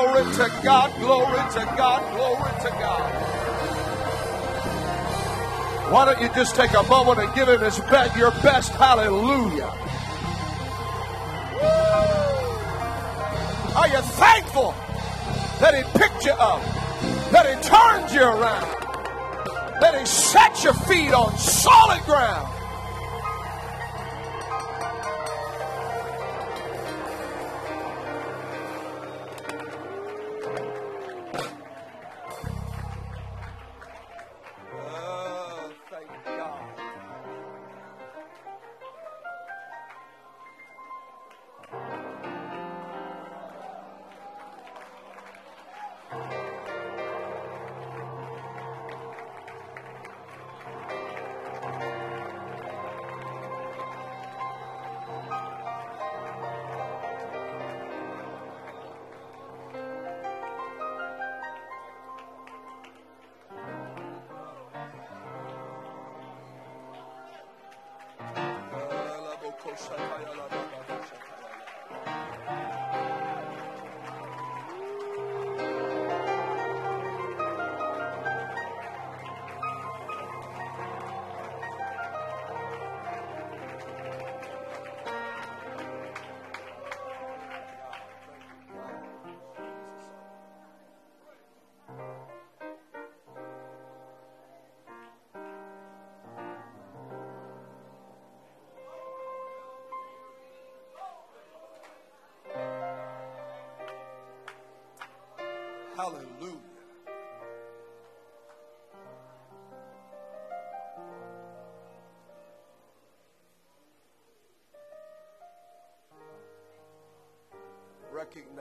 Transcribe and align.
Glory 0.00 0.24
to 0.32 0.50
God, 0.64 0.98
glory 0.98 1.42
to 1.52 1.74
God, 1.76 2.16
glory 2.16 2.50
to 2.62 2.70
God. 2.70 3.12
Why 5.92 6.06
don't 6.06 6.22
you 6.22 6.28
just 6.34 6.56
take 6.56 6.70
a 6.70 6.82
moment 6.84 7.18
and 7.18 7.34
give 7.34 7.48
him 7.50 7.60
his 7.60 7.78
best, 7.80 8.16
your 8.16 8.30
best 8.42 8.72
hallelujah? 8.72 9.70
Are 13.76 13.88
you 13.88 14.00
thankful 14.16 14.74
that 15.60 15.74
he 15.74 15.82
picked 15.98 16.24
you 16.24 16.32
up, 16.32 16.62
that 17.30 17.44
he 17.44 17.62
turned 17.68 18.10
you 18.10 18.22
around, 18.22 19.82
that 19.82 20.00
he 20.00 20.06
set 20.06 20.64
your 20.64 20.72
feet 20.72 21.12
on 21.12 21.36
solid 21.36 22.00
ground? 22.04 22.59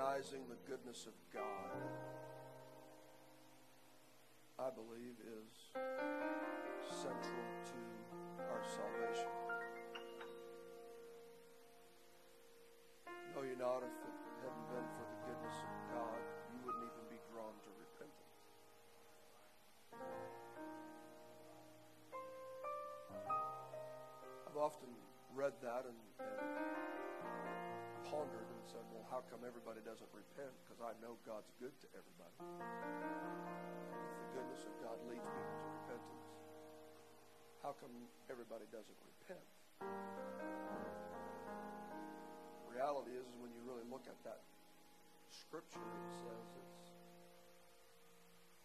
Recognizing 0.09 0.41
the 0.49 0.57
goodness 0.67 1.05
of 1.05 1.13
God, 1.31 1.68
doesn't 29.99 30.15
repent? 30.15 30.55
Because 30.63 30.79
I 30.79 30.95
know 31.03 31.19
God's 31.27 31.51
good 31.59 31.75
to 31.83 31.87
everybody. 31.91 32.39
The 32.39 34.27
goodness 34.31 34.63
of 34.63 34.71
God 34.79 34.95
leads 35.11 35.27
people 35.27 35.55
to 35.59 35.67
repentance, 35.83 36.27
how 37.59 37.75
come 37.83 37.91
everybody 38.31 38.63
doesn't 38.71 38.95
repent? 38.95 39.43
reality 42.71 43.11
is, 43.11 43.27
is 43.27 43.35
when 43.43 43.51
you 43.51 43.59
really 43.67 43.83
look 43.91 44.07
at 44.07 44.15
that 44.23 44.39
scripture, 45.27 45.83
it 45.83 46.07
says 46.15 46.47
it's 46.63 46.95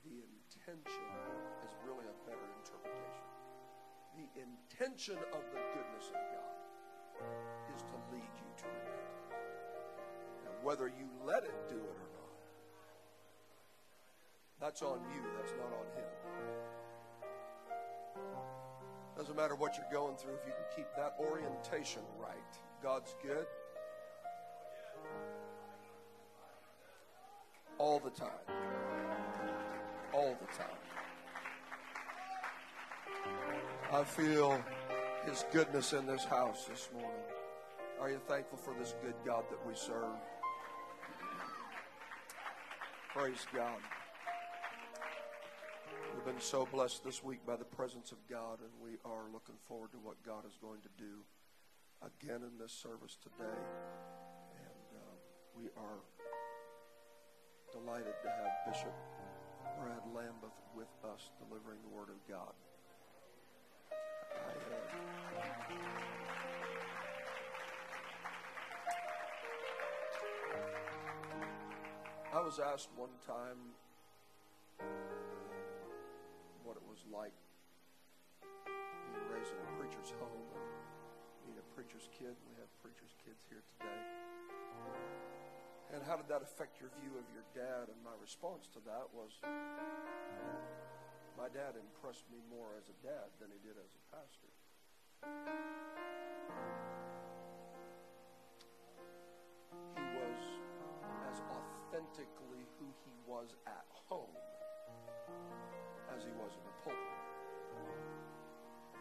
the 0.06 0.22
intention 0.22 1.10
is 1.66 1.74
really 1.82 2.06
a 2.06 2.14
better 2.22 2.46
interpretation. 2.62 3.26
The 4.14 4.30
intention 4.38 5.18
of 5.34 5.42
the 5.50 5.58
goodness 5.74 6.14
of 6.14 6.22
God 6.30 6.54
is 7.74 7.82
to 7.90 7.96
lead 8.14 8.30
you 8.38 8.50
to 8.54 8.66
repentance. 8.70 9.23
Whether 10.64 10.88
you 10.88 11.06
let 11.24 11.44
it 11.44 11.54
do 11.68 11.76
it 11.76 11.78
or 11.78 12.08
not, 12.16 12.34
that's 14.60 14.82
on 14.82 14.98
you. 15.14 15.22
That's 15.36 15.52
not 15.52 15.66
on 15.66 15.86
Him. 15.94 16.08
Doesn't 19.16 19.36
matter 19.36 19.54
what 19.54 19.76
you're 19.76 19.92
going 19.92 20.16
through 20.16 20.34
if 20.34 20.46
you 20.46 20.52
can 20.52 20.76
keep 20.76 20.86
that 20.96 21.14
orientation 21.20 22.02
right. 22.18 22.58
God's 22.82 23.14
good. 23.22 23.46
all 27.78 27.98
the 27.98 28.10
time. 28.10 28.30
All 30.12 30.36
the 30.40 30.56
time. 30.56 30.66
I 33.92 34.04
feel 34.04 34.62
His 35.26 35.44
goodness 35.52 35.92
in 35.92 36.06
this 36.06 36.24
house 36.24 36.64
this 36.64 36.88
morning. 36.92 37.10
Are 38.00 38.10
you 38.10 38.20
thankful 38.26 38.58
for 38.58 38.74
this 38.78 38.94
good 39.02 39.14
God 39.24 39.44
that 39.50 39.66
we 39.66 39.74
serve? 39.74 40.16
Praise 43.14 43.46
God. 43.54 43.78
We've 46.12 46.24
been 46.24 46.40
so 46.40 46.66
blessed 46.66 47.04
this 47.04 47.22
week 47.22 47.46
by 47.46 47.54
the 47.54 47.64
presence 47.64 48.10
of 48.10 48.18
God, 48.28 48.58
and 48.58 48.70
we 48.82 48.98
are 49.04 49.30
looking 49.32 49.54
forward 49.68 49.92
to 49.92 49.98
what 49.98 50.20
God 50.26 50.44
is 50.44 50.58
going 50.60 50.80
to 50.80 50.88
do 50.98 51.22
again 52.02 52.42
in 52.42 52.58
this 52.58 52.72
service 52.72 53.16
today. 53.22 53.62
And 54.58 54.98
uh, 54.98 55.14
we 55.56 55.66
are 55.76 56.02
delighted 57.70 58.14
to 58.20 58.28
have 58.28 58.50
Bishop 58.66 58.94
Brad 59.78 60.02
Lambeth 60.12 60.58
with 60.74 60.90
us 61.04 61.30
delivering 61.38 61.78
the 61.88 61.96
Word 61.96 62.08
of 62.08 62.18
God. 62.28 62.52
I, 64.34 64.50
uh, 65.70 65.74
I 72.34 72.42
was 72.42 72.58
asked 72.58 72.90
one 72.98 73.14
time 73.22 73.54
what 76.66 76.74
it 76.74 76.82
was 76.82 77.06
like 77.06 77.30
being 78.66 79.22
raised 79.30 79.54
in 79.54 79.62
a 79.62 79.70
preacher's 79.78 80.10
home 80.18 80.50
and 80.58 80.66
being 81.46 81.62
a 81.62 81.66
preacher's 81.78 82.10
kid. 82.10 82.34
We 82.50 82.58
have 82.58 82.66
preacher's 82.82 83.14
kids 83.22 83.38
here 83.46 83.62
today. 83.78 84.02
And 85.94 86.02
how 86.02 86.18
did 86.18 86.26
that 86.26 86.42
affect 86.42 86.82
your 86.82 86.90
view 86.98 87.14
of 87.14 87.26
your 87.30 87.46
dad? 87.54 87.86
And 87.86 88.02
my 88.02 88.18
response 88.18 88.66
to 88.74 88.82
that 88.82 89.06
was 89.14 89.38
my 91.38 91.46
dad 91.54 91.78
impressed 91.78 92.26
me 92.34 92.42
more 92.50 92.74
as 92.74 92.90
a 92.90 92.98
dad 92.98 93.30
than 93.38 93.54
he 93.54 93.62
did 93.62 93.78
as 93.78 93.94
a 93.94 94.02
pastor. 94.10 94.50
Authentically 101.94 102.66
who 102.82 102.90
he 103.06 103.14
was 103.22 103.54
at 103.70 103.86
home 104.10 104.34
as 106.10 106.26
he 106.26 106.34
was 106.34 106.50
in 106.58 106.64
the 106.66 106.74
pulpit. 106.82 107.22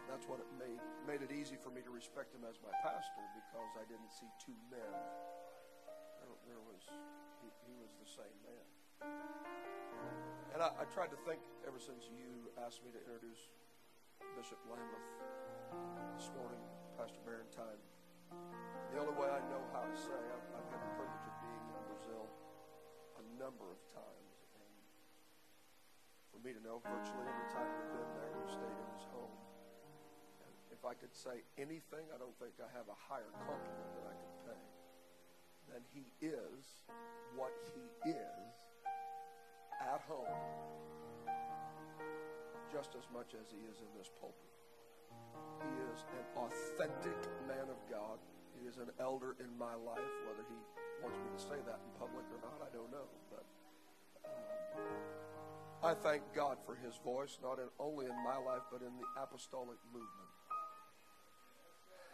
That's 0.05 0.29
what 0.29 0.37
it 0.37 0.49
made 0.61 0.77
made 1.09 1.25
it 1.25 1.33
easy 1.33 1.57
for 1.57 1.73
me 1.73 1.81
to 1.81 1.89
respect 1.89 2.37
him 2.37 2.45
as 2.45 2.61
my 2.61 2.69
pastor 2.85 3.25
because 3.33 3.71
I 3.81 3.85
didn't 3.89 4.13
see 4.13 4.29
two 4.37 4.53
men 4.69 4.93
there, 6.21 6.37
there 6.53 6.61
was 6.69 6.85
he, 7.41 7.49
he, 7.65 7.73
was 7.81 7.89
the 7.97 8.05
same 8.05 8.37
man. 8.45 8.65
And 10.53 10.61
I, 10.61 10.69
I, 10.77 10.85
tried 10.93 11.09
to 11.17 11.19
think 11.25 11.41
ever 11.65 11.81
since 11.81 12.05
you 12.13 12.53
asked 12.61 12.85
me 12.85 12.93
to 12.93 13.01
introduce 13.01 13.49
Bishop 14.37 14.61
Lambeth 14.69 15.09
this 16.13 16.29
morning, 16.37 16.61
Pastor 16.93 17.17
Barentine. 17.25 17.81
The 18.93 19.01
only 19.01 19.17
way 19.17 19.33
I 19.33 19.41
know 19.49 19.65
how 19.73 19.81
to 19.81 19.97
say, 19.97 20.13
I've, 20.13 20.61
I've 20.61 20.69
had 20.69 20.77
the 20.77 20.93
privilege 20.93 21.25
of 21.25 21.32
number 23.37 23.67
of 23.69 23.81
times. 23.89 24.35
And 24.57 24.73
for 26.29 26.39
me 26.41 26.53
to 26.53 26.61
know 26.61 26.81
virtually 26.81 27.25
every 27.25 27.49
time 27.53 27.69
we've 27.69 27.93
been 27.93 28.11
there, 28.17 28.31
we've 28.37 28.53
stayed 28.53 28.77
in 28.77 28.89
his 28.93 29.05
home. 29.09 29.37
And 30.45 30.53
if 30.69 30.81
I 30.85 30.93
could 30.93 31.13
say 31.13 31.41
anything, 31.57 32.05
I 32.13 32.17
don't 32.17 32.35
think 32.37 32.57
I 32.61 32.69
have 32.73 32.89
a 32.89 32.97
higher 32.97 33.31
compliment 33.45 33.89
that 33.97 34.05
I 34.09 34.15
could 34.17 34.37
pay 34.49 34.63
than 35.71 35.81
he 35.93 36.05
is 36.21 36.83
what 37.35 37.53
he 37.73 38.09
is 38.09 38.53
at 39.81 40.01
home 40.05 40.37
just 42.71 42.97
as 42.97 43.05
much 43.13 43.37
as 43.37 43.53
he 43.53 43.61
is 43.69 43.77
in 43.85 43.91
this 43.93 44.09
pulpit. 44.17 44.49
He 45.61 45.71
is 45.93 46.05
an 46.17 46.25
authentic 46.33 47.21
man 47.47 47.69
of 47.69 47.77
God. 47.85 48.17
Is 48.63 48.77
an 48.77 48.95
elder 48.97 49.35
in 49.43 49.51
my 49.59 49.75
life. 49.75 50.13
Whether 50.23 50.47
he 50.47 50.55
wants 51.03 51.19
me 51.19 51.27
to 51.35 51.41
say 51.43 51.59
that 51.67 51.83
in 51.83 51.91
public 51.99 52.23
or 52.31 52.39
not, 52.47 52.63
I 52.63 52.71
don't 52.71 52.89
know. 52.89 53.11
But 53.27 53.43
um, 54.23 55.03
I 55.83 55.93
thank 55.93 56.23
God 56.33 56.57
for 56.65 56.73
his 56.73 56.95
voice, 57.03 57.37
not 57.43 57.59
in, 57.59 57.67
only 57.77 58.05
in 58.05 58.15
my 58.23 58.39
life, 58.39 58.63
but 58.71 58.79
in 58.79 58.95
the 58.95 59.21
apostolic 59.21 59.77
movement. 59.91 60.31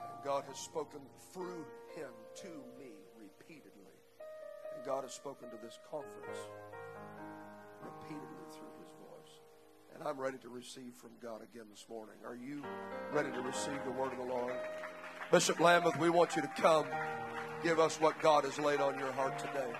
And 0.01 0.25
God 0.25 0.43
has 0.49 0.57
spoken 0.57 0.99
through 1.31 1.63
him 1.95 2.09
to 2.41 2.51
me 2.81 2.97
repeatedly. 3.13 3.95
And 4.75 4.83
God 4.83 5.03
has 5.03 5.13
spoken 5.13 5.49
to 5.51 5.57
this 5.61 5.77
conference 5.85 6.41
repeatedly 7.85 8.45
through 8.51 8.73
his 8.81 8.91
voice. 8.97 9.33
And 9.93 10.01
I'm 10.01 10.17
ready 10.17 10.39
to 10.39 10.49
receive 10.49 10.97
from 10.97 11.11
God 11.21 11.45
again 11.45 11.69
this 11.69 11.85
morning. 11.87 12.15
Are 12.25 12.35
you 12.35 12.65
ready 13.13 13.31
to 13.31 13.41
receive 13.41 13.77
the 13.85 13.91
word 13.91 14.11
of 14.11 14.17
the 14.17 14.33
Lord? 14.33 14.57
Bishop 15.31 15.59
Lambeth, 15.59 15.99
we 15.99 16.09
want 16.09 16.35
you 16.35 16.41
to 16.41 16.47
come. 16.47 16.87
Give 17.61 17.79
us 17.79 18.01
what 18.01 18.19
God 18.19 18.45
has 18.45 18.57
laid 18.57 18.81
on 18.81 18.97
your 18.97 19.11
heart 19.11 19.37
today. 19.37 19.71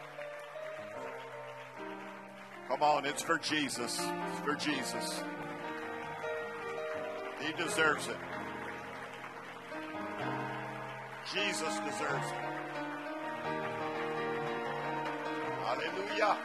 Come 2.68 2.84
on, 2.84 3.04
it's 3.06 3.24
for 3.24 3.40
Jesus. 3.40 4.00
It's 4.00 4.40
for 4.42 4.54
Jesus. 4.54 5.24
He 7.42 7.52
deserves 7.54 8.08
it. 8.08 8.18
Jesus 11.34 11.80
deserves 11.80 12.28
it. 12.28 12.50
Hallelujah. 15.66 16.38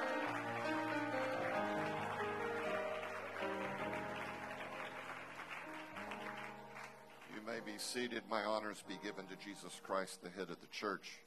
Seated. 7.94 8.26
My 8.26 8.42
honors 8.42 8.82
be 8.90 8.98
given 9.06 9.22
to 9.30 9.38
Jesus 9.38 9.78
Christ, 9.86 10.18
the 10.18 10.34
head 10.34 10.50
of 10.50 10.58
the 10.58 10.72
church. 10.74 11.22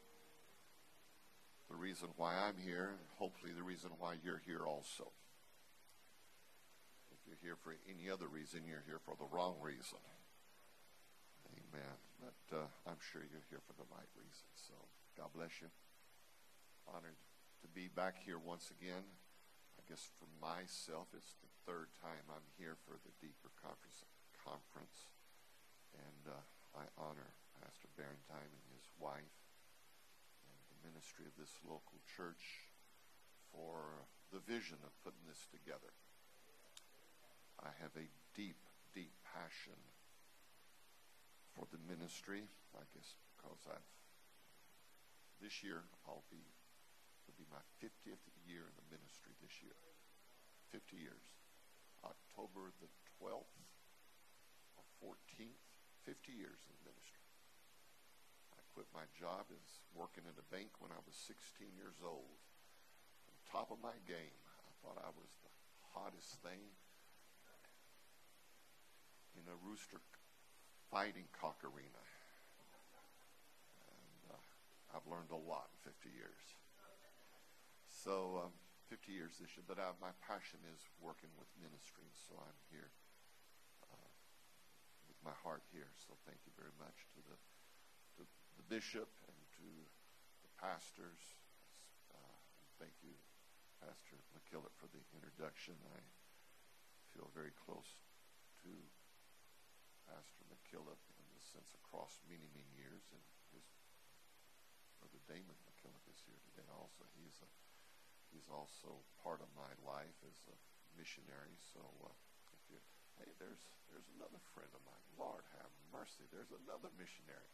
The 1.71 1.79
reason 1.79 2.11
why 2.19 2.35
I'm 2.35 2.59
here, 2.59 2.91
and 2.91 3.07
hopefully 3.15 3.55
the 3.55 3.63
reason 3.63 3.95
why 4.03 4.19
you're 4.19 4.43
here 4.43 4.67
also. 4.67 5.15
If 7.07 7.23
you're 7.23 7.39
here 7.39 7.55
for 7.55 7.71
any 7.87 8.11
other 8.11 8.27
reason, 8.27 8.67
you're 8.67 8.83
here 8.83 8.99
for 8.99 9.15
the 9.15 9.31
wrong 9.31 9.55
reason. 9.63 10.03
Amen. 11.55 11.95
But 12.19 12.43
uh, 12.51 12.67
I'm 12.83 12.99
sure 12.99 13.23
you're 13.23 13.47
here 13.47 13.63
for 13.63 13.71
the 13.79 13.87
right 13.87 14.11
reason. 14.19 14.51
So 14.59 14.75
God 15.15 15.31
bless 15.31 15.63
you. 15.63 15.71
Honored 16.83 17.15
to 17.63 17.71
be 17.71 17.87
back 17.87 18.19
here 18.19 18.43
once 18.43 18.75
again. 18.75 19.07
I 19.79 19.87
guess 19.87 20.11
for 20.19 20.27
myself, 20.43 21.15
it's 21.15 21.31
the 21.39 21.51
third 21.63 21.95
time 22.03 22.27
I'm 22.27 22.51
here 22.59 22.75
for 22.83 22.99
the 23.07 23.15
Deeper 23.23 23.55
Conference. 23.55 24.03
conference. 24.35 25.07
And 25.95 26.35
uh, 26.35 26.43
I 26.77 26.85
honor 27.01 27.33
Pastor 27.57 27.89
Barentine 27.97 28.53
and 28.53 28.69
his 28.77 28.85
wife 29.01 29.33
and 30.45 30.57
the 30.69 30.79
ministry 30.85 31.25
of 31.25 31.33
this 31.33 31.49
local 31.65 31.97
church 32.05 32.69
for 33.49 34.05
the 34.29 34.43
vision 34.45 34.77
of 34.85 34.93
putting 35.01 35.25
this 35.25 35.49
together. 35.49 35.89
I 37.57 37.73
have 37.81 37.97
a 37.97 38.05
deep, 38.37 38.61
deep 38.93 39.09
passion 39.25 39.81
for 41.57 41.65
the 41.73 41.81
ministry. 41.89 42.45
I 42.77 42.85
guess 42.93 43.17
because 43.33 43.65
I've 43.65 43.89
this 45.41 45.65
year 45.65 45.81
I'll 46.05 46.25
be 46.29 46.45
it'll 47.25 47.41
be 47.41 47.49
my 47.49 47.61
50th 47.81 48.21
year 48.45 48.69
in 48.69 48.75
the 48.77 48.87
ministry 48.93 49.33
this 49.41 49.57
year. 49.65 49.77
50 50.69 50.93
years. 50.97 51.25
October 52.05 52.69
the 52.77 52.91
12th 53.17 53.57
or 54.77 54.85
14th, 55.01 55.66
50 56.07 56.31
years 56.31 56.63
in 56.71 56.87
ministry. 56.87 57.27
I 58.55 58.63
quit 58.71 58.87
my 58.95 59.03
job 59.11 59.51
as 59.51 59.83
working 59.91 60.23
at 60.23 60.39
a 60.39 60.47
bank 60.47 60.79
when 60.79 60.95
I 60.95 61.03
was 61.03 61.19
16 61.27 61.67
years 61.75 61.99
old. 61.99 62.39
On 63.27 63.35
top 63.51 63.75
of 63.75 63.83
my 63.83 63.99
game. 64.07 64.39
I 64.63 64.71
thought 64.79 65.03
I 65.03 65.11
was 65.11 65.27
the 65.43 65.51
hottest 65.91 66.39
thing 66.39 66.63
in 69.35 69.43
a 69.51 69.59
rooster 69.67 69.99
fighting 70.87 71.27
cock 71.35 71.59
arena. 71.67 72.03
And 73.91 74.31
uh, 74.31 74.95
I've 74.95 75.07
learned 75.11 75.35
a 75.35 75.43
lot 75.43 75.67
in 75.75 75.91
50 75.91 76.07
years. 76.15 76.39
So, 77.91 78.47
um, 78.47 78.55
50 78.87 79.11
years 79.11 79.35
this 79.43 79.51
year, 79.59 79.67
but 79.67 79.75
I, 79.75 79.91
my 79.99 80.15
passion 80.23 80.63
is 80.71 80.79
working 81.03 81.35
with 81.35 81.51
ministry, 81.59 82.07
so 82.15 82.39
I'm 82.39 82.59
here 82.71 82.95
uh, 82.95 83.06
my 85.27 85.35
heart 85.43 85.59
here. 85.75 85.91
So, 86.07 86.15
thank 86.23 86.39
you 86.47 86.55
very 86.55 86.71
much 86.79 86.95
to 87.11 87.19
the, 87.27 87.35
to 88.15 88.23
the 88.23 88.65
bishop 88.71 89.11
and 89.27 89.35
to 89.59 89.67
the 90.47 90.51
pastors. 90.55 91.19
Uh, 92.07 92.35
thank 92.79 92.95
you, 93.03 93.11
Pastor 93.83 94.15
McKillop, 94.31 94.71
for 94.79 94.87
the 94.95 95.03
introduction. 95.11 95.75
I 95.91 95.99
feel 97.11 97.27
very 97.35 97.51
close 97.59 97.91
to 98.63 98.71
Pastor 100.07 100.47
McKillop 100.47 101.01
in 101.19 101.27
the 101.35 101.43
sense 101.43 101.75
across 101.83 102.23
many, 102.31 102.47
many 102.55 102.71
years, 102.79 103.03
and 103.11 103.23
his 103.51 103.67
brother 105.03 105.19
Damon 105.27 105.59
McKillop 105.67 106.07
is 106.07 106.23
here 106.23 106.39
today. 106.47 106.63
Also, 106.71 107.03
he's 107.19 107.35
a 107.43 107.49
he's 108.31 108.47
also 108.47 109.03
part 109.19 109.43
of 109.43 109.51
my 109.59 109.71
life 109.83 110.19
as 110.23 110.39
a 110.47 110.55
missionary. 110.95 111.59
So, 111.75 111.83
uh, 112.07 112.15
hey, 113.19 113.31
there's 113.41 113.63
there's 113.89 114.07
another 114.17 114.41
friend 114.53 114.69
of 114.73 114.81
mine. 114.85 115.05
Lord 115.17 115.43
have 115.57 115.71
mercy. 115.89 116.25
There's 116.29 116.51
another 116.53 116.91
missionary. 116.97 117.53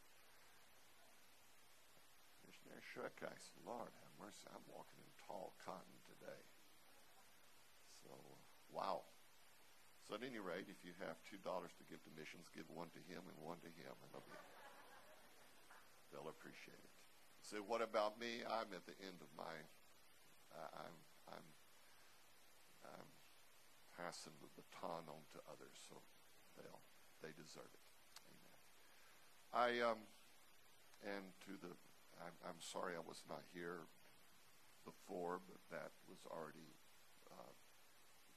Missionary 2.44 2.84
Shrekais. 2.92 3.56
Lord 3.64 3.92
have 3.92 4.14
mercy. 4.20 4.44
I'm 4.52 4.66
walking 4.68 5.00
in 5.00 5.10
tall 5.24 5.56
cotton 5.64 5.98
today. 6.06 6.44
So, 8.04 8.12
wow. 8.68 9.08
So 10.04 10.20
at 10.20 10.24
any 10.28 10.44
rate, 10.44 10.68
if 10.68 10.84
you 10.84 10.92
have 11.00 11.16
two 11.24 11.40
dollars 11.40 11.72
to 11.80 11.88
give 11.88 12.04
to 12.04 12.12
missions, 12.12 12.52
give 12.52 12.68
one 12.68 12.92
to 12.92 13.02
him 13.08 13.24
and 13.24 13.38
one 13.40 13.64
to 13.64 13.72
him, 13.72 13.96
and 14.04 14.10
they'll, 14.12 14.28
be, 14.28 14.36
they'll 16.12 16.28
appreciate 16.28 16.84
it. 16.84 16.94
So 17.40 17.64
what 17.64 17.80
about 17.80 18.20
me? 18.20 18.44
I'm 18.44 18.72
at 18.76 18.84
the 18.84 18.96
end 19.00 19.24
of 19.24 19.32
my. 19.36 19.56
Uh, 20.52 20.88
I'm 20.88 20.98
I'm 21.32 21.48
passing 23.98 24.34
the 24.42 24.50
baton 24.58 25.06
on 25.10 25.24
to 25.34 25.40
others, 25.50 25.78
so 25.90 26.02
they'll 26.58 26.84
they 27.22 27.32
deserve 27.34 27.70
it. 27.70 27.86
Amen. 28.28 28.60
I 29.54 29.70
um 29.86 30.02
and 31.04 31.36
to 31.48 31.56
the 31.60 31.74
I'm, 32.22 32.36
I'm 32.46 32.62
sorry 32.62 32.94
I 32.96 33.04
was 33.04 33.26
not 33.28 33.44
here 33.52 33.90
before, 34.86 35.42
but 35.44 35.60
that 35.72 35.92
was 36.06 36.22
already 36.30 36.78
uh, 37.32 37.54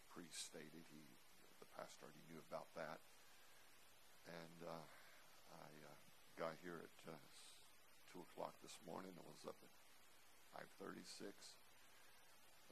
pre-stated. 0.08 0.86
He 0.88 1.04
the 1.60 1.68
pastor 1.76 2.08
already 2.08 2.24
knew 2.28 2.40
about 2.40 2.68
that. 2.76 3.00
And 4.26 4.58
uh, 4.66 4.86
I 5.54 5.70
uh, 5.86 5.98
got 6.34 6.58
here 6.60 6.82
at 6.82 6.96
uh, 7.06 7.16
2 8.12 8.24
o'clock 8.26 8.58
this 8.60 8.76
morning. 8.82 9.14
I 9.14 9.24
was 9.28 9.44
up 9.46 9.56
at 9.62 9.72
5.36. 10.82 11.30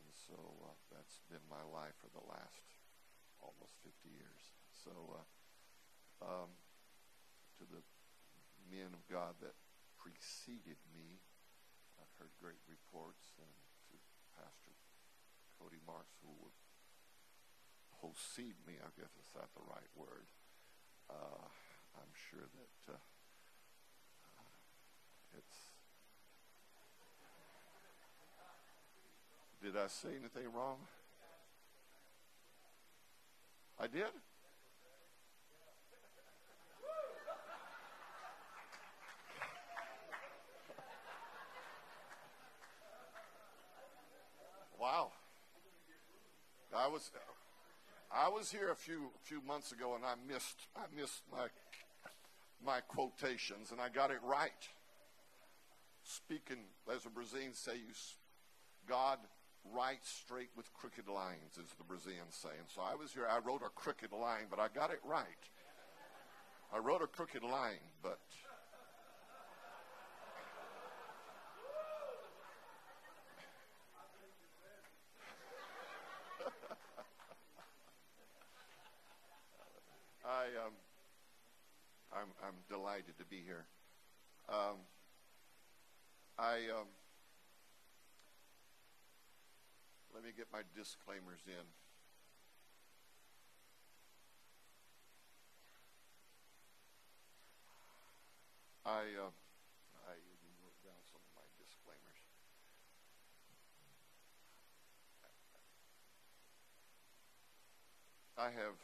And 0.00 0.10
so 0.10 0.36
uh, 0.66 0.74
that's 0.90 1.22
been 1.30 1.44
my 1.46 1.62
life 1.62 1.94
for 2.02 2.10
the 2.10 2.24
last 2.26 2.63
almost 3.44 3.76
50 3.84 4.08
years. 4.08 4.42
So 4.72 4.92
uh, 5.20 5.24
um, 6.24 6.50
to 7.60 7.68
the 7.68 7.84
men 8.72 8.96
of 8.96 9.04
God 9.06 9.36
that 9.44 9.54
preceded 10.00 10.80
me, 10.92 11.20
I've 12.00 12.12
heard 12.18 12.32
great 12.40 12.60
reports. 12.64 13.36
And 13.36 13.52
to 13.92 13.96
Pastor 14.40 14.74
Cody 15.60 15.80
Marks, 15.84 16.16
who 16.24 16.32
would 16.42 16.56
proceed 18.00 18.56
me, 18.66 18.80
I 18.80 18.90
guess 18.96 19.12
is 19.20 19.28
that 19.36 19.48
the 19.56 19.64
right 19.68 19.92
word. 19.96 20.28
Uh, 21.08 21.48
I'm 21.96 22.12
sure 22.30 22.44
that 22.44 22.92
uh, 22.92 23.00
it's. 25.36 25.58
Did 29.62 29.76
I 29.80 29.88
say 29.88 30.16
anything 30.20 30.52
wrong? 30.52 30.76
I 33.78 33.86
did? 33.86 34.04
Wow. 44.80 45.12
I 46.76 46.88
was 46.88 47.10
I 48.12 48.28
was 48.28 48.50
here 48.50 48.70
a 48.70 48.76
few 48.76 49.10
few 49.22 49.40
months 49.46 49.72
ago 49.72 49.94
and 49.94 50.04
I 50.04 50.14
missed 50.28 50.68
I 50.76 50.82
missed 50.94 51.22
my 51.32 51.46
my 52.64 52.80
quotations 52.80 53.72
and 53.72 53.80
I 53.80 53.88
got 53.88 54.10
it 54.10 54.20
right. 54.22 54.68
Speaking 56.04 56.58
as 56.94 57.02
the 57.04 57.10
Brazilians 57.10 57.58
say, 57.58 57.76
you 57.76 57.94
God 58.86 59.18
writes 59.73 60.09
straight 60.11 60.50
with 60.56 60.73
crooked 60.75 61.09
lines, 61.09 61.59
as 61.59 61.73
the 61.78 61.85
Brazilians 61.85 62.35
say. 62.35 62.50
And 62.59 62.68
so 62.68 62.83
I 62.83 62.94
was 62.94 63.12
here. 63.12 63.26
I 63.30 63.38
wrote 63.38 63.62
a 63.64 63.71
crooked 63.71 64.12
line, 64.12 64.47
but 64.50 64.59
I 64.59 64.68
got 64.68 64.90
it 64.90 65.00
right. 65.04 65.26
I 66.73 66.78
wrote 66.78 67.02
a 67.02 67.06
crooked 67.06 67.42
line, 67.42 67.78
but 68.02 68.18
I 80.25 80.47
um, 80.66 80.73
I'm 82.12 82.28
I'm 82.42 82.54
delighted 82.68 83.16
to 83.18 83.25
be 83.25 83.40
here. 83.44 83.66
Um, 84.49 84.78
I 86.38 86.54
um, 86.76 86.88
let 90.24 90.32
me 90.32 90.40
get 90.40 90.48
my 90.56 90.64
disclaimers 90.72 91.44
in. 91.44 91.66
I 98.88 99.04
uh, 99.20 99.28
I 100.08 100.16
even 100.16 100.50
wrote 100.64 100.80
down 100.80 100.96
some 101.12 101.20
of 101.20 101.28
my 101.36 101.44
disclaimers. 101.60 102.24
I 108.40 108.48
have. 108.48 108.80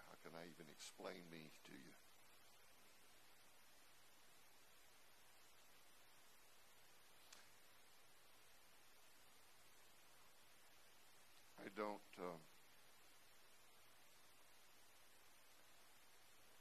How 0.00 0.16
can 0.24 0.32
I 0.32 0.48
even 0.48 0.64
explain 0.72 1.28
me 1.30 1.52
to 1.68 1.72
you? 1.76 1.92
I 11.60 11.68
don't. 11.80 12.12
Um, 12.20 12.40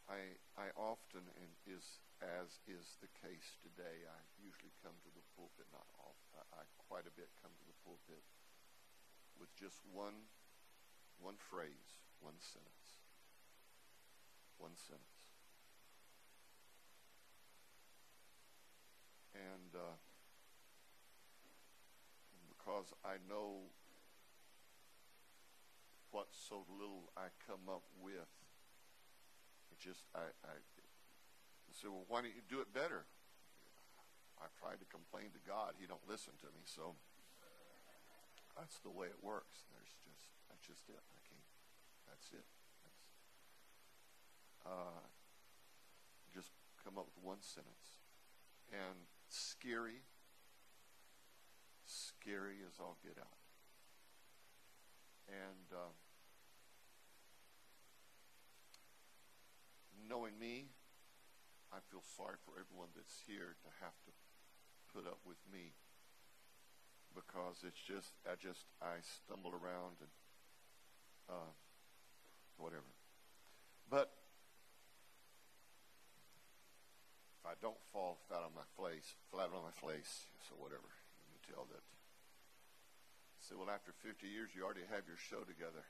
I 0.08 0.40
I 0.56 0.72
often 0.76 1.28
and 1.40 1.52
is 1.68 2.00
as 2.24 2.60
is 2.68 2.98
the 3.00 3.12
case 3.20 3.56
today. 3.64 4.08
I 4.08 4.20
usually 4.40 4.72
come 4.84 4.96
to 5.04 5.12
the 5.12 5.24
pulpit, 5.36 5.68
not 5.72 5.88
often. 6.00 6.30
I, 6.40 6.44
I 6.60 6.64
quite 6.88 7.08
a 7.08 7.12
bit 7.16 7.30
come 7.44 7.52
to 7.52 7.66
the 7.68 7.78
pulpit 7.84 8.24
with 9.40 9.54
just 9.56 9.82
one 9.92 10.28
one 11.20 11.36
phrase, 11.38 12.00
one 12.20 12.40
sentence, 12.40 13.04
one 14.58 14.76
sentence, 14.76 15.20
and 19.34 19.76
uh, 19.76 19.96
because 22.50 22.94
I 23.04 23.18
know 23.28 23.72
what 26.12 26.28
so 26.32 26.66
little 26.70 27.12
I 27.18 27.30
come 27.46 27.70
up 27.70 27.84
with. 28.01 28.30
It 29.72 29.80
just 29.80 30.06
I, 30.16 30.30
I 30.44 30.56
said, 31.74 31.94
well, 31.94 32.06
why 32.10 32.22
don't 32.22 32.36
you 32.36 32.44
do 32.50 32.60
it 32.60 32.74
better? 32.74 33.06
I've 34.39 34.56
tried 34.56 34.80
to 34.80 34.88
complain 34.88 35.32
to 35.36 35.42
God. 35.44 35.75
He 35.80 35.88
don't 35.88 36.04
listen 36.08 36.34
to 36.44 36.50
me, 36.56 36.63
so 36.63 36.96
that's 38.56 38.80
the 38.84 38.92
way 38.92 39.08
it 39.08 39.20
works. 39.24 39.68
There's 39.72 39.94
just 40.04 40.24
that's 40.48 40.63
just 40.63 40.88
it. 40.88 41.00
I 41.00 41.20
can't. 41.28 41.48
That's 42.08 42.28
it. 42.32 42.48
That's, 42.84 43.04
uh, 44.66 45.04
just 46.34 46.51
come 46.84 46.98
up 46.98 47.08
with 47.16 47.20
one 47.24 47.44
sentence, 47.44 48.00
and 48.72 49.08
scary, 49.28 50.08
scary 51.86 52.63
as 52.63 52.80
all 52.80 52.98
get 53.04 53.20
out. 53.20 53.49
And 55.30 55.70
uh, 55.70 55.94
knowing 60.10 60.34
me, 60.42 60.74
I 61.70 61.78
feel 61.94 62.02
sorry 62.18 62.42
for 62.42 62.58
everyone 62.58 62.90
that's 62.98 63.22
here 63.30 63.54
to 63.62 63.70
have 63.86 63.94
to 64.10 64.12
put 64.90 65.06
up 65.06 65.22
with 65.22 65.38
me 65.54 65.78
because 67.14 67.62
it's 67.62 67.78
just 67.78 68.18
I 68.26 68.34
just 68.42 68.66
I 68.82 69.06
stumble 69.06 69.54
around 69.54 70.02
and 70.02 70.14
uh, 71.30 71.54
whatever. 72.58 72.90
But 73.90 74.10
if 77.38 77.46
I 77.46 77.54
don't 77.62 77.78
fall 77.94 78.18
flat 78.28 78.42
on 78.42 78.54
my 78.58 78.66
face, 78.82 79.14
flat 79.30 79.54
on 79.54 79.62
my 79.62 79.76
face, 79.78 80.26
so 80.50 80.58
whatever, 80.58 80.90
you 81.22 81.38
can 81.38 81.54
tell 81.54 81.66
that 81.70 81.86
say, 83.50 83.58
well, 83.58 83.74
after 83.74 83.89
50 84.06 84.29
years, 84.29 84.53
you 84.53 84.62
already 84.62 84.86
have 84.94 85.10
your 85.10 85.18
show 85.18 85.41
together. 85.41 85.82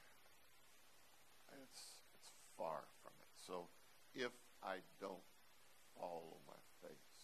It's, 1.60 2.00
it's 2.16 2.32
far 2.56 2.88
from 3.04 3.12
it. 3.20 3.32
So 3.36 3.68
if 4.16 4.32
I 4.64 4.80
don't 5.04 5.28
fall 6.00 6.40
on 6.40 6.44
my 6.48 6.62
face, 6.80 7.20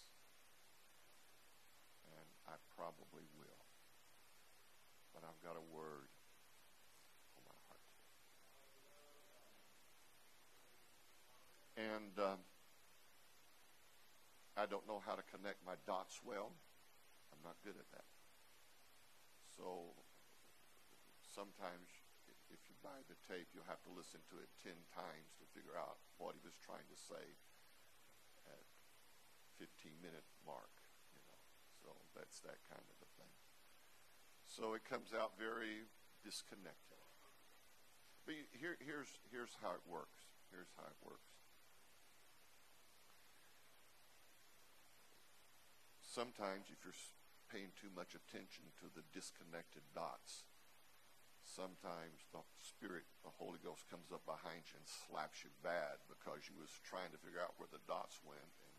and 2.12 2.28
I 2.52 2.60
probably 2.76 3.24
will, 3.40 3.64
but 5.16 5.24
I've 5.24 5.40
got 5.40 5.56
a 5.56 5.64
word 5.72 6.12
on 7.40 7.44
my 7.48 7.60
heart. 7.72 7.88
And 11.80 12.14
um, 12.20 12.40
I 14.60 14.68
don't 14.68 14.84
know 14.84 15.00
how 15.00 15.16
to 15.16 15.24
connect 15.32 15.64
my 15.64 15.80
dots 15.88 16.20
well. 16.28 16.52
I'm 17.32 17.40
not 17.48 17.56
good 17.64 17.80
at 17.80 17.88
that. 17.96 18.08
So 19.56 19.96
sometimes 21.36 21.92
if 22.48 22.64
you 22.72 22.76
buy 22.80 23.04
the 23.12 23.20
tape, 23.28 23.52
you'll 23.52 23.68
have 23.68 23.84
to 23.84 23.92
listen 23.92 24.24
to 24.32 24.40
it 24.40 24.48
10 24.64 24.72
times 24.96 25.36
to 25.36 25.44
figure 25.52 25.76
out 25.76 26.00
what 26.16 26.40
he 26.40 26.42
was 26.48 26.56
trying 26.64 26.88
to 26.88 26.96
say 26.96 27.36
at 28.48 28.64
15 29.60 29.92
minute 30.00 30.24
mark, 30.48 30.72
you 31.12 31.20
know. 31.28 31.40
So 31.84 31.92
that's 32.16 32.40
that 32.48 32.64
kind 32.72 32.88
of 32.88 32.98
a 33.04 33.10
thing. 33.20 33.34
So 34.48 34.72
it 34.80 34.88
comes 34.88 35.12
out 35.12 35.36
very 35.36 35.84
disconnected. 36.24 37.04
But 38.24 38.40
here, 38.56 38.80
here's, 38.80 39.12
here's 39.28 39.54
how 39.60 39.76
it 39.76 39.84
works. 39.84 40.32
Here's 40.50 40.72
how 40.80 40.88
it 40.88 41.00
works. 41.04 41.36
Sometimes 46.00 46.72
if 46.72 46.80
you're 46.88 46.96
paying 47.52 47.76
too 47.76 47.92
much 47.92 48.16
attention 48.16 48.72
to 48.80 48.88
the 48.88 49.04
disconnected 49.12 49.84
dots, 49.92 50.48
sometimes 51.46 52.26
the 52.34 52.42
Spirit, 52.58 53.06
the 53.22 53.32
Holy 53.38 53.62
Ghost 53.62 53.86
comes 53.88 54.10
up 54.10 54.26
behind 54.26 54.66
you 54.70 54.82
and 54.82 54.90
slaps 54.90 55.46
you 55.46 55.54
bad 55.62 56.02
because 56.10 56.50
you 56.50 56.58
was 56.58 56.74
trying 56.82 57.14
to 57.14 57.22
figure 57.22 57.40
out 57.40 57.54
where 57.62 57.70
the 57.70 57.82
dots 57.86 58.18
went. 58.26 58.42
And 58.66 58.76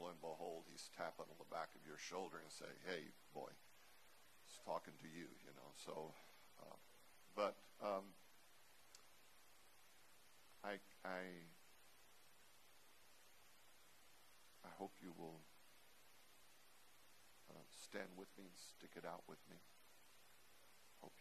lo 0.00 0.08
and 0.08 0.20
behold, 0.24 0.66
he's 0.72 0.88
tapping 0.96 1.28
on 1.28 1.36
the 1.36 1.52
back 1.52 1.76
of 1.76 1.84
your 1.84 2.00
shoulder 2.00 2.40
and 2.40 2.48
say, 2.48 2.72
hey, 2.88 3.12
boy, 3.36 3.52
he's 4.42 4.56
talking 4.64 4.96
to 5.04 5.08
you, 5.08 5.28
you 5.44 5.52
know. 5.52 5.70
So, 5.76 6.16
uh, 6.64 6.80
but 7.36 7.60
um, 7.84 8.16
I, 10.64 10.80
I, 11.04 11.20
I 14.64 14.70
hope 14.80 14.96
you 15.04 15.12
will 15.12 15.44
uh, 17.52 17.64
stand 17.68 18.16
with 18.16 18.32
me 18.40 18.48
and 18.48 18.56
stick 18.56 18.96
it 18.96 19.04
out 19.04 19.28
with 19.28 19.40
me 19.52 19.60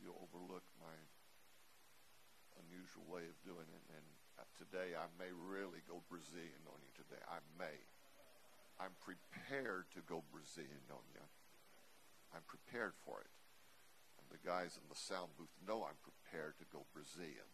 you 0.02 0.12
overlook 0.18 0.66
my 0.82 0.98
unusual 2.58 3.06
way 3.06 3.30
of 3.30 3.38
doing 3.46 3.70
it. 3.70 3.86
And 3.94 4.08
uh, 4.42 4.50
today 4.58 4.98
I 4.98 5.08
may 5.16 5.30
really 5.30 5.86
go 5.86 6.02
Brazilian 6.10 6.66
on 6.68 6.82
you 6.82 6.92
today. 6.98 7.22
I 7.30 7.40
may. 7.56 7.78
I'm 8.82 8.98
prepared 8.98 9.94
to 9.94 10.02
go 10.10 10.26
Brazilian 10.34 10.90
on 10.90 11.06
you. 11.14 11.26
I'm 12.34 12.46
prepared 12.50 12.98
for 13.06 13.22
it. 13.22 13.34
And 14.18 14.26
the 14.34 14.42
guys 14.42 14.76
in 14.82 14.86
the 14.90 14.98
sound 14.98 15.38
booth 15.38 15.54
know 15.62 15.86
I'm 15.86 16.02
prepared 16.02 16.58
to 16.58 16.68
go 16.74 16.90
Brazilian. 16.90 17.46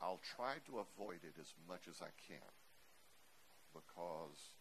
I'll 0.00 0.24
try 0.24 0.56
to 0.64 0.80
avoid 0.80 1.20
it 1.20 1.36
as 1.36 1.52
much 1.68 1.84
as 1.84 2.00
I 2.00 2.08
can 2.24 2.48
because 3.76 4.56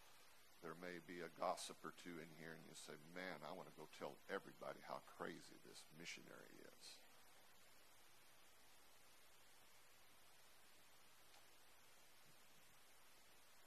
there 0.62 0.76
may 0.84 1.00
be 1.08 1.24
a 1.24 1.32
gossip 1.40 1.80
or 1.88 1.96
two 2.04 2.20
in 2.20 2.28
here, 2.36 2.52
and 2.52 2.64
you 2.68 2.76
say, 2.76 3.00
Man, 3.16 3.40
I 3.48 3.56
want 3.56 3.72
to 3.72 3.76
go 3.80 3.88
tell 3.96 4.20
everybody 4.28 4.84
how 4.84 5.00
crazy 5.16 5.56
this 5.64 5.88
missionary 5.96 6.60
is. 6.60 7.00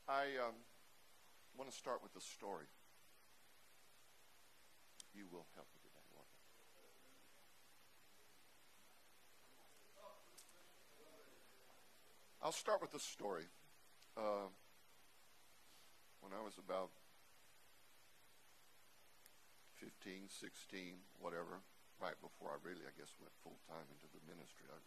I 0.05 0.37
um, 0.45 0.53
want 1.57 1.71
to 1.71 1.77
start 1.77 2.03
with 2.03 2.13
a 2.17 2.21
story. 2.21 2.69
You 5.15 5.25
will 5.33 5.47
help 5.57 5.69
me 5.73 5.81
today, 5.81 6.05
Lord. 6.13 6.29
I'll 12.43 12.53
start 12.53 12.83
with 12.83 12.93
a 12.93 13.01
story. 13.01 13.45
Uh, 14.17 14.53
when 16.23 16.31
I 16.31 16.41
was 16.41 16.55
about 16.57 16.95
15, 19.83 20.31
16, 20.31 20.95
whatever, 21.19 21.59
right 21.99 22.15
before 22.23 22.55
I 22.55 22.59
really, 22.63 22.87
I 22.87 22.95
guess, 22.95 23.11
went 23.19 23.35
full 23.43 23.59
time 23.67 23.83
into 23.91 24.07
the 24.15 24.23
ministry, 24.31 24.71
I, 24.71 24.79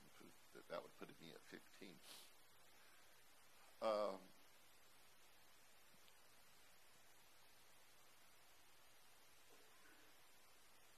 that, 0.56 0.64
that 0.72 0.80
would 0.80 0.96
put 0.96 1.12
me 1.20 1.36
at 1.36 1.44
15. 1.52 1.92
Um, 3.84 4.18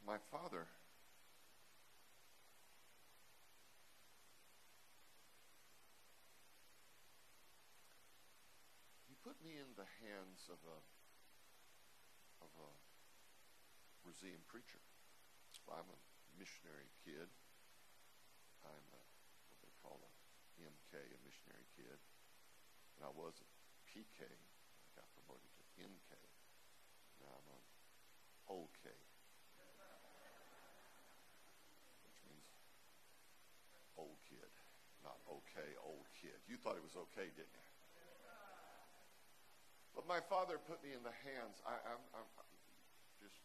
my 0.06 0.22
father 0.30 0.70
put 9.28 9.36
me 9.44 9.60
in 9.60 9.67
the 9.78 9.86
hands 10.02 10.50
of 10.50 10.58
a 10.66 10.78
of 12.42 12.50
a 12.58 12.70
Brazilian 14.02 14.42
preacher. 14.50 14.82
I'm 15.70 15.86
a 15.86 16.00
missionary 16.34 16.90
kid. 17.06 17.30
I'm 18.66 18.88
a, 18.90 19.02
what 19.54 19.60
they 19.62 19.74
call 19.86 20.02
a 20.02 20.12
MK, 20.58 20.98
a 20.98 21.20
missionary 21.22 21.70
kid, 21.78 22.00
and 22.98 23.02
I 23.06 23.12
was 23.14 23.38
a 23.38 23.48
PK. 23.86 24.26
I 24.26 24.90
got 24.98 25.06
promoted 25.14 25.46
to 25.62 25.66
MK. 25.78 26.12
Now 27.22 27.38
I'm 27.38 27.50
an 27.54 27.64
OK, 28.50 28.82
which 32.02 32.20
means 32.26 32.50
old 33.94 34.18
kid, 34.26 34.50
not 35.06 35.22
okay, 35.30 35.70
old 35.86 36.10
kid. 36.18 36.42
You 36.50 36.58
thought 36.58 36.80
it 36.80 36.86
was 36.86 36.98
okay, 37.12 37.30
didn't 37.36 37.54
you? 37.54 37.67
My 40.08 40.24
father 40.32 40.56
put 40.56 40.80
me 40.80 40.96
in 40.96 41.04
the 41.04 41.12
hands. 41.28 41.60
I, 41.68 41.76
I'm, 41.84 42.00
I'm, 42.16 42.28
just 43.20 43.36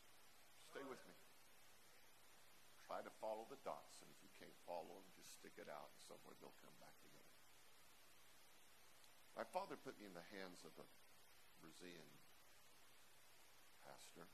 stay 0.70 0.86
with 0.86 1.02
me. 1.10 1.16
Try 2.86 3.02
to 3.02 3.10
follow 3.18 3.50
the 3.50 3.58
dots, 3.66 3.98
and 3.98 4.06
if 4.06 4.18
you 4.22 4.30
can't 4.38 4.54
follow 4.62 4.94
them, 4.94 5.06
just 5.18 5.34
stick 5.42 5.58
it 5.58 5.66
out, 5.66 5.90
and 5.90 5.98
somewhere 6.06 6.38
they'll 6.38 6.54
come 6.62 6.76
back 6.78 6.94
together. 7.02 7.34
My 9.34 9.42
father 9.50 9.74
put 9.74 9.98
me 9.98 10.06
in 10.06 10.14
the 10.14 10.22
hands 10.38 10.62
of 10.62 10.70
a 10.78 10.86
Brazilian 11.58 12.06
pastor. 13.82 14.30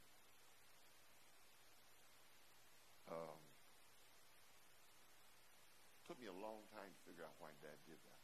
Um, 3.08 3.40
took 6.04 6.20
me 6.20 6.28
a 6.28 6.37
long 6.37 6.61
time 6.76 6.92
to 6.92 7.00
figure 7.08 7.25
out 7.25 7.32
why 7.40 7.56
Dad 7.64 7.80
did 7.88 7.97
that. 8.04 8.18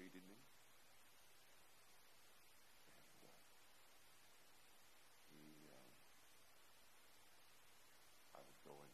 treated 0.00 0.24
me. 0.24 0.40
And 3.20 3.20
uh, 3.20 3.36
he, 5.28 5.68
um, 5.68 5.88
I 8.32 8.40
would 8.40 8.60
go 8.64 8.80
and 8.80 8.90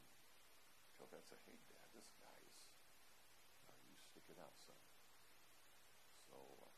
Dad, 1.30 1.40
say, 1.42 1.52
hey, 1.52 1.58
Dad, 1.68 1.88
this 1.94 2.08
guy 2.18 2.38
is, 2.46 2.60
uh, 3.66 3.74
you 3.90 3.96
stick 3.98 4.26
it 4.30 4.38
out, 4.38 4.54
son. 4.62 4.78
So 6.30 6.36
uh, 6.62 6.70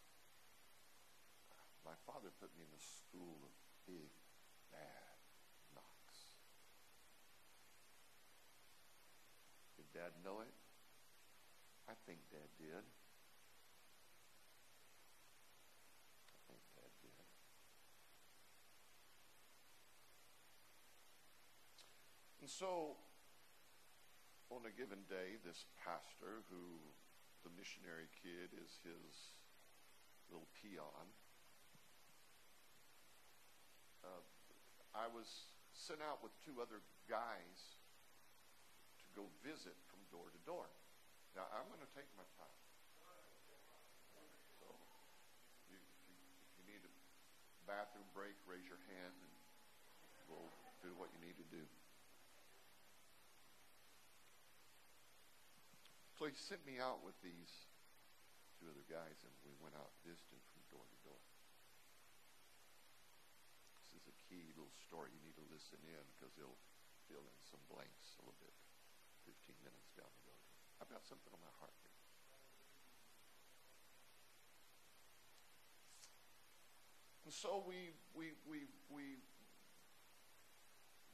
my 1.85 1.97
father 2.09 2.33
put 2.41 2.53
me 2.57 2.65
in 2.65 2.73
a 2.73 2.83
school 2.83 3.45
of 3.45 3.53
big, 3.85 4.13
bad 4.73 5.19
knocks. 5.73 6.37
Did 9.77 9.89
Dad 9.93 10.13
know 10.25 10.41
it? 10.41 10.55
I 11.89 11.97
think 12.05 12.21
Dad 12.31 12.49
did. 12.57 12.85
And 22.49 22.55
so, 22.57 22.97
on 24.49 24.65
a 24.65 24.73
given 24.73 25.05
day, 25.13 25.37
this 25.45 25.69
pastor, 25.77 26.41
who 26.49 26.81
the 27.45 27.53
missionary 27.53 28.09
kid 28.25 28.49
is 28.57 28.81
his 28.81 29.37
little 30.33 30.49
peon, 30.61 31.07
uh, 34.05 34.25
I 34.97 35.07
was 35.13 35.29
sent 35.77 36.01
out 36.01 36.25
with 36.25 36.33
two 36.49 36.65
other 36.65 36.81
guys 37.07 37.77
to 39.05 39.07
go 39.13 39.29
visit 39.45 39.77
from 39.93 40.01
door 40.09 40.33
to 40.33 40.41
door. 40.49 40.69
Now, 41.37 41.45
I'm 41.53 41.69
going 41.69 41.85
to 41.85 41.93
take 41.93 42.09
my 42.17 42.25
time. 42.41 42.59
So, 44.59 44.67
you, 45.69 45.77
you, 45.77 46.19
if 46.19 46.53
you 46.57 46.65
need 46.73 46.83
a 46.89 46.93
bathroom 47.69 48.09
break, 48.17 48.35
raise 48.49 48.65
your 48.65 48.81
hand 48.89 49.13
and 49.13 49.33
we'll 50.27 50.51
do 50.81 50.97
what 50.97 51.13
you 51.13 51.21
need 51.21 51.37
to 51.37 51.49
do. 51.53 51.63
So 56.19 56.27
he 56.27 56.35
sent 56.35 56.67
me 56.67 56.83
out 56.83 57.07
with 57.07 57.15
these 57.23 57.71
two 58.59 58.67
other 58.67 58.83
guys, 58.91 59.23
and 59.23 59.31
we 59.47 59.55
went 59.63 59.79
out 59.79 59.95
visiting 60.03 60.43
from 60.51 60.67
door 60.67 60.83
to 60.83 60.99
door. 61.07 61.23
This 63.79 64.03
is 64.03 64.05
a 64.11 64.17
key 64.27 64.51
little 64.59 64.75
story. 64.91 65.15
You 65.15 65.23
need 65.23 65.39
to 65.39 65.47
listen 65.47 65.79
in 65.87 66.05
because 66.19 66.35
it'll 66.35 66.59
fill 67.07 67.23
in 67.23 67.39
some 67.47 67.63
blanks 67.71 68.19
a 68.19 68.27
little 68.27 68.35
bit 68.43 68.51
15 69.31 69.63
minutes 69.63 69.95
down 69.95 70.11
the 70.11 70.27
road. 70.27 70.43
I've 70.83 70.91
got 70.91 71.07
something 71.07 71.31
on 71.31 71.39
my 71.39 71.55
heart 71.63 71.79
here. 71.87 71.95
And 77.31 77.31
so 77.31 77.63
we 77.63 77.95
we 78.19 78.35
we 78.43 78.67
we 78.91 79.23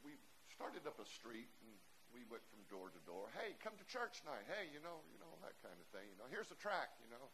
we 0.00 0.16
started 0.48 0.88
up 0.88 0.96
a 0.96 1.04
street 1.04 1.52
and 1.60 1.76
we 2.14 2.22
went 2.30 2.46
from 2.46 2.62
door 2.70 2.94
to 2.94 3.02
door. 3.02 3.26
Hey, 3.34 3.58
come 3.58 3.74
to 3.74 3.86
church 3.90 4.22
night. 4.22 4.46
Hey, 4.46 4.70
you 4.70 4.78
know, 4.78 5.02
you 5.10 5.18
know 5.18 5.34
that 5.42 5.58
kind 5.58 5.74
of 5.74 5.86
thing. 5.90 6.06
You 6.06 6.16
know, 6.22 6.30
here's 6.30 6.46
the 6.46 6.56
track. 6.62 6.94
You 7.02 7.10
know, 7.10 7.26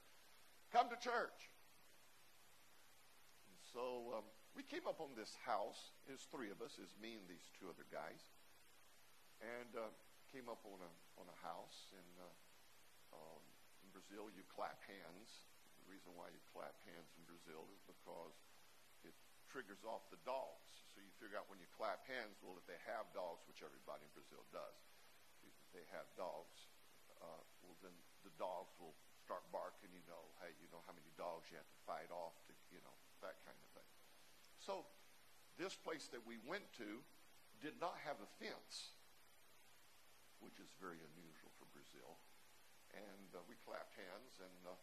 come 0.72 0.88
to 0.88 0.96
church. 0.96 1.52
And 3.44 3.60
so 3.76 4.16
um, 4.16 4.26
we 4.56 4.64
came 4.64 4.88
up 4.88 5.04
on 5.04 5.12
this 5.12 5.36
house. 5.44 5.92
There's 6.08 6.24
three 6.32 6.48
of 6.48 6.64
us. 6.64 6.80
Is 6.80 6.96
me 6.96 7.20
and 7.20 7.28
these 7.28 7.44
two 7.60 7.68
other 7.68 7.84
guys, 7.92 8.24
and 9.44 9.70
uh, 9.76 9.92
came 10.32 10.48
up 10.48 10.64
on 10.64 10.80
a 10.80 10.92
on 11.20 11.28
a 11.28 11.38
house 11.44 11.92
in 11.92 12.08
uh, 12.16 13.20
um, 13.20 13.44
in 13.84 13.92
Brazil. 13.92 14.32
You 14.32 14.42
clap 14.48 14.80
hands. 14.88 15.44
The 15.84 15.92
reason 15.92 16.16
why 16.16 16.32
you 16.32 16.40
clap 16.56 16.74
hands 16.88 17.12
in 17.20 17.22
Brazil 17.28 17.68
is 17.76 17.84
because 17.84 18.32
it 19.04 19.12
triggers 19.52 19.84
off 19.84 20.08
the 20.08 20.22
dogs 20.24 20.79
so 21.00 21.08
you 21.08 21.16
figure 21.16 21.40
out 21.40 21.48
when 21.48 21.56
you 21.56 21.70
clap 21.72 22.04
hands, 22.04 22.36
well, 22.44 22.60
if 22.60 22.68
they 22.68 22.76
have 22.84 23.08
dogs, 23.16 23.40
which 23.48 23.64
everybody 23.64 24.04
in 24.04 24.12
Brazil 24.12 24.44
does, 24.52 24.76
if 25.40 25.56
they 25.72 25.80
have 25.96 26.04
dogs, 26.12 26.68
uh, 27.24 27.40
well, 27.64 27.72
then 27.80 27.96
the 28.20 28.28
dogs 28.36 28.76
will 28.76 28.92
start 29.24 29.40
barking, 29.48 29.88
you 29.96 30.04
know, 30.04 30.28
hey, 30.44 30.52
you 30.60 30.68
know 30.68 30.84
how 30.84 30.92
many 30.92 31.08
dogs 31.16 31.48
you 31.48 31.56
have 31.56 31.72
to 31.72 31.80
fight 31.88 32.12
off 32.12 32.36
to, 32.44 32.52
you 32.68 32.84
know, 32.84 32.92
that 33.24 33.40
kind 33.48 33.56
of 33.56 33.68
thing. 33.72 33.88
So 34.60 34.84
this 35.56 35.72
place 35.72 36.12
that 36.12 36.20
we 36.20 36.36
went 36.44 36.68
to 36.84 37.00
did 37.64 37.80
not 37.80 37.96
have 38.04 38.20
a 38.20 38.28
fence, 38.36 38.92
which 40.44 40.60
is 40.60 40.68
very 40.76 41.00
unusual 41.00 41.48
for 41.56 41.64
Brazil. 41.72 42.20
And 42.92 43.32
uh, 43.32 43.40
we 43.48 43.56
clapped 43.64 43.96
hands, 43.96 44.36
and 44.36 44.60
uh, 44.68 44.76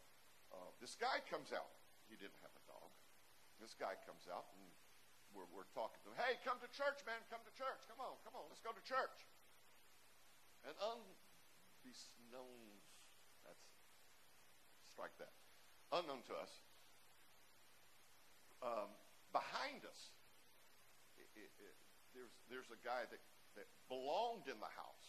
uh, 0.49 0.69
this 0.81 0.97
guy 0.97 1.21
comes 1.29 1.53
out. 1.53 1.77
He 2.09 2.17
didn't 2.17 2.41
have 2.41 2.55
a 2.57 2.63
dog. 2.65 2.89
This 3.61 3.77
guy 3.77 3.93
comes 4.01 4.25
out, 4.25 4.49
and 4.57 4.65
we're, 5.45 5.69
talking 5.77 6.01
to 6.01 6.09
them. 6.09 6.17
Hey, 6.17 6.41
come 6.41 6.57
to 6.57 6.69
church, 6.73 7.05
man. 7.05 7.21
Come 7.29 7.45
to 7.45 7.53
church. 7.53 7.85
Come 7.85 8.01
on, 8.01 8.17
come 8.25 8.33
on. 8.33 8.49
Let's 8.49 8.65
go 8.65 8.73
to 8.73 8.81
church. 8.81 9.29
And 10.65 10.73
unbeknown, 10.81 12.59
that's, 13.45 13.61
strike 14.89 15.13
that. 15.21 15.37
Unknown 15.93 16.25
to 16.27 16.35
us, 16.35 16.51
um, 18.65 18.89
behind 19.31 19.85
us, 19.85 20.11
it, 21.15 21.29
it, 21.37 21.51
it, 21.61 21.75
there's, 22.17 22.33
there's 22.49 22.69
a 22.73 22.79
guy 22.81 23.05
that, 23.07 23.21
that 23.55 23.69
belonged 23.87 24.49
in 24.49 24.57
the 24.57 24.73
house, 24.73 25.07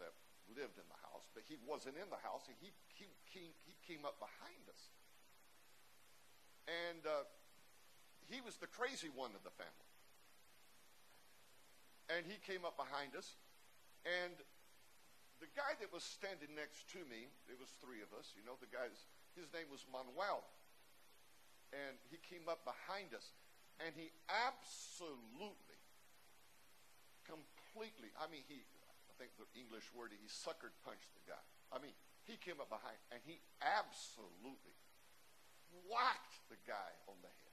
that 0.00 0.10
lived 0.56 0.80
in 0.80 0.88
the 0.88 1.00
house, 1.06 1.28
but 1.36 1.44
he 1.46 1.60
wasn't 1.62 1.94
in 2.00 2.08
the 2.10 2.18
house, 2.24 2.48
and 2.48 2.56
he, 2.58 2.72
he, 2.96 3.06
he, 3.30 3.54
he 3.68 3.74
came 3.86 4.02
up 4.02 4.18
behind 4.18 4.64
us. 4.72 4.82
And 6.66 7.06
uh, 7.06 7.26
he 8.30 8.38
was 8.40 8.56
the 8.62 8.70
crazy 8.70 9.10
one 9.10 9.34
of 9.34 9.42
the 9.42 9.50
family. 9.58 9.90
And 12.10 12.22
he 12.26 12.38
came 12.42 12.62
up 12.62 12.78
behind 12.78 13.18
us, 13.18 13.38
and 14.06 14.34
the 15.42 15.50
guy 15.54 15.74
that 15.78 15.90
was 15.90 16.02
standing 16.02 16.54
next 16.54 16.86
to 16.94 17.02
me, 17.06 17.30
it 17.50 17.58
was 17.58 17.70
three 17.82 18.02
of 18.02 18.10
us, 18.14 18.34
you 18.34 18.42
know, 18.46 18.58
the 18.58 18.70
guy's, 18.70 19.06
his 19.34 19.50
name 19.50 19.70
was 19.70 19.82
Manuel. 19.90 20.46
And 21.70 21.94
he 22.10 22.18
came 22.18 22.50
up 22.50 22.66
behind 22.66 23.14
us, 23.14 23.30
and 23.78 23.94
he 23.94 24.10
absolutely, 24.26 25.78
completely, 27.22 28.10
I 28.18 28.26
mean, 28.26 28.42
he, 28.50 28.66
I 29.06 29.14
think 29.18 29.38
the 29.38 29.46
English 29.54 29.86
word, 29.94 30.10
he 30.10 30.26
suckered 30.26 30.74
punched 30.82 31.14
the 31.14 31.22
guy. 31.30 31.44
I 31.70 31.78
mean, 31.78 31.94
he 32.26 32.34
came 32.42 32.58
up 32.58 32.74
behind, 32.74 32.98
and 33.14 33.22
he 33.22 33.38
absolutely 33.62 34.74
whacked 35.86 36.42
the 36.50 36.58
guy 36.66 36.90
on 37.06 37.14
the 37.22 37.30
head. 37.30 37.49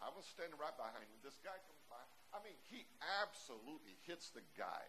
I 0.00 0.08
was 0.16 0.24
standing 0.24 0.56
right 0.56 0.74
behind 0.74 1.04
him. 1.04 1.20
This 1.20 1.36
guy 1.44 1.56
comes 1.68 1.84
by. 1.92 2.00
I 2.32 2.40
mean, 2.40 2.56
he 2.72 2.88
absolutely 3.20 4.00
hits 4.08 4.32
the 4.32 4.44
guy 4.56 4.88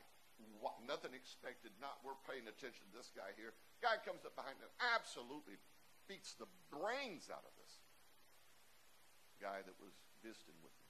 what, 0.62 0.78
nothing 0.86 1.14
expected. 1.14 1.74
Not 1.78 2.02
we're 2.02 2.18
paying 2.26 2.46
attention 2.50 2.90
to 2.90 2.94
this 2.94 3.14
guy 3.14 3.34
here. 3.38 3.54
Guy 3.82 4.02
comes 4.02 4.26
up 4.26 4.34
behind 4.38 4.58
him, 4.62 4.70
absolutely 4.82 5.58
beats 6.10 6.34
the 6.38 6.50
brains 6.74 7.30
out 7.30 7.46
of 7.46 7.54
this 7.62 7.74
guy 9.42 9.62
that 9.66 9.78
was 9.82 9.94
visiting 10.22 10.58
with 10.62 10.74
me. 10.74 10.90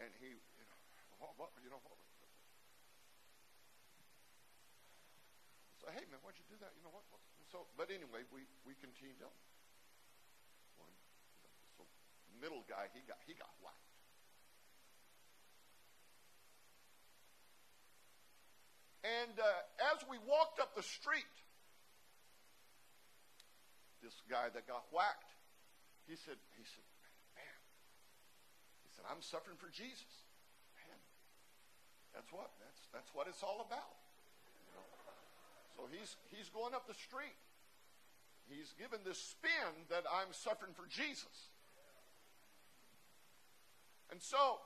And 0.00 0.10
he, 0.20 0.32
you 0.32 0.64
know, 0.64 0.78
what, 1.20 1.36
what 1.36 1.52
you 1.60 1.68
know, 1.68 1.80
what, 1.84 2.00
so 5.80 5.88
hey 5.92 6.04
man, 6.08 6.20
why'd 6.24 6.36
you 6.36 6.44
do 6.48 6.56
that? 6.60 6.72
You 6.76 6.84
know 6.84 6.92
what? 6.92 7.04
So, 7.48 7.66
but 7.76 7.88
anyway, 7.88 8.24
we 8.32 8.44
we 8.68 8.76
continued 8.76 9.20
on. 9.24 9.32
Middle 12.40 12.64
guy, 12.66 12.88
he 12.96 13.04
got 13.06 13.20
he 13.28 13.36
got 13.36 13.52
whacked. 13.60 13.76
And 19.00 19.36
uh, 19.40 19.92
as 19.96 20.04
we 20.08 20.20
walked 20.28 20.60
up 20.60 20.76
the 20.76 20.84
street, 20.84 21.24
this 24.04 24.12
guy 24.28 24.52
that 24.52 24.68
got 24.68 24.84
whacked, 24.92 25.32
he 26.04 26.16
said, 26.20 26.36
he 26.56 26.64
said, 26.68 26.84
man, 27.32 27.60
he 28.84 28.88
said, 28.92 29.08
I'm 29.08 29.24
suffering 29.24 29.56
for 29.56 29.72
Jesus. 29.72 30.26
Man, 30.76 31.00
that's 32.12 32.28
what, 32.28 32.52
that's, 32.60 32.82
that's 32.92 33.08
what 33.16 33.24
it's 33.24 33.40
all 33.40 33.64
about. 33.64 33.96
You 34.52 34.76
know? 34.76 34.84
So 35.78 35.80
he's, 35.88 36.20
he's 36.28 36.52
going 36.52 36.76
up 36.76 36.84
the 36.84 36.98
street. 36.98 37.38
He's 38.52 38.74
given 38.76 39.00
this 39.06 39.16
spin 39.16 39.86
that 39.88 40.04
I'm 40.10 40.34
suffering 40.34 40.74
for 40.74 40.84
Jesus. 40.90 41.54
And 44.10 44.18
so 44.18 44.58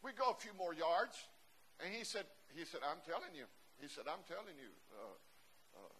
we 0.00 0.14
go 0.14 0.30
a 0.30 0.38
few 0.38 0.54
more 0.54 0.72
yards, 0.72 1.18
and 1.82 1.90
he 1.90 2.06
said, 2.06 2.24
he 2.54 2.64
said, 2.64 2.80
I'm 2.86 3.02
telling 3.02 3.34
you. 3.34 3.46
He 3.82 3.90
said, 3.90 4.06
I'm 4.06 4.22
telling 4.26 4.54
you. 4.56 4.70
Uh, 4.94 5.18
uh, 5.74 5.92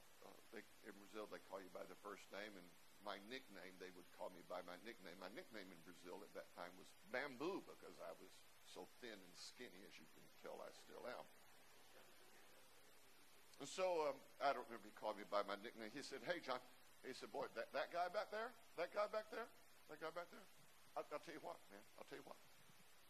they, 0.54 0.62
in 0.86 0.94
Brazil, 0.98 1.26
they 1.30 1.42
call 1.50 1.62
you 1.62 1.70
by 1.74 1.84
the 1.86 1.98
first 2.00 2.26
name, 2.30 2.54
and 2.54 2.66
my 3.00 3.16
nickname, 3.32 3.72
they 3.80 3.88
would 3.96 4.06
call 4.14 4.28
me 4.30 4.44
by 4.44 4.60
my 4.68 4.76
nickname. 4.84 5.16
My 5.16 5.32
nickname 5.32 5.72
in 5.72 5.80
Brazil 5.82 6.20
at 6.20 6.32
that 6.36 6.52
time 6.52 6.70
was 6.76 6.88
Bamboo 7.08 7.64
because 7.64 7.96
I 8.04 8.12
was 8.20 8.30
so 8.68 8.84
thin 9.00 9.16
and 9.16 9.34
skinny, 9.34 9.80
as 9.88 9.96
you 9.96 10.04
can 10.12 10.24
tell, 10.44 10.60
I 10.60 10.68
still 10.76 11.02
am. 11.08 11.24
And 13.60 13.68
so 13.68 14.08
um, 14.08 14.16
I 14.40 14.56
don't 14.56 14.64
remember 14.72 14.88
he 14.88 14.96
called 14.96 15.20
me 15.20 15.28
by 15.28 15.44
my 15.44 15.56
nickname. 15.60 15.92
He 15.92 16.00
said, 16.00 16.24
"Hey, 16.24 16.40
John." 16.40 16.56
He 17.04 17.12
said, 17.12 17.28
"Boy, 17.28 17.44
that, 17.52 17.68
that 17.76 17.92
guy 17.92 18.08
back 18.08 18.32
there, 18.32 18.56
that 18.80 18.88
guy 18.88 19.04
back 19.12 19.28
there, 19.28 19.48
that 19.92 20.00
guy 20.00 20.08
back 20.16 20.32
there. 20.32 20.48
I, 20.96 21.04
I'll 21.06 21.22
tell 21.22 21.36
you 21.36 21.44
what, 21.44 21.58
man. 21.70 21.82
I'll 21.98 22.08
tell 22.08 22.18
you 22.18 22.26
what. 22.26 22.38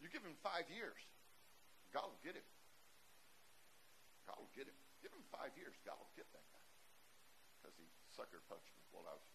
You 0.00 0.08
give 0.08 0.24
him 0.24 0.36
five 0.40 0.64
years, 0.72 0.96
God 1.92 2.08
will 2.08 2.22
get 2.24 2.36
him. 2.36 2.48
God 4.24 4.40
will 4.40 4.54
get 4.56 4.64
him. 4.64 4.78
Give 5.02 5.12
him 5.12 5.24
five 5.32 5.52
years. 5.58 5.74
God 5.84 5.98
will 5.98 6.14
get 6.16 6.28
that 6.32 6.44
guy. 6.54 6.66
Because 7.58 7.74
he 7.76 7.86
sucker 8.14 8.40
punched 8.48 8.70
me 8.78 8.84
while 8.94 9.04
I 9.08 9.16
was 9.16 9.28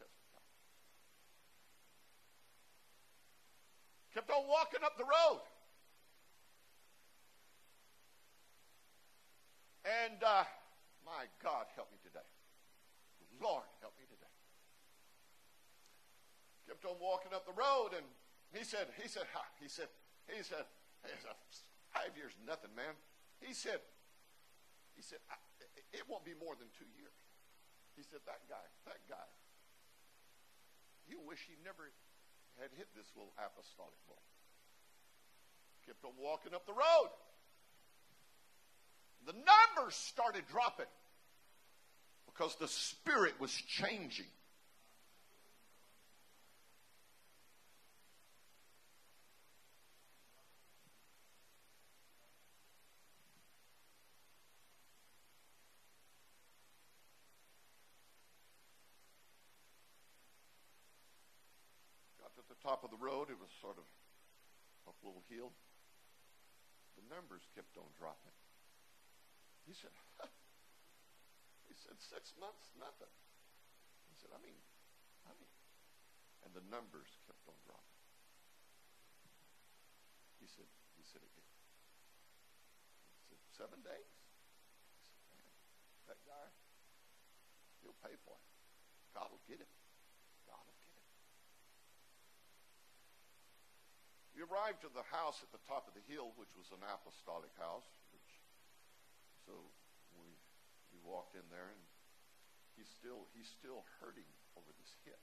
testifying. 0.00 0.50
Kept 4.12 4.28
on 4.28 4.44
walking 4.48 4.82
up 4.82 4.98
the 4.98 5.06
road. 5.06 5.44
And 9.84 10.18
uh, 10.24 10.48
my 11.04 11.28
God, 11.44 11.68
help 11.76 11.92
me 11.92 11.98
today. 12.00 12.24
Lord, 13.40 13.68
help 13.80 13.92
me 14.00 14.04
today. 14.08 14.13
Kept 16.74 16.90
on 16.90 16.98
walking 16.98 17.30
up 17.30 17.46
the 17.46 17.54
road, 17.54 17.94
and 17.94 18.02
he 18.50 18.66
said, 18.66 18.90
he 18.98 19.06
said, 19.06 19.30
he 19.62 19.70
said, 19.70 19.86
he 20.26 20.42
said, 20.42 20.66
he 21.06 21.14
said 21.22 21.38
five 21.94 22.10
years, 22.18 22.34
nothing, 22.42 22.74
man. 22.74 22.98
He 23.38 23.54
said, 23.54 23.78
he 24.98 25.02
said, 25.06 25.22
it 25.94 26.02
won't 26.10 26.26
be 26.26 26.34
more 26.34 26.58
than 26.58 26.66
two 26.74 26.90
years. 26.98 27.14
He 27.94 28.02
said, 28.02 28.26
that 28.26 28.42
guy, 28.50 28.66
that 28.90 28.98
guy, 29.06 29.30
you 31.06 31.22
wish 31.22 31.46
he 31.46 31.54
never 31.62 31.94
had 32.58 32.74
hit 32.74 32.90
this 32.98 33.06
little 33.14 33.30
apostolic 33.38 34.02
boy. 34.10 34.18
Kept 35.86 36.02
on 36.02 36.18
walking 36.18 36.58
up 36.58 36.66
the 36.66 36.74
road. 36.74 37.14
The 39.30 39.38
numbers 39.38 39.94
started 39.94 40.42
dropping 40.50 40.90
because 42.26 42.58
the 42.58 42.66
spirit 42.66 43.38
was 43.38 43.54
changing. 43.54 44.26
top 62.64 62.82
of 62.82 62.88
the 62.88 62.93
road. 63.04 63.28
It 63.28 63.36
was 63.36 63.52
sort 63.60 63.76
of 63.76 63.84
up 64.88 64.96
a 64.96 65.04
little 65.04 65.24
hill. 65.28 65.52
The 66.96 67.04
numbers 67.12 67.44
kept 67.52 67.76
on 67.76 67.88
dropping. 68.00 68.32
He 69.68 69.76
said, 69.76 69.92
he 71.68 71.76
said, 71.76 72.00
six 72.00 72.32
months, 72.40 72.72
nothing. 72.80 73.12
He 74.08 74.16
said, 74.16 74.32
I 74.32 74.40
mean, 74.40 74.56
I 75.28 75.36
mean, 75.36 75.52
and 76.48 76.52
the 76.56 76.64
numbers 76.72 77.08
kept 77.28 77.44
on 77.44 77.56
dropping. 77.68 78.00
He 80.40 80.48
said, 80.48 80.68
he 80.96 81.04
said 81.04 81.24
again. 81.24 81.50
He 83.28 83.36
said, 83.36 83.40
seven 83.52 83.80
days. 83.84 84.12
He 85.32 85.40
said, 85.40 85.52
that 86.12 86.20
guy, 86.28 86.46
he'll 87.80 87.96
pay 88.04 88.16
for 88.24 88.36
it. 88.36 88.48
God 89.16 89.32
will 89.32 89.44
get 89.48 89.60
him. 89.60 89.72
Arrived 94.50 94.84
at 94.84 94.92
the 94.92 95.06
house 95.08 95.40
at 95.40 95.48
the 95.52 95.62
top 95.64 95.88
of 95.88 95.96
the 95.96 96.04
hill, 96.04 96.36
which 96.36 96.52
was 96.52 96.68
an 96.76 96.84
apostolic 96.84 97.52
house. 97.56 97.88
Which, 98.12 98.30
so 99.48 99.52
we 100.20 100.28
we 100.92 100.98
walked 101.00 101.32
in 101.32 101.46
there, 101.48 101.72
and 101.72 101.82
he's 102.76 102.90
still 102.92 103.24
he's 103.32 103.48
still 103.48 103.88
hurting 104.00 104.28
over 104.56 104.68
this 104.76 104.92
hit. 105.08 105.20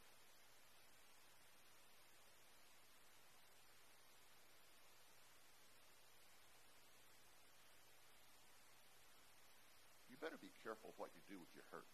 You 10.09 10.17
better 10.17 10.41
be 10.41 10.53
careful 10.65 10.97
what 10.97 11.13
you 11.13 11.21
do 11.29 11.37
with 11.37 11.53
your 11.53 11.65
hurt. 11.69 11.89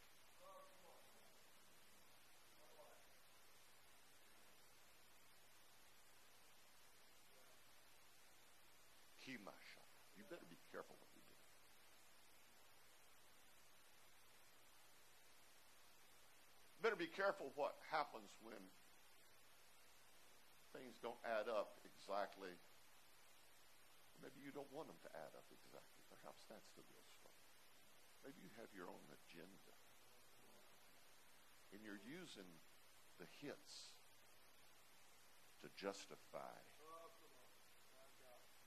You 10.18 10.24
better 10.36 10.48
be 10.50 10.58
careful 10.72 10.96
what 11.00 11.10
you 11.16 11.22
do. 11.22 11.36
Be 16.98 17.06
careful 17.06 17.54
what 17.54 17.78
happens 17.94 18.34
when 18.42 18.58
things 20.74 20.98
don't 20.98 21.22
add 21.22 21.46
up 21.46 21.78
exactly. 21.86 22.50
Maybe 24.18 24.42
you 24.42 24.50
don't 24.50 24.70
want 24.74 24.90
them 24.90 24.98
to 25.06 25.12
add 25.14 25.30
up 25.38 25.46
exactly. 25.54 26.02
Perhaps 26.10 26.50
that's 26.50 26.74
the 26.74 26.82
real 26.90 27.06
story. 27.14 27.46
Maybe 28.26 28.42
you 28.42 28.50
have 28.58 28.74
your 28.74 28.90
own 28.90 29.06
agenda. 29.14 29.78
And 31.70 31.86
you're 31.86 32.02
using 32.02 32.50
the 33.22 33.30
hits 33.46 33.94
to 35.62 35.70
justify 35.78 36.58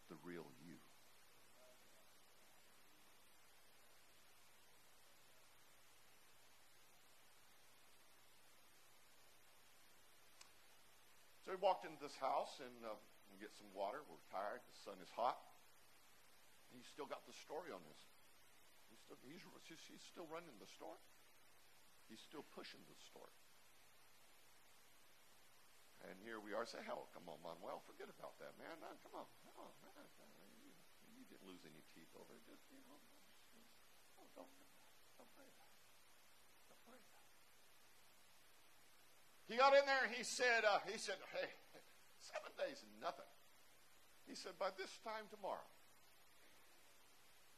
the 0.07 0.19
real 0.23 0.47
you. 0.63 0.79
Walked 11.61 11.85
into 11.85 12.01
this 12.01 12.17
house 12.17 12.57
and 12.59 12.73
uh, 12.83 12.97
get 13.37 13.53
some 13.55 13.69
water. 13.77 14.01
We're 14.09 14.21
tired. 14.33 14.65
The 14.65 14.77
sun 14.81 14.97
is 15.05 15.13
hot. 15.13 15.37
He's 16.73 16.89
still 16.89 17.07
got 17.07 17.29
the 17.29 17.37
story 17.37 17.69
on 17.71 17.85
this. 17.85 18.01
He's 18.89 19.01
still, 19.05 19.21
he's, 19.23 19.45
he's 19.87 20.05
still 20.09 20.27
running 20.33 20.57
the 20.57 20.69
store. 20.69 20.97
He's 22.09 22.21
still 22.25 22.43
pushing 22.57 22.81
the 22.89 22.99
store. 23.13 23.31
And 26.09 26.17
here 26.25 26.41
we 26.41 26.57
are. 26.57 26.65
Say, 26.65 26.81
hell, 26.83 27.13
come 27.13 27.29
on, 27.29 27.37
Manuel, 27.45 27.85
forget 27.85 28.09
about 28.09 28.41
that, 28.41 28.57
man. 28.57 28.81
Come 29.05 29.21
on, 29.21 29.29
come 29.45 29.57
on, 29.61 29.73
man. 29.85 30.09
You, 30.65 30.73
you 31.13 31.23
didn't 31.29 31.45
lose 31.45 31.61
any 31.69 31.85
teeth 31.93 32.09
over 32.17 32.33
it. 32.35 32.43
Just, 32.49 32.65
you 32.73 32.81
know, 32.89 32.97
oh, 34.17 34.27
don't. 34.33 34.49
Don't 35.21 35.31
worry 35.37 35.53
about 35.53 35.69
it. 35.69 35.81
He 39.51 39.59
got 39.59 39.75
in 39.75 39.83
there 39.83 40.07
and 40.07 40.15
he 40.15 40.23
said, 40.23 40.63
uh, 40.63 40.79
he 40.87 40.95
said, 40.95 41.19
hey, 41.35 41.51
seven 42.23 42.55
days 42.55 42.87
and 42.87 42.95
nothing. 43.03 43.27
He 44.23 44.39
said, 44.39 44.55
by 44.63 44.71
this 44.79 44.95
time 45.03 45.27
tomorrow, 45.27 45.67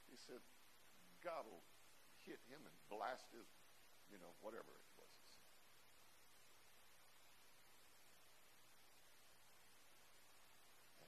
he 0.09 0.17
said, 0.17 0.41
God 1.21 1.45
will 1.45 1.61
hit 2.25 2.41
him 2.49 2.65
and 2.65 2.73
blast 2.89 3.29
his, 3.37 3.45
you 4.09 4.17
know, 4.17 4.33
whatever 4.41 4.73
it 4.73 4.89
was. 4.97 5.21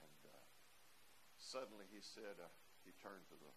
And 0.05 0.21
uh, 0.29 0.45
suddenly 1.41 1.89
he 1.89 2.05
said, 2.05 2.37
uh, 2.37 2.45
he 2.85 2.93
turned 3.01 3.25
to 3.33 3.37
the 3.41 3.49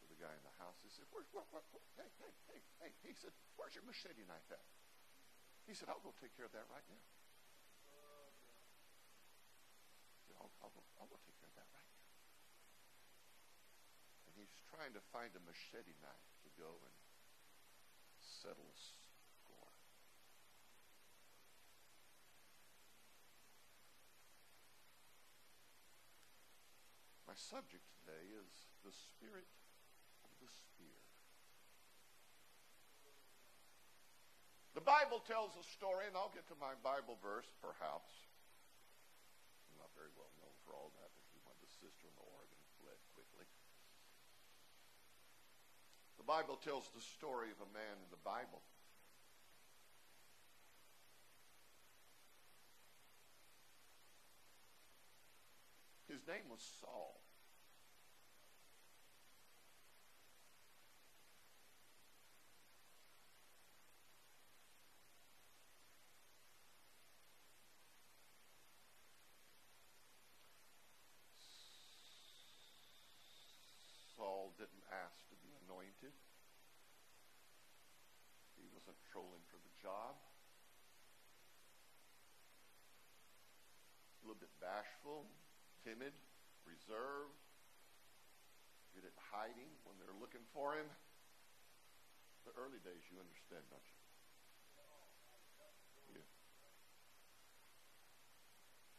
to 0.00 0.04
the 0.08 0.16
guy 0.16 0.32
in 0.32 0.40
the 0.40 0.56
house. 0.56 0.80
He 0.80 0.88
said, 0.88 1.04
where, 1.12 1.28
where, 1.36 1.44
where, 1.52 1.60
hey, 2.00 2.08
hey, 2.24 2.32
hey, 2.48 2.60
hey. 2.80 2.92
He 3.04 3.12
said, 3.12 3.36
where's 3.60 3.76
your 3.76 3.84
machete 3.84 4.24
knife 4.24 4.48
at? 4.48 4.64
He 5.70 5.78
said, 5.78 5.86
I'll 5.86 6.02
go 6.02 6.10
take 6.18 6.34
care 6.34 6.50
of 6.50 6.54
that 6.58 6.66
right 6.66 6.82
now. 6.90 6.98
Said, 10.26 10.34
I'll, 10.42 10.50
I'll, 10.66 10.74
go, 10.74 10.82
I'll 10.98 11.06
go 11.06 11.14
take 11.22 11.38
care 11.38 11.46
of 11.46 11.54
that 11.62 11.70
right 11.70 11.86
now 11.86 12.10
And 14.26 14.34
he's 14.34 14.50
trying 14.66 14.90
to 14.98 15.02
find 15.14 15.30
a 15.38 15.42
machete 15.46 15.94
knife 16.02 16.26
to 16.42 16.50
go 16.58 16.74
and 16.74 16.90
settle 18.18 18.66
a 18.66 18.74
score. 18.74 19.70
My 27.30 27.38
subject 27.38 27.86
today 28.02 28.26
is 28.34 28.74
the 28.82 28.90
spirit 28.90 29.46
of 30.26 30.34
the 30.42 30.50
spear. 30.50 31.09
The 34.80 34.88
Bible 34.88 35.20
tells 35.28 35.52
a 35.60 35.64
story, 35.76 36.08
and 36.08 36.16
I'll 36.16 36.32
get 36.32 36.48
to 36.48 36.56
my 36.56 36.72
Bible 36.80 37.20
verse 37.20 37.44
perhaps. 37.60 38.08
I'm 39.68 39.76
not 39.76 39.92
very 39.92 40.08
well 40.16 40.32
known 40.40 40.56
for 40.64 40.72
all 40.72 40.88
that, 40.96 41.12
but 41.12 41.20
he 41.28 41.36
wanted 41.44 41.68
a 41.68 41.72
sister 41.84 42.08
in 42.08 42.16
Oregon 42.16 42.56
fled 42.80 42.96
quickly. 43.12 43.44
The 46.16 46.24
Bible 46.24 46.56
tells 46.64 46.88
the 46.96 47.04
story 47.04 47.52
of 47.52 47.60
a 47.60 47.68
man 47.76 47.92
in 47.92 48.08
the 48.08 48.24
Bible. 48.24 48.64
His 56.08 56.24
name 56.24 56.48
was. 56.48 56.64
Saul 74.20 74.52
didn't 74.58 74.84
ask 74.92 75.16
to 75.32 75.36
be 75.40 75.48
anointed. 75.64 76.12
Trolling 79.10 79.42
for 79.50 79.58
the 79.58 79.74
job. 79.82 80.14
A 84.22 84.22
little 84.22 84.38
bit 84.38 84.54
bashful, 84.62 85.26
timid, 85.82 86.14
reserved. 86.62 87.34
Good 88.94 89.10
at 89.10 89.18
hiding 89.34 89.70
when 89.82 89.98
they're 89.98 90.14
looking 90.14 90.46
for 90.54 90.78
him. 90.78 90.86
The 92.46 92.54
early 92.54 92.78
days, 92.86 93.02
you 93.10 93.18
understand, 93.18 93.66
don't 93.66 93.82
you? 93.82 93.98
Yeah. 96.14 96.26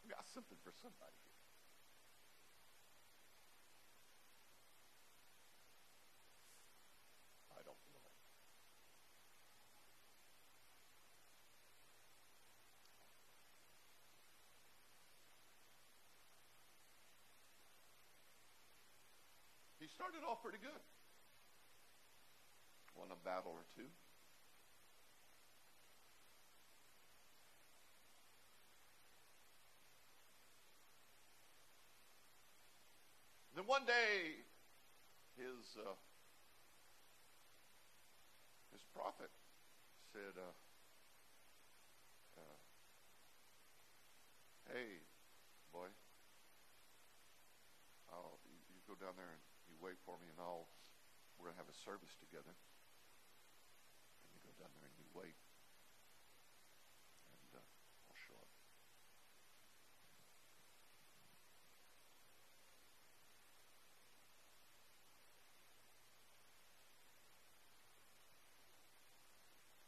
We 0.03 0.11
got 0.11 0.27
something 0.27 0.59
for 0.59 0.75
somebody 0.75 1.15
here. 1.23 1.30
Started 20.01 20.25
off 20.25 20.41
pretty 20.41 20.57
good. 20.57 20.81
Won 22.97 23.09
a 23.13 23.19
battle 23.23 23.53
or 23.53 23.61
two. 23.77 23.85
Then 33.55 33.67
one 33.67 33.85
day, 33.85 34.41
his 35.37 35.77
uh, 35.77 35.93
his 38.73 38.81
prophet 38.95 39.29
said, 40.13 40.33
uh, 40.33 40.49
uh, 42.41 42.57
"Hey, 44.73 44.97
boy, 45.71 45.93
I'll, 48.11 48.39
you, 48.49 48.57
you 48.73 48.81
go 48.89 48.95
down 48.97 49.13
there 49.15 49.29
for 50.11 50.19
me 50.19 50.27
and 50.27 50.43
I'll, 50.43 50.67
we're 51.39 51.47
to 51.55 51.61
have 51.63 51.71
a 51.71 51.79
service 51.87 52.11
together. 52.19 52.51
And 52.51 54.27
you 54.35 54.43
go 54.43 54.51
down 54.59 54.67
there 54.75 54.83
and 54.83 54.97
you 54.99 55.07
wait. 55.15 55.39
And 57.31 57.55
uh, 57.55 57.63
I'll 57.63 58.19
show 58.27 58.35
up. 58.35 58.51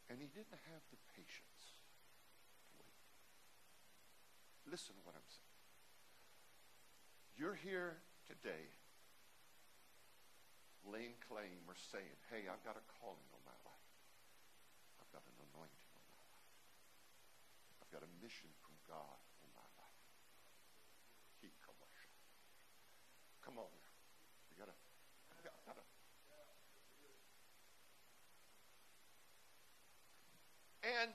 And 0.08 0.24
he 0.24 0.32
didn't 0.32 0.56
have 0.72 0.88
the 0.88 1.00
patience 1.12 1.76
to 2.64 2.80
wait. 2.80 2.96
Listen 4.72 4.96
to 4.96 5.04
what 5.04 5.20
I'm 5.20 5.28
saying. 5.28 5.52
You're 7.36 7.60
here 7.60 8.00
today 8.24 8.72
laying 10.90 11.16
claim 11.32 11.64
or 11.68 11.76
saying, 11.92 12.16
hey, 12.28 12.48
I've 12.52 12.64
got 12.68 12.76
a 12.76 12.84
calling 13.00 13.28
on 13.32 13.42
my 13.48 13.56
life. 13.64 13.90
I've 15.00 15.12
got 15.16 15.24
an 15.24 15.38
anointing 15.52 15.88
on 15.96 16.04
my 16.12 16.20
life. 16.28 16.52
I've 17.80 17.92
got 17.94 18.04
a 18.04 18.12
mission 18.20 18.52
from 18.60 18.76
God 18.88 19.20
on 19.44 19.50
my 19.56 19.68
life. 19.80 20.04
Keep 21.40 21.56
commercial. 21.64 22.20
Come 23.48 23.56
on 23.60 23.72
now. 23.72 23.94
You 24.52 24.56
gotta, 24.60 24.76
gotta, 25.44 25.62
gotta. 25.64 25.86
And 30.84 31.12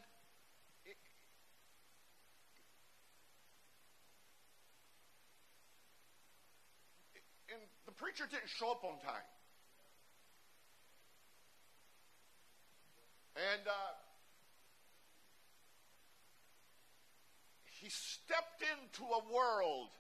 and 7.53 7.61
the 7.85 7.93
preacher 7.93 8.25
didn't 8.29 8.49
show 8.49 8.73
up 8.73 8.85
on 8.85 8.97
time. 9.05 9.25
And 13.39 13.69
uh, 13.69 13.95
he 17.81 17.89
stepped 17.89 18.63
into 18.63 19.05
a 19.05 19.33
world 19.33 19.91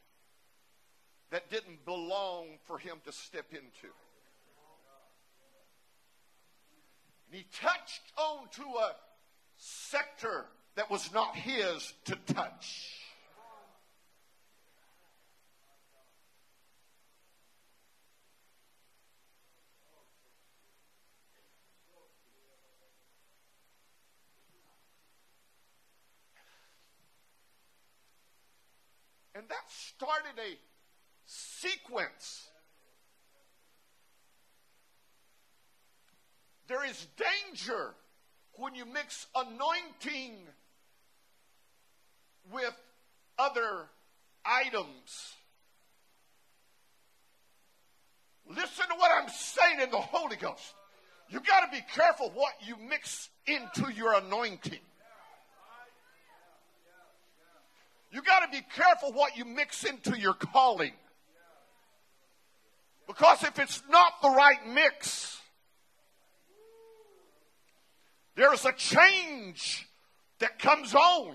that 1.30 1.48
didn't 1.48 1.84
belong 1.84 2.58
for 2.66 2.78
him 2.78 2.98
to 3.04 3.12
step 3.12 3.46
into. 3.52 3.94
And 7.26 7.38
he 7.38 7.46
touched 7.60 8.02
onto 8.16 8.62
a 8.62 8.96
sector 9.56 10.46
that 10.74 10.90
was 10.90 11.12
not 11.12 11.36
his 11.36 11.92
to 12.06 12.16
touch. 12.32 13.07
Started 29.70 30.38
a 30.38 30.58
sequence 31.26 32.48
there 36.68 36.84
is 36.84 37.06
danger 37.16 37.94
when 38.56 38.74
you 38.74 38.84
mix 38.84 39.26
anointing 39.34 40.36
with 42.52 42.74
other 43.38 43.86
items. 44.44 45.34
Listen 48.48 48.86
to 48.88 48.94
what 48.96 49.10
I'm 49.20 49.28
saying 49.30 49.80
in 49.80 49.90
the 49.90 49.98
Holy 49.98 50.36
Ghost. 50.36 50.74
You 51.30 51.40
got 51.40 51.70
to 51.70 51.76
be 51.76 51.82
careful 51.94 52.30
what 52.34 52.52
you 52.66 52.76
mix 52.88 53.28
into 53.46 53.92
your 53.92 54.14
anointing. 54.14 54.78
You 58.10 58.22
got 58.22 58.40
to 58.40 58.48
be 58.50 58.64
careful 58.74 59.12
what 59.12 59.36
you 59.36 59.44
mix 59.44 59.84
into 59.84 60.18
your 60.18 60.34
calling. 60.34 60.92
Because 63.06 63.42
if 63.42 63.58
it's 63.58 63.82
not 63.88 64.20
the 64.22 64.30
right 64.30 64.66
mix, 64.66 65.40
there's 68.36 68.64
a 68.64 68.72
change 68.72 69.88
that 70.38 70.58
comes 70.58 70.94
on 70.94 71.34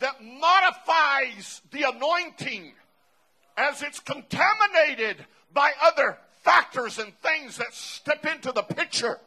that 0.00 0.22
modifies 0.22 1.60
the 1.72 1.82
anointing 1.88 2.72
as 3.56 3.82
it's 3.82 3.98
contaminated 3.98 5.16
by 5.52 5.72
other 5.82 6.18
factors 6.42 6.98
and 6.98 7.12
things 7.20 7.56
that 7.56 7.74
step 7.74 8.24
into 8.24 8.52
the 8.52 8.62
picture. 8.62 9.18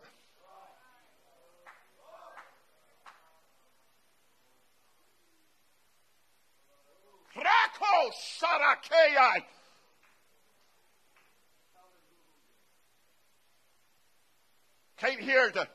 Came 14.98 15.20
here 15.20 15.50
to 15.52 15.67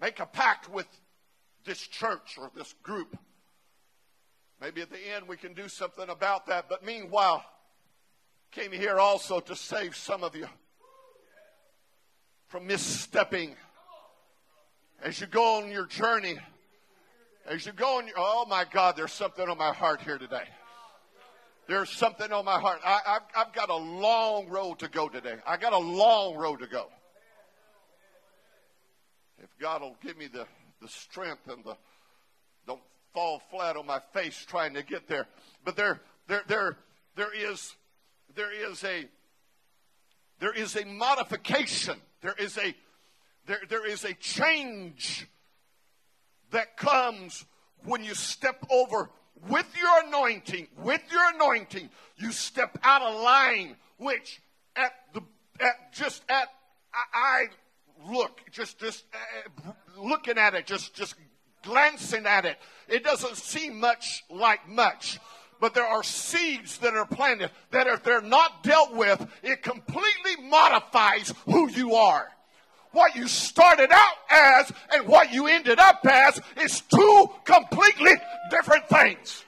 make 0.00 0.20
a 0.20 0.26
pact 0.26 0.68
with 0.68 0.86
this 1.64 1.78
church 1.78 2.36
or 2.38 2.50
this 2.54 2.74
group. 2.82 3.16
Maybe 4.60 4.82
at 4.82 4.90
the 4.90 4.98
end 5.14 5.28
we 5.28 5.36
can 5.36 5.54
do 5.54 5.68
something 5.68 6.08
about 6.08 6.46
that. 6.46 6.68
But 6.68 6.84
meanwhile, 6.84 7.44
came 8.50 8.72
here 8.72 8.98
also 8.98 9.40
to 9.40 9.56
save 9.56 9.96
some 9.96 10.24
of 10.24 10.34
you 10.34 10.46
from 12.48 12.68
misstepping 12.68 13.54
as 15.02 15.20
you 15.20 15.26
go 15.26 15.62
on 15.62 15.70
your 15.70 15.86
journey. 15.86 16.38
As 17.46 17.66
you 17.66 17.72
go 17.72 17.98
your, 18.06 18.16
oh 18.16 18.46
my 18.48 18.64
God, 18.70 18.96
there's 18.96 19.12
something 19.12 19.48
on 19.48 19.58
my 19.58 19.72
heart 19.72 20.00
here 20.02 20.18
today. 20.18 20.44
There's 21.66 21.90
something 21.90 22.32
on 22.32 22.44
my 22.44 22.58
heart. 22.58 22.80
I, 22.84 23.00
have 23.04 23.22
I've 23.36 23.52
got 23.52 23.70
a 23.70 23.76
long 23.76 24.48
road 24.48 24.80
to 24.80 24.88
go 24.88 25.08
today. 25.08 25.36
I 25.46 25.56
got 25.56 25.72
a 25.72 25.78
long 25.78 26.36
road 26.36 26.60
to 26.60 26.66
go. 26.66 26.86
If 29.42 29.48
God 29.60 29.80
will 29.80 29.96
give 30.02 30.18
me 30.18 30.26
the, 30.26 30.46
the 30.82 30.88
strength 30.88 31.48
and 31.48 31.64
the 31.64 31.76
don't 32.66 32.80
fall 33.14 33.40
flat 33.50 33.76
on 33.76 33.86
my 33.86 34.00
face 34.12 34.44
trying 34.46 34.74
to 34.74 34.82
get 34.82 35.08
there. 35.08 35.26
But 35.64 35.76
there 35.76 36.00
there 36.26 36.42
there 36.46 36.76
there 37.16 37.32
is 37.34 37.74
there 38.34 38.52
is 38.52 38.84
a 38.84 39.08
there 40.40 40.52
is 40.52 40.76
a 40.76 40.84
modification. 40.84 41.96
There 42.20 42.34
is 42.38 42.58
a 42.58 42.74
there, 43.46 43.60
there 43.68 43.86
is 43.86 44.04
a 44.04 44.14
change 44.14 45.26
that 46.50 46.76
comes 46.76 47.44
when 47.84 48.04
you 48.04 48.14
step 48.14 48.64
over 48.70 49.10
with 49.48 49.66
your 49.78 50.06
anointing, 50.06 50.68
with 50.82 51.02
your 51.10 51.34
anointing, 51.34 51.88
you 52.16 52.32
step 52.32 52.78
out 52.82 53.02
of 53.02 53.20
line, 53.22 53.76
which 53.96 54.42
at 54.76 54.92
the 55.14 55.22
at 55.60 55.92
just 55.92 56.22
at 56.28 56.48
I, 57.14 57.46
look 58.10 58.40
just 58.50 58.78
just 58.78 59.04
uh, 59.14 59.72
looking 59.96 60.38
at 60.38 60.54
it, 60.54 60.66
just 60.66 60.94
just 60.94 61.14
glancing 61.62 62.26
at 62.26 62.44
it, 62.44 62.58
it 62.88 63.04
doesn't 63.04 63.36
seem 63.36 63.80
much 63.80 64.24
like 64.30 64.68
much 64.68 65.18
but 65.60 65.74
there 65.74 65.86
are 65.86 66.02
seeds 66.02 66.78
that 66.78 66.94
are 66.94 67.06
planted 67.06 67.50
that 67.70 67.86
if 67.86 68.02
they're 68.02 68.22
not 68.22 68.62
dealt 68.62 68.94
with, 68.94 69.24
it 69.42 69.62
completely 69.62 70.48
modifies 70.48 71.32
who 71.44 71.70
you 71.70 71.94
are. 71.94 72.28
What 72.92 73.14
you 73.14 73.28
started 73.28 73.90
out 73.92 74.14
as 74.30 74.72
and 74.92 75.06
what 75.06 75.32
you 75.32 75.46
ended 75.46 75.78
up 75.78 76.00
as 76.04 76.40
is 76.60 76.80
two 76.80 77.30
completely 77.44 78.12
different 78.50 78.88
things. 78.88 79.44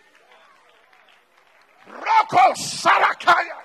Sarakaya. 2.57 3.59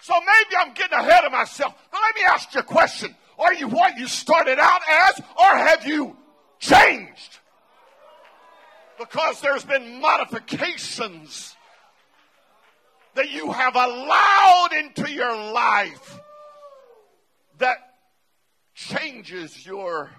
So 0.00 0.12
maybe 0.20 0.56
I'm 0.60 0.74
getting 0.74 0.98
ahead 0.98 1.24
of 1.24 1.32
myself. 1.32 1.74
Now 1.92 2.00
let 2.02 2.14
me 2.14 2.22
ask 2.28 2.52
you 2.52 2.60
a 2.60 2.64
question. 2.64 3.14
Are 3.38 3.54
you 3.54 3.68
what 3.68 3.96
you 3.96 4.06
started 4.06 4.58
out 4.58 4.80
as 4.88 5.20
or 5.38 5.56
have 5.56 5.86
you 5.86 6.16
changed? 6.58 7.38
because 8.98 9.40
there's 9.40 9.64
been 9.64 10.00
modifications 10.00 11.56
that 13.14 13.30
you 13.30 13.52
have 13.52 13.74
allowed 13.76 14.70
into 14.78 15.10
your 15.10 15.34
life 15.52 16.20
that 17.58 17.78
changes 18.74 19.64
your 19.64 20.10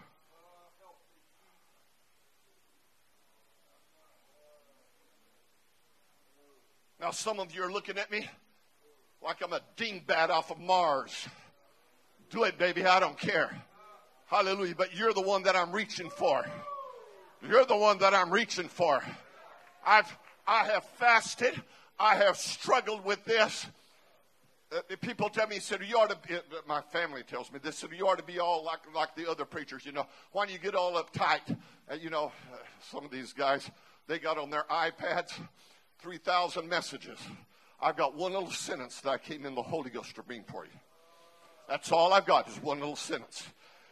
Now, 6.98 7.12
some 7.12 7.40
of 7.40 7.54
you 7.54 7.62
are 7.62 7.72
looking 7.72 8.00
at 8.00 8.10
me 8.10 8.28
like 9.22 9.44
I'm 9.44 9.54
a 9.54 9.62
dingbat 9.78 10.30
off 10.30 10.50
of 10.50 10.60
Mars. 10.60 11.28
Do 12.32 12.46
it, 12.46 12.58
baby. 12.58 12.84
I 12.84 13.00
don't 13.00 13.20
care. 13.20 13.56
Hallelujah. 14.26 14.74
But 14.76 14.96
you're 14.96 15.14
the 15.14 15.22
one 15.22 15.44
that 15.44 15.56
I'm 15.56 15.72
reaching 15.72 16.10
for. 16.10 16.44
You're 17.48 17.66
the 17.66 17.78
one 17.78 18.00
that 18.00 18.16
I'm 18.16 18.32
reaching 18.32 18.68
for. 18.68 19.02
I've, 19.86 20.18
I 20.48 20.66
have 20.66 20.84
fasted. 20.98 21.62
I 22.00 22.16
have 22.16 22.38
struggled 22.38 23.06
with 23.06 23.24
this. 23.26 23.68
Uh, 24.72 24.82
people 25.02 25.30
tell 25.30 25.48
me, 25.48 25.60
said, 25.60 25.80
you 25.88 25.98
ought 25.98 26.10
to 26.10 26.28
be, 26.28 26.36
uh, 26.36 26.40
my 26.68 26.82
family 26.82 27.24
tells 27.24 27.52
me 27.52 27.60
this, 27.62 27.78
said, 27.78 27.90
you 27.98 28.08
ought 28.08 28.18
to 28.18 28.24
be 28.24 28.40
all 28.40 28.64
like, 28.64 28.80
like 28.94 29.16
the 29.16 29.30
other 29.30 29.46
preachers, 29.46 29.86
you 29.86 29.92
know. 29.92 30.06
Why 30.32 30.46
do 30.46 30.54
you 30.54 30.60
get 30.60 30.76
all 30.76 31.02
uptight? 31.02 31.58
Uh, 31.90 31.96
you 31.96 32.10
know, 32.10 32.32
uh, 32.52 32.58
some 32.92 33.06
of 33.06 33.12
these 33.12 33.32
guys, 33.32 33.70
they 34.08 34.20
got 34.20 34.38
on 34.38 34.50
their 34.50 34.64
iPads 34.64 35.32
3,000 36.00 36.68
messages. 36.68 37.20
I've 37.82 37.96
got 37.96 38.16
one 38.16 38.34
little 38.34 38.52
sentence 38.52 39.02
that 39.02 39.10
I 39.10 39.18
came 39.18 39.46
in 39.46 39.56
the 39.56 39.62
Holy 39.62 39.90
Ghost 39.90 40.16
to 40.16 40.24
bring 40.24 40.44
for 40.44 40.66
you. 40.66 40.72
That's 41.70 41.92
all 41.92 42.14
I've 42.14 42.26
got 42.26 42.50
is 42.50 42.62
one 42.62 42.80
little 42.80 42.96
sentence. 42.96 43.48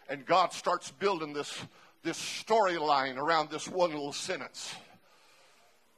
And 0.10 0.26
God 0.26 0.54
starts 0.54 0.92
building 0.92 1.34
this 1.34 1.58
this 2.04 2.20
storyline 2.20 3.18
around 3.18 3.50
this 3.50 3.68
one 3.68 3.92
little 3.92 4.12
sentence. 4.12 4.76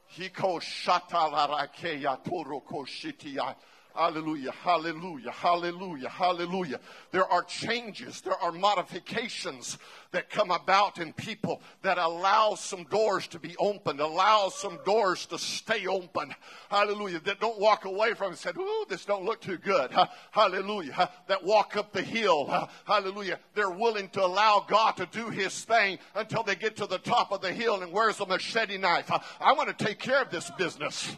Hiko 0.06 0.60
shatalarakeya 0.60 2.16
toro 2.24 2.60
koshitiya. 2.60 3.54
Hallelujah, 3.96 4.52
hallelujah, 4.52 5.30
hallelujah, 5.30 6.08
hallelujah. 6.10 6.80
There 7.12 7.26
are 7.26 7.42
changes, 7.44 8.20
there 8.20 8.36
are 8.42 8.52
modifications 8.52 9.78
that 10.10 10.28
come 10.28 10.50
about 10.50 10.98
in 10.98 11.14
people 11.14 11.62
that 11.80 11.96
allow 11.96 12.56
some 12.56 12.84
doors 12.84 13.26
to 13.28 13.38
be 13.38 13.56
opened, 13.56 14.00
allow 14.00 14.50
some 14.50 14.78
doors 14.84 15.24
to 15.26 15.38
stay 15.38 15.86
open. 15.86 16.34
Hallelujah. 16.68 17.20
That 17.20 17.40
don't 17.40 17.58
walk 17.58 17.86
away 17.86 18.12
from 18.12 18.26
it 18.26 18.30
and 18.30 18.38
said, 18.38 18.56
ooh, 18.58 18.84
this 18.88 19.06
don't 19.06 19.24
look 19.24 19.40
too 19.40 19.56
good. 19.56 19.90
Hallelujah. 20.30 21.10
That 21.28 21.42
walk 21.42 21.76
up 21.76 21.92
the 21.92 22.02
hill. 22.02 22.68
Hallelujah. 22.84 23.38
They're 23.54 23.70
willing 23.70 24.10
to 24.10 24.24
allow 24.24 24.64
God 24.68 24.98
to 24.98 25.06
do 25.06 25.30
his 25.30 25.64
thing 25.64 25.98
until 26.14 26.42
they 26.42 26.54
get 26.54 26.76
to 26.76 26.86
the 26.86 26.98
top 26.98 27.32
of 27.32 27.40
the 27.40 27.52
hill 27.52 27.82
and 27.82 27.92
where's 27.92 28.18
the 28.18 28.26
machete 28.26 28.76
knife? 28.76 29.10
I 29.40 29.54
want 29.54 29.76
to 29.76 29.84
take 29.84 29.98
care 29.98 30.20
of 30.20 30.30
this 30.30 30.50
business. 30.58 31.16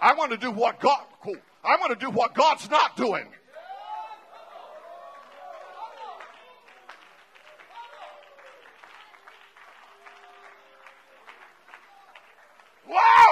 I 0.00 0.14
want 0.14 0.32
to 0.32 0.36
do 0.36 0.50
what 0.50 0.80
God. 0.80 1.00
I'm 1.64 1.78
going 1.78 1.90
to 1.90 1.96
do 1.96 2.10
what 2.10 2.34
God's 2.34 2.68
not 2.70 2.96
doing. 2.96 3.26
Wow, 12.88 13.26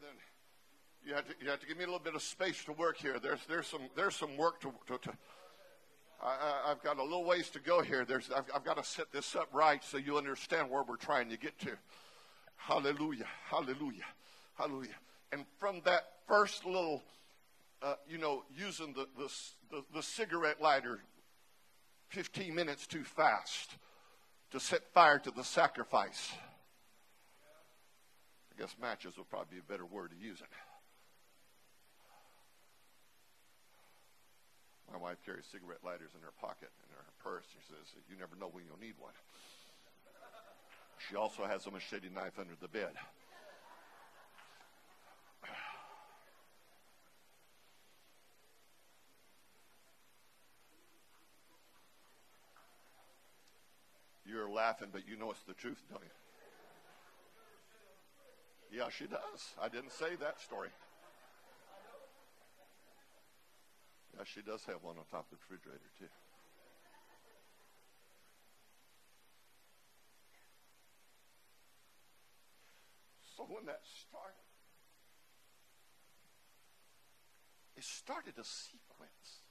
cool. 0.00 1.08
you 1.08 1.14
have 1.14 1.26
to 1.26 1.34
you 1.40 1.50
have 1.50 1.60
to 1.60 1.66
give 1.66 1.76
me 1.76 1.84
a 1.84 1.86
little 1.86 2.00
bit 2.00 2.14
of 2.14 2.22
space 2.22 2.64
to 2.64 2.72
work 2.72 2.96
here. 2.96 3.18
There's 3.18 3.40
there's 3.48 3.66
some 3.66 3.82
there's 3.96 4.16
some 4.16 4.36
work 4.36 4.60
to. 4.60 4.72
to, 4.88 4.98
to 4.98 5.12
I, 6.22 6.68
have 6.68 6.82
got 6.82 6.98
a 6.98 7.02
little 7.02 7.24
ways 7.24 7.50
to 7.50 7.58
go 7.58 7.82
here. 7.82 8.04
There's 8.04 8.30
I've, 8.30 8.44
I've 8.54 8.64
got 8.64 8.78
to 8.78 8.84
set 8.84 9.12
this 9.12 9.36
up 9.36 9.48
right 9.52 9.84
so 9.84 9.98
you 9.98 10.16
understand 10.16 10.70
where 10.70 10.82
we're 10.82 10.96
trying 10.96 11.28
to 11.28 11.36
get 11.36 11.58
to. 11.60 11.72
Hallelujah, 12.56 13.26
hallelujah, 13.50 14.06
hallelujah. 14.56 14.96
And 15.32 15.44
from 15.58 15.82
that 15.84 16.04
first 16.26 16.64
little, 16.64 17.02
uh, 17.82 17.96
you 18.08 18.16
know, 18.16 18.44
using 18.56 18.94
the, 18.94 19.06
the, 19.18 19.30
the, 19.70 19.84
the 19.92 20.02
cigarette 20.02 20.62
lighter 20.62 21.00
15 22.08 22.54
minutes 22.54 22.86
too 22.86 23.04
fast 23.04 23.76
to 24.50 24.60
set 24.60 24.82
fire 24.94 25.18
to 25.18 25.30
the 25.30 25.44
sacrifice. 25.44 26.32
I 28.54 28.62
guess 28.62 28.76
matches 28.80 29.18
would 29.18 29.28
probably 29.28 29.58
be 29.58 29.58
a 29.58 29.70
better 29.70 29.84
word 29.84 30.10
to 30.10 30.16
use 30.16 30.40
it. 30.40 30.46
My 34.92 34.98
wife 34.98 35.18
carries 35.26 35.44
cigarette 35.50 35.82
lighters 35.84 36.10
in 36.14 36.22
her 36.22 36.30
pocket 36.40 36.70
in 36.86 36.94
her 36.94 37.02
purse. 37.18 37.44
She 37.50 37.58
says, 37.66 37.90
You 38.08 38.16
never 38.16 38.36
know 38.36 38.48
when 38.52 38.64
you'll 38.64 38.78
need 38.78 38.94
one. 38.98 39.12
She 41.08 41.16
also 41.16 41.44
has 41.44 41.66
a 41.66 41.72
machete 41.72 42.08
knife 42.14 42.38
under 42.38 42.54
the 42.60 42.68
bed. 42.68 42.92
You're 54.24 54.48
laughing, 54.48 54.88
but 54.92 55.06
you 55.06 55.16
know 55.16 55.30
it's 55.30 55.42
the 55.42 55.54
truth, 55.54 55.82
don't 55.90 56.02
you? 56.02 56.23
Yeah, 58.74 58.88
she 58.90 59.06
does. 59.06 59.54
I 59.62 59.68
didn't 59.68 59.92
say 59.92 60.16
that 60.18 60.40
story. 60.40 60.70
Yeah, 64.16 64.24
she 64.24 64.42
does 64.42 64.64
have 64.64 64.82
one 64.82 64.96
on 64.98 65.04
top 65.12 65.30
of 65.30 65.30
the 65.30 65.36
refrigerator, 65.48 65.90
too. 65.96 66.10
So 73.36 73.44
when 73.48 73.64
that 73.66 73.82
started, 73.84 74.42
it 77.76 77.84
started 77.84 78.34
a 78.38 78.44
sequence. 78.44 79.44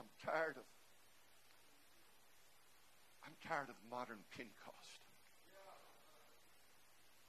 I'm 0.00 0.08
tired 0.24 0.56
of 0.56 0.64
I'm 3.20 3.36
tired 3.50 3.68
of 3.68 3.74
modern 3.90 4.18
Pentecost 4.36 5.00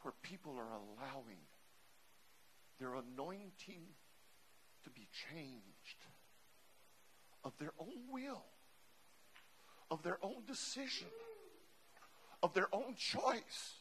where 0.03 0.13
people 0.21 0.53
are 0.55 0.69
allowing 0.69 1.41
their 2.79 2.93
anointing 2.93 3.81
to 4.83 4.89
be 4.91 5.07
changed 5.31 5.97
of 7.43 7.57
their 7.57 7.73
own 7.79 8.11
will, 8.11 8.43
of 9.89 10.03
their 10.03 10.19
own 10.21 10.43
decision, 10.47 11.07
of 12.43 12.53
their 12.53 12.67
own 12.71 12.93
choice, 12.95 13.79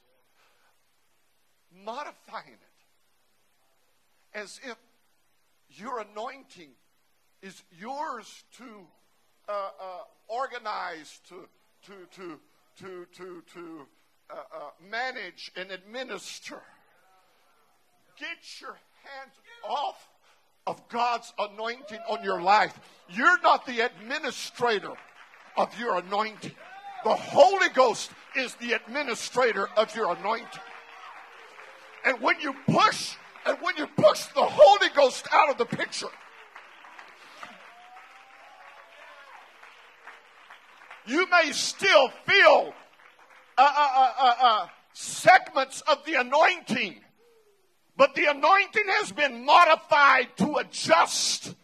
modifying 1.84 2.46
it 2.48 4.38
as 4.38 4.60
if 4.64 4.76
your 5.68 6.00
anointing 6.00 6.70
is 7.42 7.62
yours 7.78 8.44
to 8.56 8.64
uh, 9.46 9.52
uh, 9.52 10.02
organize, 10.28 11.20
to, 11.28 11.46
to, 11.86 11.92
to, 12.16 12.38
to, 12.78 13.06
to, 13.16 13.42
to 13.54 13.86
uh, 14.30 14.34
uh, 14.34 14.58
manage 14.90 15.50
and 15.56 15.70
administer. 15.70 16.60
Get 18.18 18.60
your 18.60 18.78
hands 19.02 19.34
off 19.68 20.08
of 20.66 20.88
God's 20.88 21.32
anointing 21.38 22.00
on 22.08 22.22
your 22.22 22.40
life. 22.40 22.78
You're 23.08 23.40
not 23.40 23.66
the 23.66 23.80
administrator 23.80 24.92
of 25.56 25.78
your 25.78 25.98
anointing. 25.98 26.52
The 27.04 27.14
Holy 27.14 27.68
Ghost 27.70 28.10
is 28.36 28.54
the 28.56 28.74
administrator 28.74 29.68
of 29.76 29.94
your 29.96 30.14
anointing. 30.14 30.60
And 32.04 32.20
when 32.20 32.38
you 32.40 32.54
push, 32.68 33.16
and 33.46 33.56
when 33.60 33.76
you 33.76 33.86
push 33.86 34.24
the 34.26 34.44
Holy 34.44 34.88
Ghost 34.94 35.26
out 35.32 35.50
of 35.50 35.58
the 35.58 35.64
picture, 35.64 36.08
you 41.10 41.26
may 41.28 41.50
still 41.50 42.08
feel 42.24 42.72
uh, 43.58 43.72
uh, 43.76 44.12
uh, 44.18 44.34
uh, 44.40 44.66
segments 44.92 45.80
of 45.82 46.04
the 46.04 46.14
anointing, 46.14 47.00
but 47.96 48.14
the 48.14 48.26
anointing 48.26 48.84
has 49.00 49.10
been 49.10 49.44
modified 49.44 50.28
to 50.36 50.56
adjust 50.58 51.54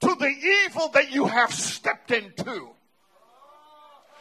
to 0.00 0.14
the 0.14 0.64
evil 0.66 0.88
that 0.88 1.12
you 1.12 1.26
have 1.26 1.52
stepped 1.52 2.12
into. 2.12 2.70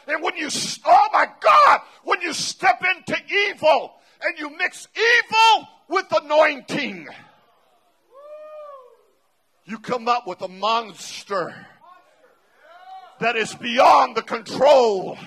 And 0.06 0.22
when 0.22 0.36
you, 0.36 0.50
oh 0.86 1.08
my 1.14 1.28
God, 1.40 1.82
when 2.04 2.20
you 2.22 2.34
step 2.34 2.84
into 2.98 3.18
evil 3.50 3.94
and 4.22 4.38
you 4.38 4.50
mix 4.58 4.90
evil 4.98 5.68
with 5.88 6.06
anointing, 6.12 7.08
you 9.64 9.80
come 9.80 10.10
up 10.10 10.28
with 10.28 10.42
a 10.42 10.50
monster 10.50 11.56
that 13.24 13.38
is 13.38 13.55
beyond 13.55 14.17
the 14.17 14.21
control 14.21 15.17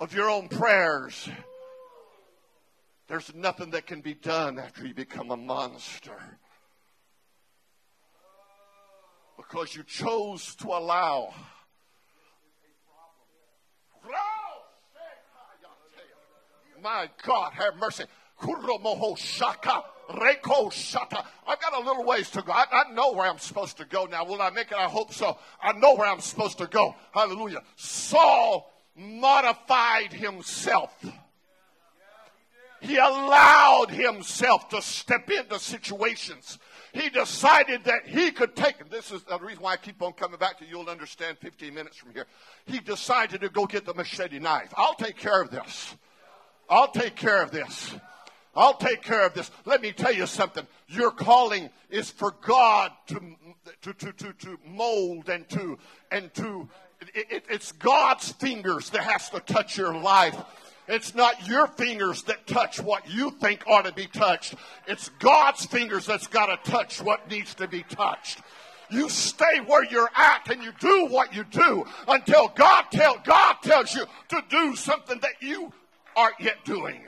of 0.00 0.12
your 0.12 0.28
own 0.28 0.48
prayers. 0.48 1.28
There's 3.06 3.32
nothing 3.32 3.70
that 3.70 3.86
can 3.86 4.00
be 4.00 4.14
done 4.14 4.58
after 4.58 4.84
you 4.84 4.92
become 4.92 5.30
a 5.30 5.36
monster. 5.36 6.16
Because 9.36 9.76
you 9.76 9.84
chose 9.84 10.56
to 10.56 10.66
allow. 10.66 11.32
My 16.82 17.08
God, 17.24 17.52
have 17.52 17.76
mercy. 17.76 18.04
shaka. 19.16 19.84
Reko 20.10 20.70
shata. 20.70 21.24
I've 21.46 21.60
got 21.60 21.74
a 21.74 21.80
little 21.80 22.04
ways 22.04 22.30
to 22.30 22.42
go. 22.42 22.52
I, 22.52 22.64
I, 22.70 22.92
know 22.92 23.12
where 23.12 23.28
I'm 23.28 23.38
supposed 23.38 23.76
to 23.78 23.84
go 23.84 24.06
now. 24.06 24.24
Will 24.24 24.42
I 24.42 24.50
make 24.50 24.70
it? 24.70 24.76
I 24.76 24.88
hope 24.88 25.12
so. 25.12 25.38
I 25.62 25.72
know 25.72 25.94
where 25.94 26.08
I'm 26.08 26.20
supposed 26.20 26.58
to 26.58 26.66
go. 26.66 26.94
Hallelujah. 27.12 27.62
Saul 27.76 28.72
modified 28.96 30.12
himself. 30.12 30.92
He 32.80 32.96
allowed 32.96 33.90
himself 33.90 34.68
to 34.70 34.80
step 34.80 35.30
into 35.30 35.58
situations. 35.58 36.58
He 36.92 37.08
decided 37.10 37.84
that 37.84 38.06
he 38.06 38.32
could 38.32 38.56
take, 38.56 38.80
and 38.80 38.90
this 38.90 39.12
is 39.12 39.22
the 39.22 39.38
reason 39.38 39.62
why 39.62 39.74
I 39.74 39.76
keep 39.76 40.00
on 40.02 40.12
coming 40.14 40.38
back 40.38 40.58
to 40.58 40.64
you. 40.64 40.78
You'll 40.78 40.88
understand 40.88 41.38
15 41.38 41.72
minutes 41.72 41.98
from 41.98 42.12
here. 42.14 42.26
He 42.66 42.80
decided 42.80 43.42
to 43.42 43.48
go 43.48 43.66
get 43.66 43.84
the 43.84 43.94
machete 43.94 44.38
knife. 44.38 44.72
I'll 44.76 44.94
take 44.94 45.16
care 45.16 45.40
of 45.40 45.50
this. 45.50 45.94
I'll 46.68 46.90
take 46.90 47.16
care 47.16 47.42
of 47.42 47.50
this. 47.50 47.94
I'll 48.54 48.74
take 48.74 49.02
care 49.02 49.24
of 49.24 49.34
this. 49.34 49.50
Let 49.64 49.80
me 49.80 49.92
tell 49.92 50.12
you 50.12 50.26
something. 50.26 50.66
Your 50.88 51.10
calling 51.10 51.70
is 51.88 52.10
for 52.10 52.34
God 52.42 52.90
to, 53.08 53.20
to, 53.82 53.92
to, 53.92 54.12
to, 54.12 54.32
to 54.32 54.58
mold 54.66 55.28
and 55.28 55.48
to, 55.50 55.78
and 56.10 56.32
to 56.34 56.68
it, 57.14 57.44
it's 57.48 57.72
God's 57.72 58.32
fingers 58.32 58.90
that 58.90 59.02
has 59.02 59.30
to 59.30 59.40
touch 59.40 59.76
your 59.76 59.94
life. 59.94 60.36
It's 60.88 61.14
not 61.14 61.46
your 61.46 61.68
fingers 61.68 62.24
that 62.24 62.46
touch 62.46 62.80
what 62.80 63.08
you 63.08 63.30
think 63.30 63.62
ought 63.66 63.84
to 63.84 63.92
be 63.92 64.06
touched. 64.06 64.56
It's 64.88 65.08
God's 65.20 65.64
fingers 65.64 66.04
that's 66.04 66.26
got 66.26 66.46
to 66.46 66.70
touch 66.70 67.00
what 67.00 67.30
needs 67.30 67.54
to 67.54 67.68
be 67.68 67.84
touched. 67.84 68.40
You 68.90 69.08
stay 69.08 69.60
where 69.66 69.84
you're 69.84 70.10
at 70.16 70.50
and 70.50 70.64
you 70.64 70.72
do 70.80 71.06
what 71.06 71.32
you 71.34 71.44
do 71.44 71.86
until 72.08 72.48
God 72.48 72.86
tell 72.90 73.20
God 73.24 73.56
tells 73.62 73.94
you 73.94 74.04
to 74.30 74.42
do 74.50 74.74
something 74.74 75.20
that 75.20 75.40
you 75.40 75.72
aren't 76.16 76.40
yet 76.40 76.64
doing. 76.64 77.00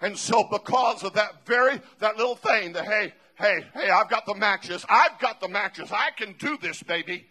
And 0.00 0.16
so 0.18 0.44
because 0.50 1.02
of 1.04 1.14
that 1.14 1.46
very, 1.46 1.80
that 2.00 2.16
little 2.16 2.36
thing, 2.36 2.72
the 2.72 2.82
hey, 2.82 3.12
hey, 3.36 3.64
hey, 3.74 3.90
I've 3.90 4.10
got 4.10 4.26
the 4.26 4.34
matches. 4.34 4.84
I've 4.88 5.18
got 5.18 5.40
the 5.40 5.48
matches. 5.48 5.90
I 5.92 6.10
can 6.16 6.34
do 6.38 6.58
this, 6.60 6.82
baby. 6.82 7.26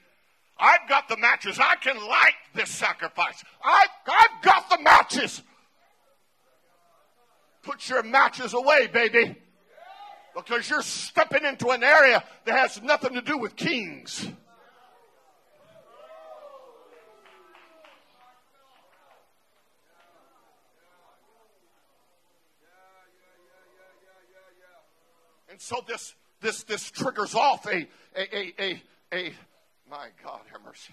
I've 0.58 0.88
got 0.88 1.10
the 1.10 1.18
matches. 1.18 1.58
I 1.60 1.76
can 1.76 1.98
light 1.98 2.34
this 2.54 2.70
sacrifice. 2.70 3.44
I've, 3.64 3.90
I've 4.08 4.44
got 4.44 4.70
the 4.70 4.80
matches. 4.82 5.42
Put 7.64 7.90
your 7.90 8.04
matches 8.04 8.54
away, 8.54 8.88
baby. 8.88 9.36
Because 10.36 10.70
you're 10.70 10.82
stepping 10.82 11.46
into 11.46 11.70
an 11.70 11.84
area 11.84 12.24
that 12.46 12.58
has 12.58 12.82
nothing 12.82 13.14
to 13.16 13.22
do 13.22 13.38
with 13.38 13.56
kings. 13.56 14.28
So 25.62 25.76
this 25.88 26.16
this 26.42 26.64
this 26.64 26.90
triggers 26.90 27.36
off 27.36 27.68
a 27.68 27.88
a 28.16 28.36
a 28.36 28.54
a, 28.60 28.82
a 29.14 29.34
my 29.88 30.08
God 30.24 30.42
have 30.52 30.62
mercy. 30.66 30.92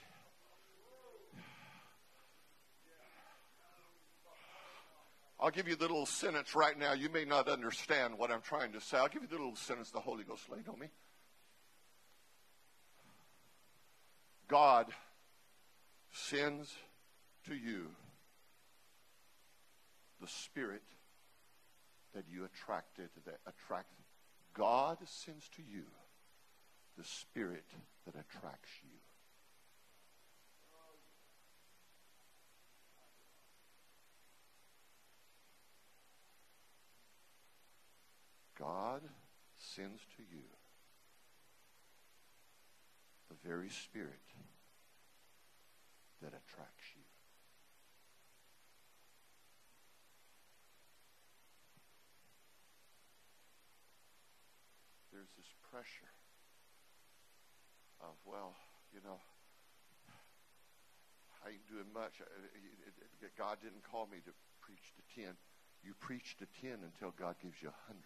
I'll 5.40 5.50
give 5.50 5.68
you 5.68 5.74
the 5.74 5.84
little 5.84 6.04
sentence 6.04 6.54
right 6.54 6.78
now. 6.78 6.92
You 6.92 7.08
may 7.08 7.24
not 7.24 7.48
understand 7.48 8.18
what 8.18 8.30
I'm 8.30 8.42
trying 8.42 8.72
to 8.72 8.80
say. 8.82 8.98
I'll 8.98 9.08
give 9.08 9.22
you 9.22 9.28
the 9.28 9.36
little 9.36 9.56
sentence 9.56 9.90
the 9.90 10.00
Holy 10.00 10.22
Ghost 10.22 10.50
laid 10.50 10.68
on 10.68 10.78
me. 10.78 10.88
God 14.48 14.88
sends 16.12 16.74
to 17.46 17.54
you 17.54 17.86
the 20.20 20.28
spirit 20.28 20.82
that 22.14 22.24
you 22.28 22.44
attracted 22.44 23.08
that 23.24 23.40
attract 23.46 23.88
God 24.58 24.98
sends 25.04 25.48
to 25.50 25.62
you 25.62 25.84
the 26.96 27.04
spirit 27.04 27.70
that 28.04 28.14
attracts 28.16 28.72
you. 28.82 28.90
God 38.58 39.02
sends 39.54 40.00
to 40.16 40.22
you 40.28 40.42
the 43.28 43.48
very 43.48 43.68
spirit 43.68 44.18
that 46.20 46.28
attracts 46.28 46.90
you. 46.96 47.02
There's 55.12 55.30
this 55.36 55.50
pressure 55.70 56.12
of, 58.00 58.14
well, 58.24 58.54
you 58.92 59.00
know, 59.04 59.20
I 61.44 61.50
ain't 61.54 61.68
doing 61.68 61.92
much. 61.92 62.20
Uh, 62.20 62.24
uh, 62.24 63.24
uh, 63.24 63.28
God 63.36 63.58
didn't 63.62 63.84
call 63.84 64.08
me 64.10 64.18
to 64.24 64.32
preach 64.60 64.92
to 64.96 65.02
10. 65.22 65.36
You 65.84 65.94
preach 65.94 66.36
to 66.38 66.46
10 66.60 66.82
until 66.82 67.14
God 67.14 67.36
gives 67.42 67.62
you 67.62 67.68
a 67.68 67.78
100. 67.86 68.00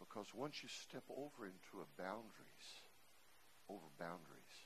Because 0.00 0.32
once 0.34 0.62
you 0.62 0.68
step 0.68 1.04
over 1.10 1.44
into 1.44 1.82
a 1.82 1.88
boundaries, 2.00 2.68
over 3.68 3.84
boundaries, 3.98 4.56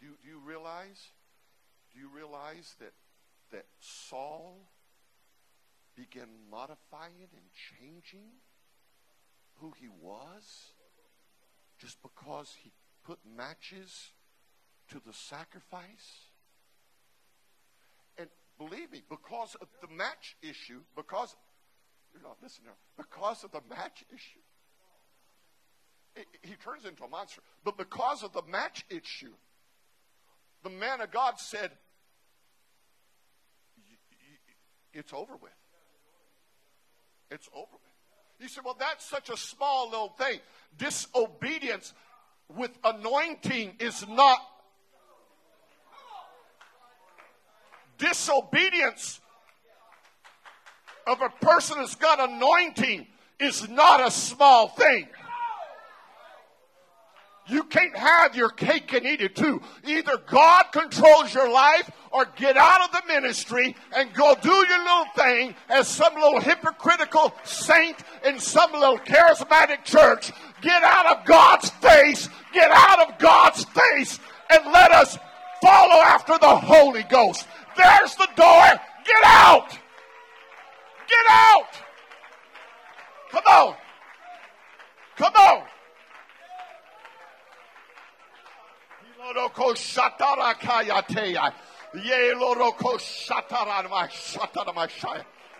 do 0.00 0.06
you, 0.06 0.16
do 0.22 0.28
you 0.28 0.40
realize? 0.40 1.12
Do 1.96 2.02
you 2.02 2.10
realize 2.14 2.74
that 2.78 2.92
that 3.52 3.64
Saul 3.80 4.68
began 5.96 6.28
modifying 6.50 7.30
and 7.32 7.44
changing 7.80 8.28
who 9.60 9.72
he 9.80 9.88
was 9.88 10.72
just 11.78 11.96
because 12.02 12.54
he 12.62 12.70
put 13.02 13.18
matches 13.34 14.10
to 14.90 15.00
the 15.06 15.14
sacrifice? 15.14 16.28
And 18.18 18.28
believe 18.58 18.92
me, 18.92 19.02
because 19.08 19.56
of 19.62 19.68
the 19.80 19.88
match 19.88 20.36
issue, 20.42 20.80
because 20.94 21.34
you're 22.12 22.22
not 22.22 22.36
listening, 22.42 22.72
because 22.98 23.42
of 23.42 23.52
the 23.52 23.62
match 23.70 24.04
issue, 24.10 24.40
he 26.42 26.56
turns 26.56 26.84
into 26.84 27.04
a 27.04 27.08
monster. 27.08 27.40
But 27.64 27.78
because 27.78 28.22
of 28.22 28.34
the 28.34 28.42
match 28.42 28.84
issue, 28.90 29.32
the 30.62 30.70
man 30.70 31.00
of 31.00 31.10
God 31.10 31.38
said, 31.38 31.70
"It's 34.96 35.12
over 35.12 35.36
with. 35.36 35.52
It's 37.30 37.48
over 37.52 37.72
with." 37.72 38.40
He 38.40 38.48
said, 38.48 38.64
"Well, 38.64 38.76
that's 38.78 39.04
such 39.04 39.30
a 39.30 39.36
small 39.36 39.90
little 39.90 40.10
thing. 40.10 40.40
Disobedience 40.76 41.92
with 42.48 42.70
anointing 42.84 43.76
is 43.78 44.06
not 44.08 44.40
disobedience 47.98 49.20
of 51.06 51.20
a 51.22 51.28
person 51.28 51.78
that's 51.78 51.94
got 51.94 52.20
anointing 52.20 53.06
is 53.38 53.68
not 53.68 54.06
a 54.06 54.10
small 54.10 54.68
thing. 54.68 55.08
You 57.48 57.62
can't 57.64 57.96
have 57.96 58.34
your 58.34 58.50
cake 58.50 58.92
and 58.92 59.06
eat 59.06 59.20
it 59.20 59.36
too. 59.36 59.62
Either 59.84 60.16
God 60.18 60.64
controls 60.72 61.32
your 61.32 61.48
life 61.48 61.88
or 62.16 62.24
get 62.34 62.56
out 62.56 62.80
of 62.80 62.92
the 62.92 63.02
ministry 63.12 63.76
and 63.94 64.10
go 64.14 64.34
do 64.40 64.48
your 64.48 64.78
little 64.78 65.04
thing 65.14 65.54
as 65.68 65.86
some 65.86 66.14
little 66.14 66.40
hypocritical 66.40 67.34
saint 67.44 67.94
in 68.24 68.38
some 68.38 68.72
little 68.72 68.96
charismatic 68.96 69.84
church. 69.84 70.32
Get 70.62 70.82
out 70.82 71.04
of 71.04 71.26
God's 71.26 71.68
face. 71.68 72.30
Get 72.54 72.70
out 72.70 73.06
of 73.06 73.18
God's 73.18 73.64
face 73.64 74.18
and 74.48 74.64
let 74.72 74.92
us 74.92 75.18
follow 75.60 76.02
after 76.02 76.38
the 76.38 76.56
Holy 76.56 77.02
Ghost. 77.02 77.46
There's 77.76 78.14
the 78.14 78.28
door. 78.34 78.64
Get 79.04 79.24
out. 79.24 79.68
Get 81.06 81.26
out. 81.28 81.68
Come 83.30 83.44
on. 83.46 83.74
Come 85.18 85.34
on. 85.34 85.62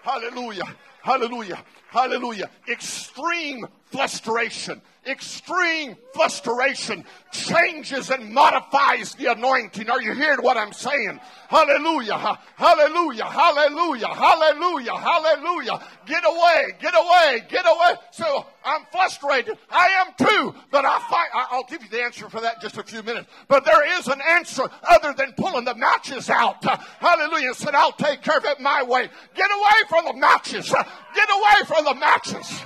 Hallelujah. 0.02 0.76
Hallelujah. 1.02 1.64
Hallelujah. 1.90 2.50
Extreme 2.68 3.66
frustration, 3.90 4.82
extreme 5.06 5.96
frustration 6.12 7.04
changes 7.30 8.10
and 8.10 8.32
modifies 8.32 9.14
the 9.14 9.30
anointing. 9.30 9.88
Are 9.88 10.02
you 10.02 10.12
hearing 10.14 10.40
what 10.40 10.56
I'm 10.56 10.72
saying? 10.72 11.20
Hallelujah. 11.48 12.38
Hallelujah. 12.56 13.24
Hallelujah. 13.24 14.08
Hallelujah. 14.08 14.96
Hallelujah. 14.96 15.80
Get 16.06 16.24
away. 16.24 16.72
Get 16.80 16.94
away. 16.94 17.42
Get 17.48 17.64
away. 17.64 18.00
So 18.10 18.46
I'm 18.64 18.82
frustrated. 18.90 19.56
I 19.70 20.04
am 20.04 20.26
too. 20.26 20.54
But 20.70 20.84
I 20.84 20.98
find, 21.08 21.28
I'll 21.34 21.64
give 21.64 21.82
you 21.82 21.88
the 21.88 22.02
answer 22.02 22.28
for 22.28 22.40
that 22.40 22.56
in 22.56 22.60
just 22.62 22.78
a 22.78 22.82
few 22.82 23.02
minutes. 23.02 23.28
But 23.46 23.64
there 23.64 23.98
is 23.98 24.08
an 24.08 24.20
answer 24.28 24.64
other 24.82 25.14
than 25.16 25.32
pulling 25.34 25.64
the 25.64 25.74
matches 25.76 26.28
out. 26.30 26.64
hallelujah. 26.98 27.54
Said, 27.54 27.74
I'll 27.74 27.92
take 27.92 28.22
care 28.22 28.38
of 28.38 28.44
it 28.44 28.60
my 28.60 28.82
way. 28.82 29.08
Get 29.34 29.50
away 29.50 29.88
from 29.88 30.04
the 30.06 30.14
matches. 30.14 30.68
Get 30.68 31.28
away 31.30 31.66
from 31.66 31.84
the 31.84 31.94
matches 31.94 32.62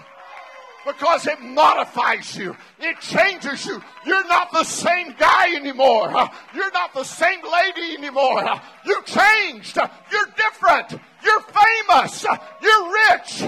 because 0.86 1.26
it 1.26 1.40
modifies 1.40 2.36
you. 2.36 2.56
It 2.78 3.00
changes 3.00 3.66
you. 3.66 3.82
You're 4.06 4.26
not 4.26 4.52
the 4.52 4.64
same 4.64 5.14
guy 5.18 5.54
anymore. 5.54 6.10
You're 6.54 6.72
not 6.72 6.94
the 6.94 7.04
same 7.04 7.40
lady 7.42 7.96
anymore. 7.96 8.44
You 8.84 9.02
changed. 9.04 9.76
You're 9.76 10.26
different. 10.36 11.00
You're 11.24 11.42
famous. 11.42 12.24
You're 12.62 12.92
rich. 12.92 13.42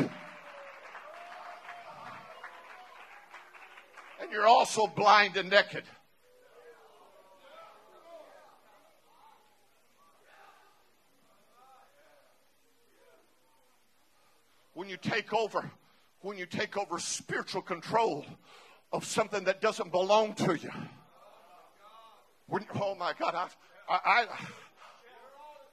And 4.21 4.31
you're 4.31 4.47
also 4.47 4.87
blind 4.87 5.37
and 5.37 5.51
naked. 5.51 5.85
When 14.75 14.89
you 14.89 14.97
take 14.97 15.33
over 15.35 15.71
when 16.23 16.39
you 16.39 16.47
take 16.47 16.77
over 16.77 16.99
spiritual 16.99 17.63
control 17.63 18.25
of 18.93 19.05
something 19.05 19.45
that 19.45 19.61
doesn't 19.61 19.91
belong 19.91 20.35
to 20.35 20.57
you. 20.57 20.71
When, 22.47 22.65
oh 22.81 22.95
my 22.95 23.13
God, 23.19 23.35
I, 23.35 23.49
I, 23.89 24.27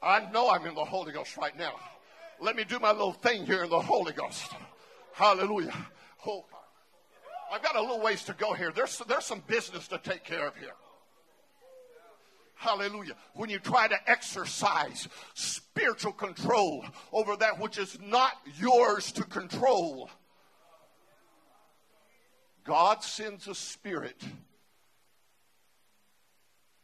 I, 0.02 0.18
I 0.18 0.32
know 0.32 0.50
I'm 0.50 0.66
in 0.66 0.76
the 0.76 0.86
Holy 0.86 1.12
Ghost 1.12 1.38
right 1.38 1.58
now. 1.58 1.74
Let 2.40 2.56
me 2.56 2.64
do 2.64 2.80
my 2.80 2.92
little 2.92 3.14
thing 3.14 3.46
here 3.46 3.64
in 3.64 3.70
the 3.70 3.80
Holy 3.80 4.14
Ghost. 4.14 4.52
Hallelujah. 5.14 5.74
Oh, 6.26 6.46
I've 7.52 7.62
got 7.62 7.76
a 7.76 7.82
little 7.82 8.00
ways 8.00 8.24
to 8.24 8.34
go 8.34 8.54
here. 8.54 8.72
There's, 8.72 9.02
there's 9.08 9.26
some 9.26 9.44
business 9.48 9.88
to 9.90 9.98
take 9.98 10.24
care 10.24 10.48
of 10.48 10.56
here. 10.56 10.74
Hallelujah. 12.56 13.14
When 13.34 13.50
you 13.50 13.60
try 13.60 13.88
to 13.88 14.10
exercise 14.10 15.08
spiritual 15.34 16.12
control 16.12 16.86
over 17.12 17.36
that 17.38 17.60
which 17.60 17.78
is 17.78 17.98
not 18.02 18.34
yours 18.58 19.12
to 19.14 19.24
control, 19.24 20.10
God 22.70 23.02
sends 23.02 23.48
a 23.48 23.56
spirit 23.56 24.24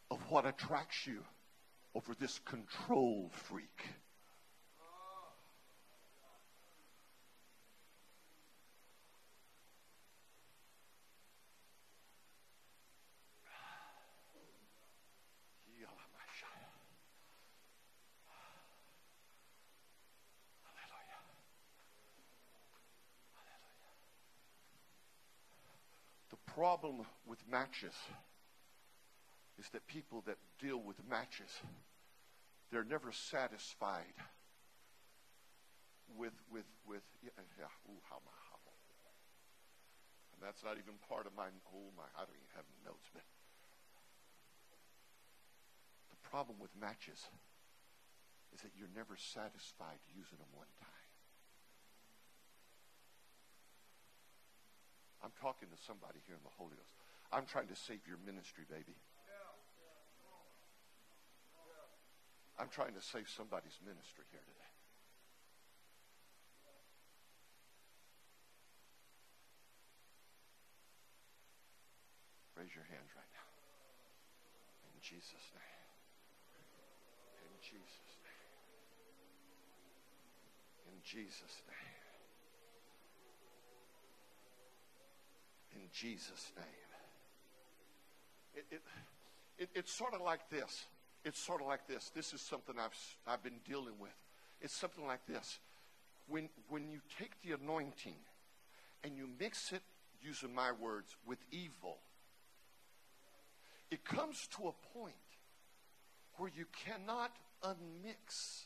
of 0.10 0.20
what 0.32 0.48
attracts 0.48 1.06
you 1.06 1.20
over 1.94 2.16
this 2.20 2.40
control 2.40 3.30
freak. 3.32 3.84
Problem 26.56 27.04
with 27.28 27.40
matches 27.52 27.94
is 29.60 29.68
that 29.76 29.86
people 29.88 30.24
that 30.26 30.40
deal 30.60 30.80
with 30.80 30.96
matches, 31.10 31.52
they're 32.72 32.88
never 32.88 33.12
satisfied 33.12 34.16
with 36.16 36.34
with 36.48 36.64
with 36.88 37.04
yeah, 37.20 37.36
yeah 37.60 37.92
ooh, 37.92 38.00
how 38.08 38.24
my 38.24 38.32
how, 38.48 38.56
and 40.32 40.40
that's 40.40 40.64
not 40.64 40.80
even 40.80 40.96
part 41.12 41.28
of 41.28 41.36
my 41.36 41.52
oh 41.76 41.92
my 42.00 42.08
I 42.16 42.24
don't 42.24 42.40
even 42.40 42.56
have 42.56 42.68
notes, 42.88 43.08
but 43.12 43.24
the 46.08 46.20
problem 46.24 46.56
with 46.60 46.72
matches 46.80 47.20
is 48.56 48.64
that 48.64 48.72
you're 48.80 48.92
never 48.96 49.20
satisfied 49.20 50.00
using 50.16 50.40
them 50.40 50.52
one 50.56 50.72
time. 50.80 51.05
I'm 55.26 55.34
talking 55.42 55.74
to 55.74 55.80
somebody 55.90 56.22
here 56.30 56.38
in 56.38 56.46
the 56.46 56.54
Holy 56.54 56.78
Ghost. 56.78 56.94
I'm 57.34 57.50
trying 57.50 57.66
to 57.74 57.76
save 57.76 58.06
your 58.06 58.22
ministry, 58.22 58.62
baby. 58.70 58.94
I'm 62.62 62.70
trying 62.70 62.94
to 62.94 63.02
save 63.02 63.26
somebody's 63.26 63.74
ministry 63.82 64.22
here 64.30 64.46
today. 64.46 64.70
Raise 72.54 72.78
your 72.78 72.86
hands 72.86 73.10
right 73.18 73.34
now. 73.34 73.50
In 74.94 75.02
Jesus' 75.02 75.50
name. 75.58 75.90
In 77.50 77.58
Jesus' 77.66 78.14
name. 78.22 78.54
In 80.94 81.02
Jesus' 81.02 81.66
name. 81.66 81.85
In 85.76 85.82
Jesus' 85.94 86.52
name. 86.56 86.66
It, 88.56 88.66
it, 88.72 88.82
it, 89.58 89.70
it's 89.76 89.92
sort 89.92 90.14
of 90.14 90.22
like 90.22 90.50
this. 90.50 90.86
It's 91.24 91.40
sort 91.40 91.62
of 91.62 91.68
like 91.68 91.88
this. 91.88 92.12
This 92.16 92.34
is 92.34 92.42
something 92.42 92.76
I've, 92.80 92.96
I've 93.28 93.44
been 93.44 93.60
dealing 93.68 94.00
with. 94.00 94.16
It's 94.62 94.74
something 94.74 95.06
like 95.06 95.26
this. 95.28 95.60
When, 96.28 96.50
when 96.70 96.90
you 96.90 97.00
take 97.20 97.32
the 97.44 97.52
anointing 97.52 98.16
and 99.04 99.18
you 99.18 99.28
mix 99.40 99.72
it, 99.72 99.82
using 100.22 100.54
my 100.56 100.72
words, 100.72 101.16
with 101.28 101.40
evil, 101.52 101.98
it 103.92 104.04
comes 104.04 104.48
to 104.58 104.68
a 104.68 104.98
point 104.98 105.14
where 106.38 106.50
you 106.56 106.66
cannot 106.86 107.32
unmix 107.64 108.64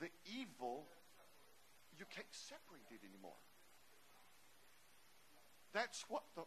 the 0.00 0.08
evil. 0.26 0.86
You 1.98 2.04
can't 2.14 2.26
separate 2.30 2.88
it 2.90 3.00
anymore. 3.06 3.36
That's 5.78 6.04
what 6.08 6.24
the 6.34 6.42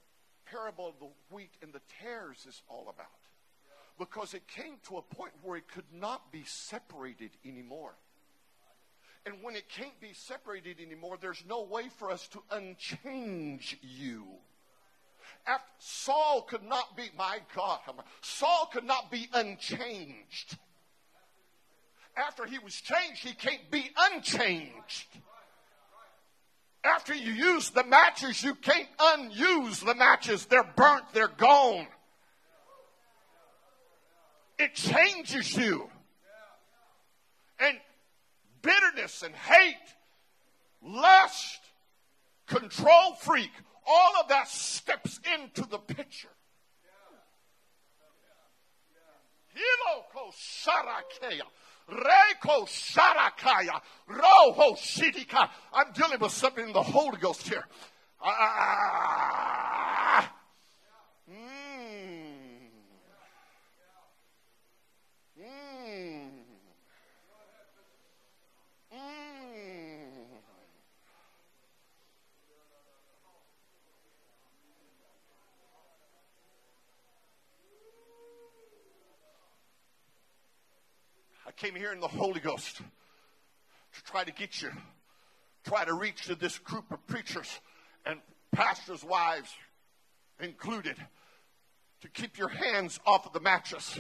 parable 0.45 0.89
of 0.89 0.95
the 0.99 1.07
wheat 1.33 1.51
and 1.61 1.71
the 1.71 1.79
tares 2.01 2.45
is 2.45 2.61
all 2.67 2.93
about. 2.93 3.07
Because 3.97 4.33
it 4.33 4.45
came 4.45 4.75
to 4.89 4.97
a 4.97 5.01
point 5.01 5.31
where 5.41 5.55
it 5.55 5.69
could 5.69 5.85
not 5.93 6.33
be 6.33 6.43
separated 6.45 7.29
anymore. 7.45 7.93
And 9.25 9.35
when 9.41 9.55
it 9.55 9.69
can't 9.69 9.97
be 10.01 10.11
separated 10.11 10.81
anymore, 10.85 11.17
there's 11.21 11.45
no 11.47 11.61
way 11.61 11.83
for 11.97 12.11
us 12.11 12.27
to 12.29 12.41
unchange 12.51 13.77
you. 13.81 14.25
After, 15.47 15.71
Saul 15.79 16.41
could 16.41 16.63
not 16.63 16.97
be, 16.97 17.03
my 17.17 17.39
God, 17.55 17.79
Saul 18.19 18.69
could 18.73 18.83
not 18.83 19.09
be 19.09 19.29
unchanged. 19.33 20.57
After 22.17 22.45
he 22.45 22.59
was 22.59 22.75
changed, 22.75 23.23
he 23.23 23.33
can't 23.33 23.71
be 23.71 23.91
unchanged. 23.97 25.07
After 26.83 27.13
you 27.13 27.31
use 27.31 27.69
the 27.69 27.83
matches, 27.83 28.43
you 28.43 28.55
can't 28.55 28.87
unuse 28.99 29.85
the 29.85 29.93
matches. 29.93 30.45
They're 30.45 30.63
burnt, 30.63 31.05
they're 31.13 31.27
gone. 31.27 31.87
It 34.57 34.73
changes 34.73 35.55
you. 35.55 35.89
And 37.59 37.77
bitterness 38.61 39.21
and 39.21 39.35
hate, 39.35 39.75
lust, 40.83 41.59
control 42.47 43.13
freak, 43.19 43.51
all 43.85 44.13
of 44.21 44.29
that 44.29 44.47
steps 44.47 45.19
into 45.35 45.67
the 45.67 45.77
picture. 45.77 46.29
Reko 51.91 52.67
Sharakaya. 52.67 53.81
Roho 54.09 54.77
Shidika. 54.77 55.49
I'm 55.73 55.91
dealing 55.93 56.19
with 56.19 56.31
something 56.31 56.65
in 56.65 56.73
the 56.73 56.83
Holy 56.83 57.17
Ghost 57.17 57.47
here. 57.47 57.65
Ah. 58.21 58.35
ah, 58.39 58.55
ah, 58.57 60.21
ah 60.23 60.40
came 81.61 81.75
here 81.75 81.91
in 81.91 81.99
the 81.99 82.07
Holy 82.07 82.39
Ghost 82.39 82.77
to 82.77 84.03
try 84.03 84.23
to 84.23 84.31
get 84.31 84.63
you, 84.63 84.71
try 85.63 85.85
to 85.85 85.93
reach 85.93 86.23
to 86.25 86.33
this 86.33 86.57
group 86.57 86.91
of 86.91 87.05
preachers 87.05 87.59
and 88.03 88.19
pastors' 88.51 89.03
wives 89.03 89.53
included, 90.39 90.95
to 92.01 92.09
keep 92.09 92.39
your 92.39 92.47
hands 92.47 92.99
off 93.05 93.27
of 93.27 93.33
the 93.33 93.39
mattress, 93.39 93.99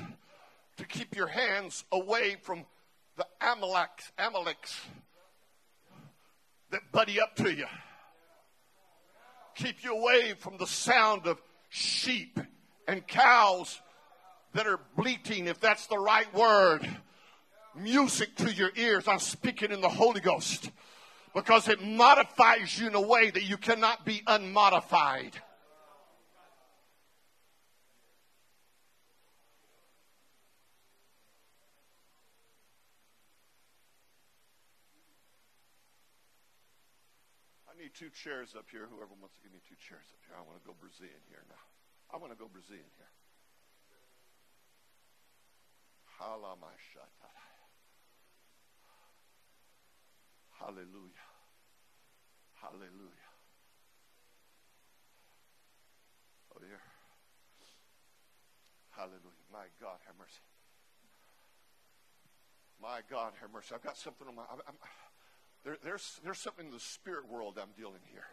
to 0.77 0.85
keep 0.85 1.15
your 1.15 1.27
hands 1.27 1.83
away 1.91 2.35
from 2.41 2.65
the 3.15 3.27
Amaleks, 3.39 4.09
Amaleks 4.17 4.79
that 6.71 6.81
buddy 6.91 7.21
up 7.21 7.35
to 7.35 7.53
you. 7.53 7.67
Keep 9.53 9.83
you 9.83 9.95
away 9.95 10.33
from 10.39 10.57
the 10.57 10.65
sound 10.65 11.27
of 11.27 11.39
sheep 11.69 12.39
and 12.87 13.05
cows 13.05 13.79
that 14.55 14.65
are 14.65 14.79
bleating, 14.97 15.45
if 15.45 15.59
that's 15.59 15.85
the 15.85 15.99
right 15.99 16.33
word 16.33 16.89
music 17.75 18.35
to 18.37 18.51
your 18.51 18.71
ears. 18.75 19.07
I'm 19.07 19.19
speaking 19.19 19.71
in 19.71 19.81
the 19.81 19.89
Holy 19.89 20.21
Ghost 20.21 20.71
because 21.33 21.67
it 21.67 21.81
modifies 21.81 22.77
you 22.77 22.87
in 22.87 22.95
a 22.95 23.01
way 23.01 23.29
that 23.29 23.43
you 23.43 23.57
cannot 23.57 24.05
be 24.05 24.21
unmodified. 24.27 25.33
I 37.69 37.81
need 37.81 37.91
two 37.97 38.09
chairs 38.09 38.53
up 38.57 38.65
here. 38.71 38.87
Whoever 38.89 39.11
wants 39.19 39.35
to 39.37 39.41
give 39.43 39.53
me 39.53 39.59
two 39.67 39.75
chairs 39.79 40.05
up 40.11 40.19
here. 40.27 40.35
I 40.37 40.41
want 40.45 40.61
to 40.61 40.67
go 40.67 40.75
Brazilian 40.79 41.21
here 41.29 41.43
now. 41.49 41.63
I 42.13 42.17
want 42.17 42.33
to 42.33 42.37
go 42.37 42.47
Brazilian 42.51 42.91
here. 42.97 43.07
Halamashata. 46.19 47.40
Hallelujah. 50.61 51.25
Hallelujah. 52.61 53.29
Oh, 56.53 56.59
dear. 56.59 56.79
Hallelujah. 58.91 59.45
My 59.51 59.65
God, 59.81 59.97
have 60.05 60.15
mercy. 60.19 60.45
My 62.79 63.01
God, 63.09 63.33
have 63.41 63.51
mercy. 63.51 63.73
I've 63.73 63.81
got 63.81 63.97
something 63.97 64.27
on 64.27 64.35
my. 64.35 64.43
I'm, 64.51 64.59
I'm, 64.67 64.75
there, 65.65 65.77
there's, 65.83 66.19
there's 66.23 66.39
something 66.39 66.67
in 66.67 66.71
the 66.71 66.79
spirit 66.79 67.27
world 67.27 67.57
I'm 67.59 67.73
dealing 67.75 68.01
here. 68.11 68.25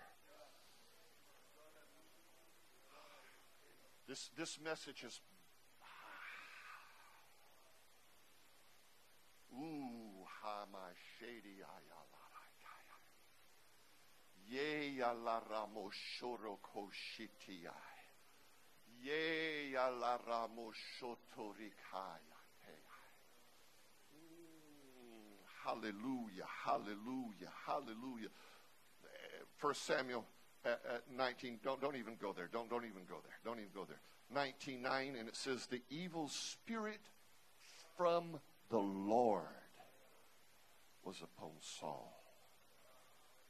This, 4.07 4.31
this 4.37 4.59
message 4.63 5.05
is. 5.05 5.21
Ooh, 9.53 10.25
ha 10.43 10.65
my 10.73 10.93
shady 11.19 11.61
ayala. 11.61 11.88
Ye 14.49 14.99
la 14.99 15.43
ramo 15.51 15.91
shoro 15.91 16.59
koshitiai. 16.63 17.73
Ye 19.03 19.73
la 19.73 20.19
ramo 20.27 20.73
shotorikaya. 20.73 22.39
Mm, 24.15 25.37
hallelujah, 25.65 26.47
hallelujah, 26.65 27.53
hallelujah. 27.67 28.29
First 29.59 29.85
Samuel 29.85 30.25
uh, 30.65 30.71
uh, 30.71 30.99
19, 31.17 31.61
don't, 31.63 31.81
don't 31.81 31.97
even 31.97 32.15
go 32.21 32.33
there. 32.33 32.49
Don't, 32.51 32.71
don't 32.71 32.85
even 32.85 33.05
go 33.09 33.17
there. 33.23 33.39
Don't 33.45 33.59
even 33.59 33.73
go 33.75 33.85
there. 33.85 34.01
19.9, 34.35 35.19
and 35.19 35.29
it 35.29 35.37
says, 35.37 35.67
The 35.67 35.83
evil 35.91 36.29
spirit 36.29 37.01
from 37.97 38.41
the 38.71 38.79
Lord 38.79 39.45
was 41.05 41.17
upon 41.23 41.51
Saul. 41.61 42.18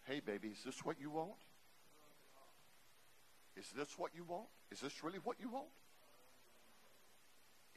Hey, 0.09 0.21
baby, 0.25 0.49
is 0.49 0.65
this 0.65 0.83
what 0.87 0.97
you 0.99 1.11
want? 1.11 1.33
Is 3.59 3.67
this 3.77 3.99
what 3.99 4.13
you 4.17 4.25
want? 4.25 4.47
Is 4.73 4.81
this 4.81 5.05
really 5.05 5.19
what 5.23 5.37
you 5.39 5.51
want? 5.51 5.67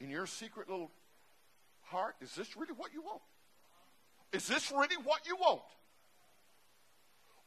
In 0.00 0.08
your 0.08 0.26
secret 0.26 0.70
little 0.70 0.90
heart, 1.82 2.14
is 2.22 2.34
this 2.34 2.56
really 2.56 2.72
what 2.74 2.94
you 2.94 3.02
want? 3.02 3.20
Is 4.32 4.48
this 4.48 4.72
really 4.72 4.96
what 5.04 5.26
you 5.26 5.36
want? 5.36 5.60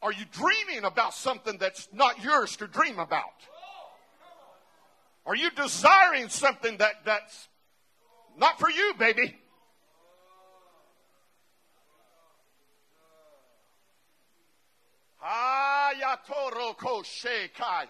Are 0.02 0.12
you 0.12 0.24
dreaming 0.30 0.84
about 0.84 1.14
something 1.14 1.58
that's 1.58 1.88
not 1.92 2.22
yours 2.22 2.54
to 2.58 2.68
dream 2.68 3.00
about? 3.00 3.24
Are 5.26 5.34
you 5.34 5.50
desiring 5.50 6.28
something 6.28 6.76
that, 6.76 7.04
that's 7.04 7.48
not 8.38 8.60
for 8.60 8.70
you, 8.70 8.94
baby? 8.96 9.36
Ayatoro 15.26 16.76
koshekai. 16.76 17.88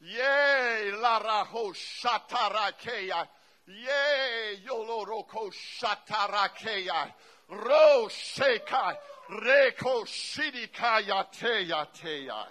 Ye 0.00 0.92
laraho 0.92 1.72
shatarakeya. 1.72 3.26
Ro 7.48 8.08
shekai. 8.08 8.96
Reko 9.30 10.04
shirikaya 10.06 11.24
teya 11.32 11.86
teya. 11.94 12.46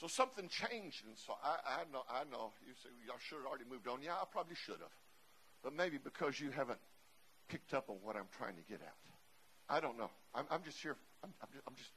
So 0.00 0.08
something 0.08 0.48
changed, 0.48 1.04
and 1.04 1.12
so 1.12 1.36
I, 1.44 1.84
I 1.84 1.92
know. 1.92 2.00
I 2.08 2.24
know. 2.32 2.56
You 2.64 2.72
say 2.72 2.88
y'all 3.04 3.20
should 3.20 3.44
have 3.44 3.46
already 3.52 3.68
moved 3.68 3.84
on. 3.84 4.00
Yeah, 4.00 4.16
I 4.16 4.24
probably 4.24 4.56
should 4.56 4.80
have, 4.80 4.96
but 5.62 5.76
maybe 5.76 6.00
because 6.00 6.40
you 6.40 6.48
haven't 6.50 6.80
picked 7.52 7.74
up 7.74 7.90
on 7.90 7.96
what 8.00 8.16
I'm 8.16 8.32
trying 8.32 8.56
to 8.56 8.64
get 8.64 8.80
at. 8.80 8.96
I 9.68 9.78
don't 9.78 9.98
know. 9.98 10.08
I'm, 10.34 10.46
I'm 10.48 10.64
just 10.64 10.80
here. 10.80 10.96
I'm, 11.22 11.28
I'm 11.42 11.48
just. 11.52 11.64
I'm 11.68 11.74
just 11.76 11.92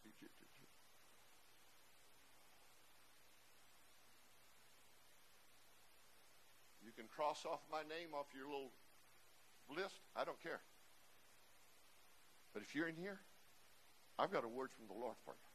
you 6.83 6.91
can 6.91 7.07
cross 7.07 7.45
off 7.47 7.61
my 7.71 7.87
name 7.87 8.11
off 8.13 8.27
your 8.35 8.51
little 8.51 8.75
list. 9.71 9.95
I 10.13 10.25
don't 10.25 10.43
care. 10.43 10.59
But 12.51 12.63
if 12.63 12.75
you're 12.75 12.89
in 12.89 12.97
here, 12.99 13.21
I've 14.19 14.29
got 14.29 14.43
a 14.43 14.49
word 14.49 14.71
from 14.75 14.91
the 14.91 14.93
Lord 14.93 15.15
for 15.23 15.31
you. 15.31 15.52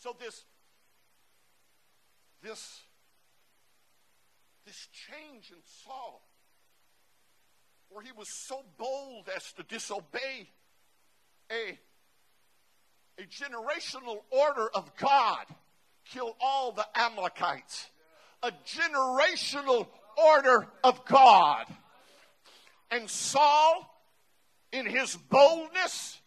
So 0.00 0.16
this 0.18 0.44
this 2.42 2.80
this 4.64 4.88
change 4.92 5.50
in 5.50 5.58
Saul, 5.84 6.26
where 7.90 8.02
he 8.02 8.12
was 8.16 8.28
so 8.28 8.64
bold 8.78 9.28
as 9.34 9.52
to 9.54 9.62
disobey 9.62 10.48
a, 11.52 11.78
a 13.18 13.26
generational 13.26 14.20
order 14.30 14.68
of 14.72 14.90
God, 14.96 15.44
kill 16.10 16.34
all 16.40 16.72
the 16.72 16.86
Amalekites. 16.94 17.88
A 18.42 18.52
generational 18.66 19.86
order 20.16 20.66
of 20.82 21.04
God. 21.04 21.66
And 22.90 23.10
Saul, 23.10 24.02
in 24.72 24.86
his 24.86 25.14
boldness, 25.16 26.18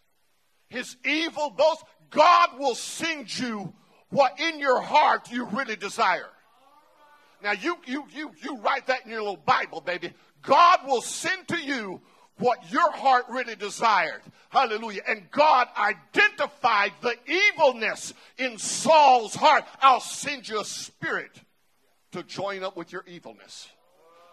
his 0.70 0.96
evil 1.04 1.50
boast, 1.50 1.84
God 2.14 2.60
will 2.60 2.76
send 2.76 3.38
you 3.38 3.74
what 4.10 4.40
in 4.40 4.60
your 4.60 4.82
heart 4.82 5.32
you 5.32 5.46
really 5.46 5.76
desire. 5.76 6.30
Now 7.42 7.52
you 7.52 7.78
you 7.86 8.06
you 8.14 8.32
you 8.42 8.58
write 8.58 8.88
that 8.88 9.06
in 9.06 9.12
your 9.12 9.22
little 9.22 9.38
Bible, 9.38 9.82
baby. 9.82 10.14
God 10.44 10.80
will 10.86 11.02
send 11.02 11.48
to 11.50 11.58
you 11.58 12.02
what 12.38 12.72
your 12.72 12.92
heart 12.92 13.26
really 13.30 13.56
desired. 13.56 14.22
Hallelujah. 14.50 15.02
And 15.08 15.30
God 15.32 15.68
identified 15.78 16.92
the 17.02 17.16
evilness 17.28 18.14
in 18.38 18.58
Saul's 18.58 19.36
heart. 19.36 19.66
I'll 19.82 20.00
send 20.00 20.48
you 20.48 20.60
a 20.60 20.66
spirit 20.66 21.32
to 22.12 22.24
join 22.24 22.64
up 22.64 22.78
with 22.78 22.92
your 22.92 23.04
evilness. 23.08 23.68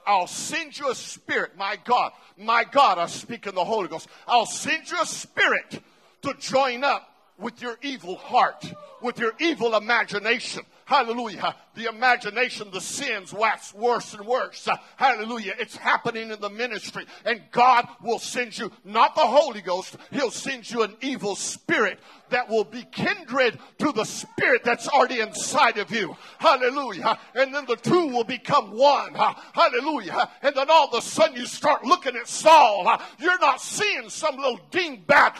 I'll 0.07 0.27
send 0.27 0.79
you 0.79 0.91
a 0.91 0.95
spirit. 0.95 1.57
My 1.57 1.79
God, 1.85 2.13
my 2.37 2.65
God, 2.65 2.99
I 2.99 3.07
speak 3.07 3.47
in 3.47 3.55
the 3.55 3.65
Holy 3.65 3.89
Ghost. 3.89 4.09
I'll 4.27 4.47
send 4.47 4.91
you 4.91 5.01
a 5.01 5.07
spirit 5.07 5.81
to 6.23 6.35
join 6.39 6.85
up 6.85 7.10
with 7.41 7.61
your 7.63 7.79
evil 7.83 8.17
heart, 8.17 8.73
with 9.01 9.19
your 9.19 9.33
evil 9.39 9.75
imagination. 9.75 10.63
Hallelujah. 10.91 11.55
The 11.77 11.85
imagination, 11.85 12.73
the 12.73 12.81
sins 12.81 13.33
wax 13.33 13.73
worse 13.73 14.13
and 14.13 14.27
worse. 14.27 14.69
Hallelujah. 14.97 15.55
It's 15.57 15.77
happening 15.77 16.33
in 16.33 16.41
the 16.41 16.51
ministry. 16.51 17.07
And 17.25 17.41
God 17.53 17.87
will 18.03 18.19
send 18.19 18.59
you, 18.59 18.73
not 18.85 19.15
the 19.15 19.21
Holy 19.21 19.61
Ghost, 19.61 19.97
He'll 20.11 20.33
send 20.33 20.69
you 20.69 20.83
an 20.83 20.97
evil 21.01 21.37
spirit 21.37 22.01
that 22.31 22.49
will 22.49 22.65
be 22.65 22.83
kindred 22.91 23.57
to 23.79 23.93
the 23.93 24.05
spirit 24.05 24.65
that's 24.65 24.89
already 24.89 25.21
inside 25.21 25.79
of 25.79 25.93
you. 25.93 26.17
Hallelujah. 26.39 27.19
And 27.37 27.55
then 27.55 27.67
the 27.67 27.77
two 27.77 28.09
will 28.09 28.25
become 28.25 28.77
one. 28.77 29.15
Hallelujah. 29.15 30.29
And 30.43 30.57
then 30.57 30.67
all 30.71 30.89
of 30.89 30.95
a 30.95 31.03
sudden 31.03 31.37
you 31.37 31.47
start 31.47 31.85
looking 31.85 32.17
at 32.17 32.27
Saul. 32.27 33.01
You're 33.21 33.39
not 33.39 33.61
seeing 33.61 34.11
some 34.11 34.37
little 34.37 34.61
dingbat 34.73 35.37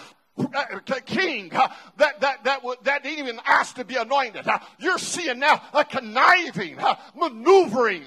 king 1.07 1.49
that, 1.51 2.21
that, 2.21 2.45
that, 2.45 2.63
that 2.85 3.03
didn't 3.03 3.19
even 3.19 3.41
ask 3.45 3.77
to 3.77 3.85
be 3.85 3.97
anointed. 3.97 4.47
You're 4.79 4.99
seeing 4.99 5.39
now 5.39 5.63
a 5.73 5.85
conniving, 5.85 6.79
maneuvering, 7.17 8.05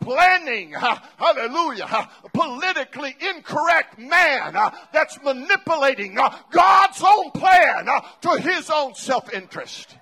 planning, 0.00 0.72
hallelujah, 0.72 2.10
politically 2.32 3.16
incorrect 3.20 3.98
man 3.98 4.54
that's 4.92 5.22
manipulating 5.22 6.14
God's 6.50 7.02
own 7.06 7.30
plan 7.32 7.86
to 8.22 8.30
his 8.40 8.70
own 8.70 8.94
self 8.94 9.32
interest. 9.32 9.96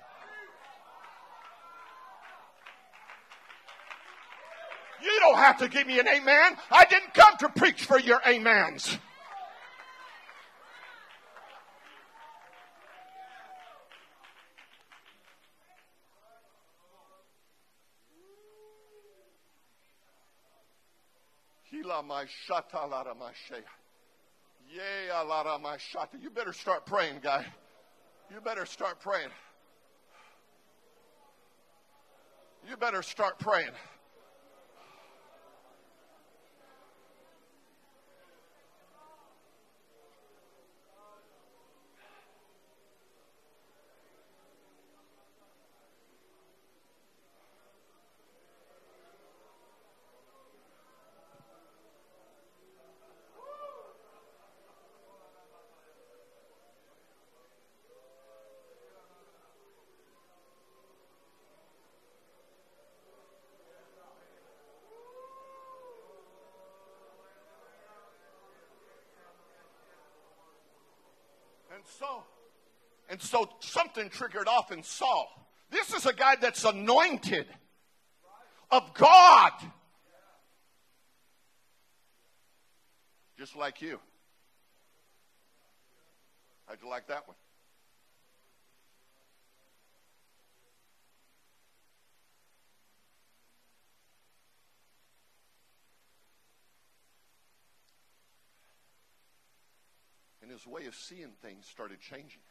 You 5.03 5.19
don't 5.19 5.37
have 5.37 5.59
to 5.59 5.69
give 5.69 5.87
me 5.87 5.99
an 5.99 6.07
amen. 6.07 6.57
I 6.71 6.85
didn't 6.85 7.13
come 7.13 7.37
to 7.39 7.49
preach 7.49 7.85
for 7.85 7.99
your 7.99 8.19
amens. 8.27 8.97
You 26.21 26.29
better 26.29 26.53
start 26.53 26.85
praying, 26.85 27.19
guy. 27.23 27.45
You 28.31 28.41
better 28.41 28.65
start 28.65 28.99
praying. 28.99 29.29
You 32.69 32.75
better 32.75 33.01
start 33.01 33.39
praying. 33.39 33.71
So, 71.99 72.23
and 73.09 73.21
so 73.21 73.49
something 73.59 74.09
triggered 74.09 74.47
off 74.47 74.71
in 74.71 74.83
Saul. 74.83 75.49
This 75.69 75.93
is 75.93 76.05
a 76.05 76.13
guy 76.13 76.35
that's 76.35 76.63
anointed 76.63 77.47
of 78.71 78.93
God. 78.93 79.51
Just 83.37 83.55
like 83.55 83.81
you. 83.81 83.99
How'd 86.65 86.79
you 86.81 86.89
like 86.89 87.07
that 87.07 87.27
one? 87.27 87.37
His 100.49 100.65
way 100.65 100.85
of 100.85 100.95
seeing 100.95 101.31
things 101.41 101.65
started 101.65 101.99
changing. 101.99 102.43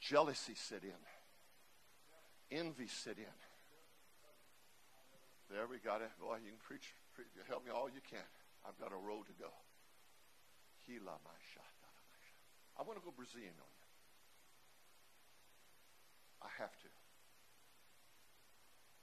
Jealousy 0.00 0.54
set 0.54 0.82
in. 0.82 1.00
Envy 2.50 2.88
set 2.88 3.18
in. 3.18 3.36
There 5.50 5.66
we 5.66 5.78
got 5.78 6.00
it. 6.00 6.10
Boy, 6.20 6.38
you 6.44 6.54
can 6.54 6.62
preach, 6.62 6.94
preach 7.14 7.28
help 7.48 7.64
me 7.66 7.70
all 7.70 7.90
you 7.90 8.00
can. 8.08 8.26
I've 8.66 8.78
got 8.78 8.92
a 8.92 9.00
road 9.00 9.26
to 9.26 9.34
go. 9.34 9.50
He 10.86 10.98
la 10.98 11.18
macha. 11.26 11.64
I 12.78 12.82
want 12.82 12.96
to 12.96 13.04
go 13.04 13.12
Brazilian 13.12 13.52
on 13.60 13.72
you. 13.76 13.88
I 16.40 16.48
have 16.62 16.72
to. 16.80 16.90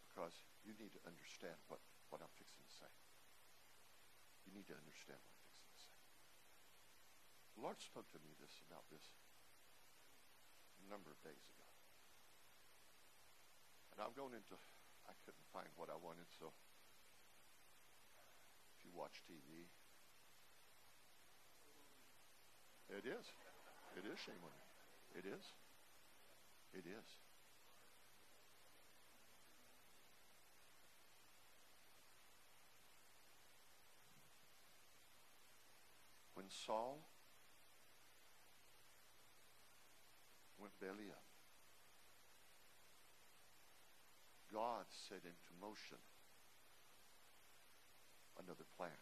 Because 0.10 0.34
you 0.66 0.74
need 0.82 0.90
to 0.98 1.02
understand 1.06 1.54
what, 1.70 1.78
what 2.10 2.26
I'm 2.26 2.34
fixing 2.34 2.66
to 2.66 2.74
say. 2.74 2.90
You 4.50 4.56
need 4.58 4.66
to 4.72 4.78
understand 4.78 5.22
what 5.22 5.30
I'm 5.38 5.46
fixing 5.46 5.70
to 5.70 5.78
say. 5.78 5.98
The 7.58 7.66
Lord 7.66 7.82
spoke 7.82 8.05
to 8.14 8.22
me 8.22 8.38
this 8.38 8.53
about 8.70 8.86
this 8.93 9.01
a 10.78 10.86
number 10.93 11.10
of 11.10 11.18
days 11.26 11.41
ago. 11.41 11.66
And 13.89 14.05
I'm 14.05 14.14
going 14.14 14.38
into, 14.38 14.53
I 15.10 15.18
couldn't 15.26 15.41
find 15.49 15.66
what 15.74 15.89
I 15.89 15.97
wanted, 15.97 16.30
so 16.38 16.53
if 18.78 18.86
you 18.86 18.93
watch 18.93 19.26
TV, 19.26 19.66
it 22.93 23.10
is. 23.10 23.26
It 23.97 24.05
is 24.05 24.22
shame 24.22 24.38
on 24.45 24.53
you. 24.53 25.18
It 25.18 25.26
is. 25.26 25.41
It 26.78 26.86
is. 26.86 27.10
When 36.36 36.45
Saul 36.53 37.01
went 40.60 40.74
belly 40.80 41.10
up, 41.10 41.28
God 44.51 44.86
set 45.10 45.22
into 45.22 45.51
motion 45.62 46.01
another 48.39 48.66
plan. 48.78 48.95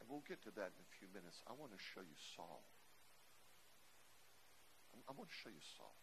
And 0.00 0.08
we'll 0.08 0.24
get 0.26 0.42
to 0.44 0.50
that 0.54 0.70
in 0.70 0.80
a 0.80 0.90
few 0.98 1.08
minutes. 1.12 1.42
I 1.46 1.52
want 1.52 1.72
to 1.72 1.78
show 1.78 2.00
you 2.00 2.16
Saul. 2.36 2.62
I 5.08 5.12
want 5.12 5.30
to 5.30 5.36
show 5.36 5.50
you 5.50 5.62
Saul. 5.76 5.94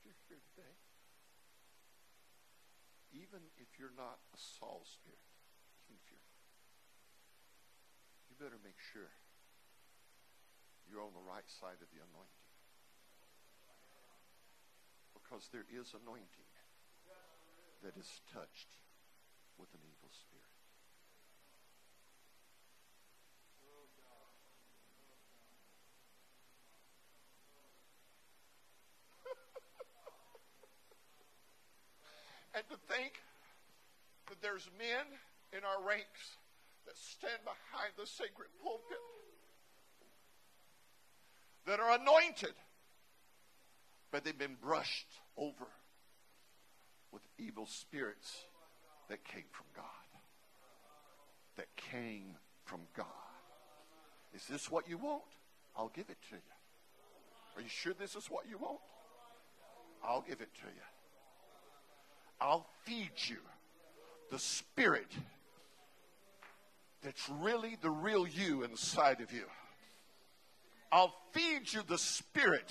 If 0.00 0.04
you're 0.04 0.20
here 0.28 0.42
today, 0.56 0.76
even 3.32 3.48
if 3.56 3.80
you're 3.80 3.96
not 3.96 4.20
a 4.36 4.36
Saul 4.36 4.84
spirit, 4.84 5.16
even 5.88 6.20
you 8.28 8.36
better 8.36 8.60
make 8.60 8.76
sure 8.92 9.08
you're 10.84 11.00
on 11.00 11.16
the 11.16 11.24
right 11.24 11.48
side 11.48 11.80
of 11.80 11.88
the 11.96 12.04
anointing 12.04 12.44
because 15.16 15.48
there 15.48 15.64
is 15.72 15.96
anointing 15.96 16.50
that 17.80 17.96
is 17.96 18.20
touched 18.28 18.76
with 19.56 19.72
an 19.72 19.80
evil 19.80 20.12
spirit. 20.12 20.52
and 32.52 32.68
to 32.68 32.76
think 32.84 33.16
that 34.28 34.41
there's 34.52 34.68
men 34.76 35.06
in 35.56 35.64
our 35.64 35.82
ranks 35.88 36.36
that 36.84 36.94
stand 36.98 37.40
behind 37.42 37.92
the 37.96 38.06
sacred 38.06 38.48
pulpit 38.62 39.00
that 41.64 41.80
are 41.80 41.98
anointed 41.98 42.52
but 44.10 44.24
they've 44.24 44.38
been 44.38 44.58
brushed 44.62 45.08
over 45.38 45.66
with 47.12 47.22
evil 47.38 47.64
spirits 47.64 48.44
that 49.08 49.24
came 49.24 49.44
from 49.50 49.64
God. 49.74 49.84
That 51.56 51.74
came 51.76 52.36
from 52.66 52.80
God. 52.94 53.06
Is 54.34 54.46
this 54.46 54.70
what 54.70 54.86
you 54.86 54.98
want? 54.98 55.22
I'll 55.74 55.92
give 55.94 56.10
it 56.10 56.18
to 56.28 56.34
you. 56.34 56.42
Are 57.56 57.62
you 57.62 57.68
sure 57.70 57.94
this 57.98 58.14
is 58.14 58.26
what 58.26 58.44
you 58.50 58.58
want? 58.58 58.80
I'll 60.04 60.20
give 60.20 60.42
it 60.42 60.52
to 60.56 60.66
you. 60.66 60.82
I'll 62.38 62.66
feed 62.84 63.12
you 63.28 63.38
the 64.32 64.38
spirit 64.38 65.12
that's 67.02 67.28
really 67.28 67.76
the 67.82 67.90
real 67.90 68.26
you 68.26 68.64
inside 68.64 69.20
of 69.20 69.30
you. 69.30 69.44
I'll 70.90 71.14
feed 71.32 71.70
you 71.70 71.82
the 71.86 71.98
spirit 71.98 72.70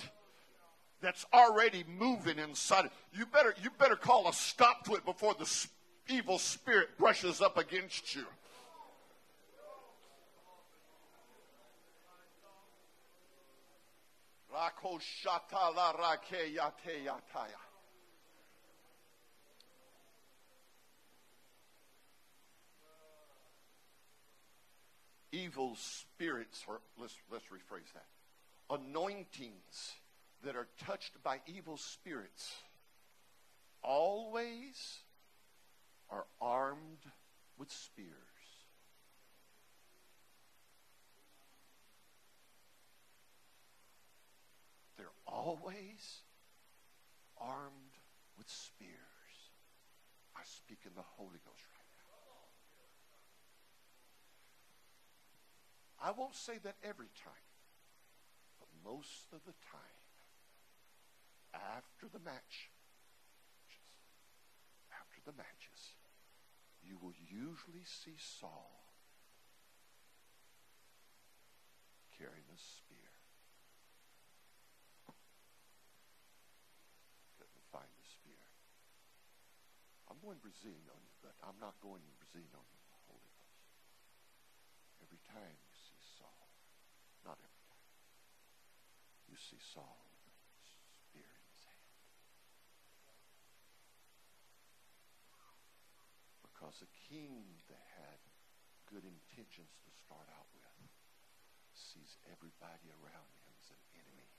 that's 1.00 1.24
already 1.32 1.84
moving 1.98 2.40
inside. 2.40 2.90
You 3.12 3.26
better, 3.26 3.54
you 3.62 3.70
better 3.78 3.94
call 3.94 4.28
a 4.28 4.32
stop 4.32 4.84
to 4.86 4.94
it 4.94 5.04
before 5.04 5.34
the 5.34 5.66
evil 6.08 6.38
spirit 6.40 6.98
brushes 6.98 7.40
up 7.40 7.56
against 7.56 8.16
you. 8.16 8.24
Evil 25.52 25.76
spirits, 25.76 26.64
or 26.66 26.80
let's, 26.98 27.14
let's 27.30 27.44
rephrase 27.44 27.92
that, 27.92 28.06
anointings 28.70 29.92
that 30.44 30.56
are 30.56 30.66
touched 30.86 31.22
by 31.22 31.40
evil 31.46 31.76
spirits 31.76 32.56
always 33.82 35.00
are 36.08 36.24
armed 36.40 37.04
with 37.58 37.70
spears. 37.70 38.08
They're 44.96 45.06
always 45.26 46.22
armed 47.38 47.72
with 48.38 48.48
spears. 48.48 48.88
I 50.34 50.40
speak 50.44 50.78
in 50.86 50.92
the 50.94 51.02
Holy 51.02 51.28
Ghost 51.44 51.66
right 51.76 51.86
now. 51.98 52.02
I 56.02 56.10
won't 56.10 56.34
say 56.34 56.58
that 56.64 56.74
every 56.82 57.10
time, 57.14 57.46
but 58.58 58.68
most 58.82 59.30
of 59.32 59.38
the 59.46 59.54
time 59.70 60.02
after 61.54 62.08
the 62.10 62.18
match, 62.18 62.72
after 64.90 65.20
the 65.24 65.32
matches, 65.36 65.94
you 66.82 66.98
will 66.98 67.14
usually 67.30 67.86
see 67.86 68.18
Saul 68.18 68.82
carrying 72.18 72.50
a 72.50 72.58
spear. 72.58 73.12
Couldn't 77.38 77.66
find 77.70 77.86
the 77.86 78.06
spear. 78.06 78.42
I'm 80.10 80.18
going 80.18 80.42
Brazilian 80.42 80.86
on 80.90 80.98
you, 80.98 81.14
but 81.22 81.38
I'm 81.46 81.56
not 81.62 81.78
going 81.78 82.02
Brazilian 82.18 82.52
on 82.58 82.66
you 82.66 82.80
Holy 83.06 83.32
Ghost. 83.38 83.62
Every 85.02 85.22
time 85.30 85.56
you 85.56 85.74
see 85.74 85.98
Saul, 86.18 86.46
not 87.26 87.38
every 87.38 87.62
time, 87.70 87.90
you 89.42 89.58
see 89.58 89.62
Saul 89.74 89.98
Because 96.46 96.78
a 96.86 96.90
king 97.10 97.42
that 97.66 97.82
had 97.98 98.22
good 98.86 99.02
intentions 99.02 99.74
to 99.82 99.90
start 100.06 100.30
out 100.30 100.46
with 100.54 100.62
sees 101.74 102.22
everybody 102.30 102.86
around 103.02 103.34
him 103.42 103.50
as 103.58 103.66
an 103.74 103.82
enemy 103.98 104.30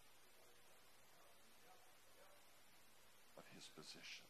of 3.35 3.43
his 3.51 3.67
position. 3.75 4.23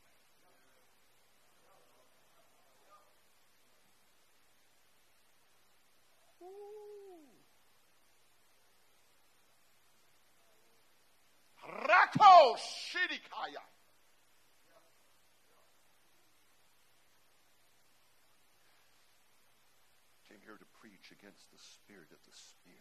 Ato 12.20 12.56
Came 20.30 20.38
here 20.44 20.58
to 20.58 20.66
preach 20.80 21.12
against 21.12 21.52
the 21.52 21.58
spirit 21.58 22.10
of 22.12 22.20
the 22.26 22.32
spear. 22.32 22.74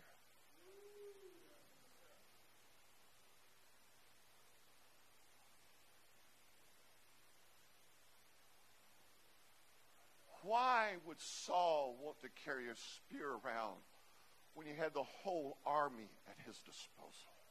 Why 10.42 10.96
would 11.06 11.20
Saul 11.20 11.96
want 12.02 12.20
to 12.20 12.28
carry 12.44 12.68
a 12.68 12.74
spear 12.74 13.28
around 13.30 13.78
when 14.54 14.66
he 14.66 14.74
had 14.74 14.92
the 14.92 15.04
whole 15.04 15.56
army 15.64 16.10
at 16.28 16.36
his 16.44 16.58
disposal? 16.58 17.41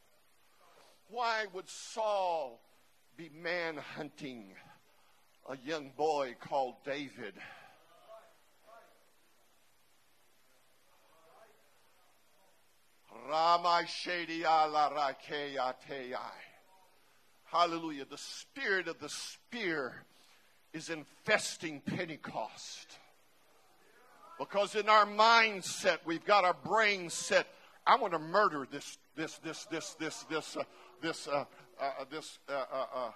Why 1.12 1.46
would 1.52 1.68
Saul 1.68 2.62
be 3.18 3.30
man 3.30 3.76
hunting 3.76 4.54
a 5.50 5.58
young 5.58 5.92
boy 5.98 6.36
called 6.40 6.76
David? 6.86 7.34
Hallelujah. 17.44 18.06
The 18.10 18.18
spirit 18.18 18.88
of 18.88 18.98
the 19.00 19.10
spear 19.10 20.06
is 20.72 20.90
infesting 20.90 21.82
Pentecost. 21.82 22.98
Because 24.40 24.76
in 24.76 24.88
our 24.88 25.06
mindset, 25.06 25.98
we've 26.06 26.26
got 26.26 26.46
our 26.46 26.56
brain 26.66 27.10
set. 27.10 27.48
I 27.86 27.98
want 27.98 28.14
to 28.14 28.20
murder 28.20 28.66
this, 28.72 28.98
this, 29.16 29.38
this, 29.40 29.66
this, 29.66 29.96
this, 30.00 30.24
this, 30.30 30.58
uh, 30.58 30.64
this, 31.02 31.28
uh, 31.28 31.46
uh, 31.80 32.06
this, 32.10 32.40
uh, 32.48 32.52
uh, 32.52 32.86
uh, 32.96 33.12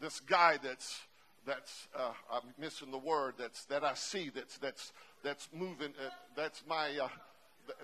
this 0.00 0.20
guy 0.20 0.58
that's, 0.62 1.00
that's, 1.46 1.88
I'm 2.30 2.42
missing 2.58 2.90
the 2.90 2.98
word, 2.98 3.34
that's, 3.38 3.64
that 3.66 3.84
I 3.84 3.94
see, 3.94 4.30
that's, 4.34 4.58
that's, 4.58 4.92
that's 5.22 5.48
moving, 5.52 5.92
that's 6.36 6.62
my, 6.68 6.90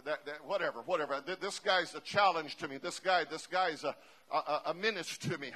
that, 0.05 0.27
that, 0.27 0.47
whatever, 0.47 0.81
whatever. 0.83 1.23
This 1.41 1.61
guy's 1.61 1.95
a 1.95 2.01
challenge 2.01 2.57
to 2.57 2.69
me. 2.69 2.79
This 2.79 2.99
guy, 2.99 3.25
this 3.25 3.47
guy's 3.47 3.85
a, 3.85 3.95
a, 4.33 4.71
a 4.71 4.75
menace 4.75 5.19
to 5.19 5.39
me. 5.39 5.53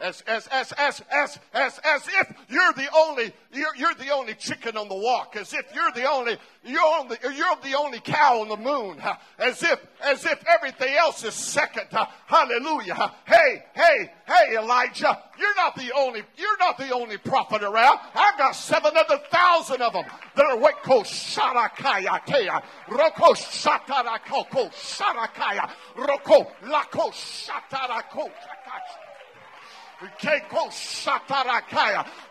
As, 0.00 0.20
as, 0.26 0.48
as, 0.48 0.72
as, 0.72 1.02
as, 1.10 1.38
as, 1.54 1.80
as 1.84 2.08
if 2.08 2.34
you're 2.48 2.72
the 2.72 2.88
only, 2.94 3.32
you're, 3.52 3.74
you're 3.76 3.94
the 3.94 4.10
only 4.10 4.34
chicken 4.34 4.76
on 4.76 4.88
the 4.88 4.94
walk. 4.94 5.36
As 5.36 5.52
if 5.52 5.66
you're 5.74 5.92
the 5.94 6.10
only, 6.10 6.36
you're, 6.64 6.82
only, 6.82 7.16
you're 7.22 7.56
the 7.62 7.76
only 7.78 8.00
cow 8.00 8.40
on 8.40 8.48
the 8.48 8.56
moon. 8.56 9.00
As 9.38 9.62
if, 9.62 9.80
as 10.02 10.24
if 10.24 10.42
everything 10.46 10.94
else 10.94 11.24
is 11.24 11.34
second. 11.34 11.86
Hallelujah. 12.26 13.12
Hey, 13.26 13.64
hey, 13.74 14.12
hey, 14.26 14.56
Elijah, 14.56 15.18
you're 15.38 15.54
not 15.56 15.74
the 15.76 15.92
only, 15.96 16.22
you're 16.36 16.58
not 16.58 16.78
the 16.78 16.90
only 16.92 17.18
prophet 17.18 17.62
around. 17.62 17.98
I've 18.14 18.38
got 18.38 18.52
seven 18.52 18.92
other 18.96 19.18
thousand 19.30 19.82
of 19.82 19.92
them 19.92 20.04
that 20.36 20.46
are 20.46 20.56
weko 20.56 21.04
sharakaya 21.04 22.62
roko 22.88 23.34
shatarakoko 23.34 24.72
sharakaya 24.72 25.70
roko 25.96 26.41
lako 26.64 27.12
shatarako 27.12 28.30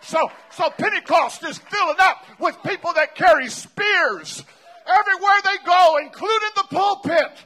so, 0.01 0.31
so 0.51 0.69
Pentecost 0.71 1.43
is 1.45 1.57
filling 1.57 1.95
up 1.99 2.25
with 2.39 2.57
people 2.63 2.91
that 2.93 3.15
carry 3.15 3.47
spears 3.49 4.43
everywhere 4.85 5.39
they 5.43 5.57
go, 5.65 5.97
including 6.01 6.49
the 6.55 6.63
pulpit 6.69 7.45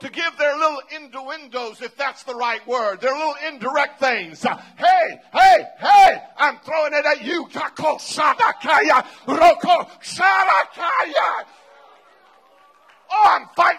to 0.00 0.10
give 0.10 0.36
their 0.38 0.56
little 0.56 0.80
innuendos, 0.94 1.82
if 1.82 1.96
that's 1.96 2.22
the 2.22 2.34
right 2.34 2.64
word, 2.68 3.00
their 3.00 3.12
little 3.12 3.34
indirect 3.48 3.98
things. 3.98 4.42
Hey, 4.42 5.20
hey, 5.32 5.64
hey, 5.80 6.22
I'm 6.36 6.58
throwing 6.60 6.92
it 6.92 7.04
at 7.04 7.24
you. 7.24 7.46
Roko 7.48 7.98
Sharakaya. 10.00 11.44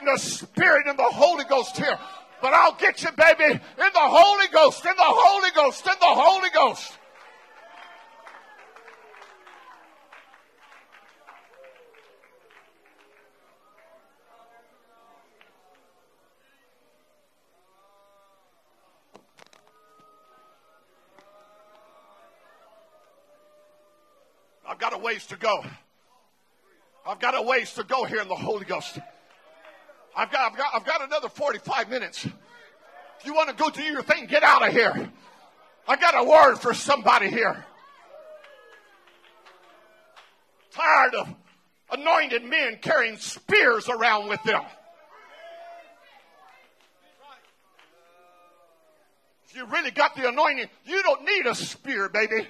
The 0.05 0.17
Spirit 0.17 0.87
and 0.87 0.97
the 0.97 1.03
Holy 1.03 1.43
Ghost 1.45 1.77
here. 1.77 1.97
But 2.41 2.53
I'll 2.53 2.75
get 2.75 3.03
you, 3.03 3.09
baby, 3.11 3.53
in 3.53 3.59
the 3.77 3.91
Holy 3.93 4.47
Ghost, 4.47 4.85
in 4.85 4.95
the 4.95 5.03
Holy 5.03 5.51
Ghost, 5.51 5.85
in 5.85 5.93
the 5.99 6.05
Holy 6.05 6.49
Ghost. 6.51 6.97
I've 24.65 24.79
got 24.79 24.93
a 24.93 24.97
ways 24.97 25.25
to 25.27 25.35
go. 25.35 25.65
I've 27.05 27.19
got 27.19 27.35
a 27.35 27.41
ways 27.41 27.73
to 27.73 27.83
go 27.83 28.05
here 28.05 28.21
in 28.21 28.29
the 28.29 28.35
Holy 28.35 28.65
Ghost. 28.65 28.97
I've 30.15 30.31
got, 30.31 30.51
I've 30.51 30.57
got, 30.57 30.75
I've 30.75 30.85
got 30.85 31.01
another 31.03 31.29
45 31.29 31.89
minutes. 31.89 32.25
If 32.25 33.25
you 33.25 33.33
want 33.33 33.49
to 33.49 33.55
go 33.55 33.69
do 33.69 33.83
your 33.83 34.01
thing, 34.01 34.25
get 34.27 34.43
out 34.43 34.67
of 34.67 34.73
here. 34.73 35.11
I 35.87 35.95
got 35.95 36.15
a 36.15 36.23
word 36.23 36.55
for 36.57 36.73
somebody 36.73 37.29
here. 37.29 37.65
Tired 40.71 41.15
of 41.15 41.35
anointed 41.91 42.43
men 42.43 42.77
carrying 42.81 43.17
spears 43.17 43.89
around 43.89 44.29
with 44.29 44.41
them. 44.43 44.61
If 49.47 49.55
you 49.55 49.65
really 49.65 49.91
got 49.91 50.15
the 50.15 50.29
anointing, 50.29 50.67
you 50.85 51.01
don't 51.01 51.23
need 51.23 51.47
a 51.47 51.55
spear, 51.55 52.07
baby. 52.07 52.47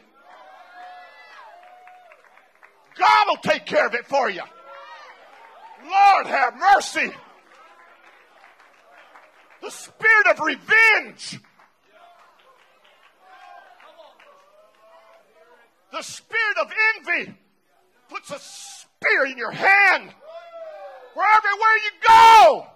God 2.97 3.25
will 3.27 3.51
take 3.51 3.65
care 3.65 3.87
of 3.87 3.93
it 3.93 4.05
for 4.05 4.29
you. 4.29 4.43
Lord 5.81 6.27
have 6.27 6.57
mercy. 6.57 7.11
The 9.61 9.69
spirit 9.69 10.27
of 10.31 10.39
revenge. 10.39 11.39
The 15.91 16.01
spirit 16.01 16.57
of 16.61 16.71
envy 16.97 17.33
puts 18.09 18.31
a 18.31 18.39
spear 18.39 19.25
in 19.25 19.37
your 19.37 19.51
hand. 19.51 20.13
Where 21.13 21.27
everywhere 21.37 21.77
you 21.83 21.91
go, 22.07 22.67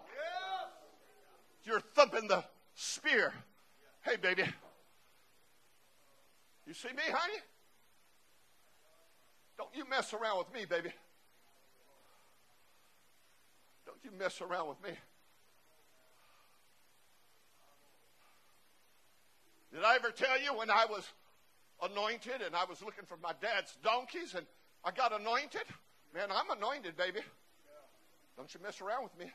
you're 1.64 1.80
thumping 1.80 2.28
the 2.28 2.44
spear. 2.74 3.34
Hey, 4.02 4.18
baby. 4.18 4.44
You 6.66 6.74
see 6.74 6.90
me, 6.90 7.04
honey? 7.08 7.40
Don't 9.58 9.70
you 9.76 9.88
mess 9.88 10.14
around 10.14 10.40
with 10.40 10.54
me, 10.54 10.66
baby. 10.66 10.92
Don't 13.86 14.00
you 14.04 14.12
mess 14.18 14.42
around 14.42 14.70
with 14.70 14.84
me. 14.84 14.98
Did 19.74 19.84
I 19.84 19.96
ever 19.96 20.12
tell 20.12 20.40
you 20.40 20.56
when 20.56 20.70
I 20.70 20.86
was 20.88 21.04
anointed 21.82 22.42
and 22.46 22.56
I 22.56 22.64
was 22.66 22.84
looking 22.84 23.06
for 23.06 23.18
my 23.18 23.34
dad's 23.42 23.76
donkeys 23.84 24.36
and 24.36 24.46
I 24.86 24.92
got 24.92 25.20
anointed? 25.20 25.64
Man, 26.14 26.30
I'm 26.32 26.56
anointed, 26.56 26.96
baby. 26.96 27.22
Don't 28.38 28.54
you 28.54 28.60
mess 28.62 28.82
around 28.82 29.04
with 29.04 29.18
me. 29.18 29.32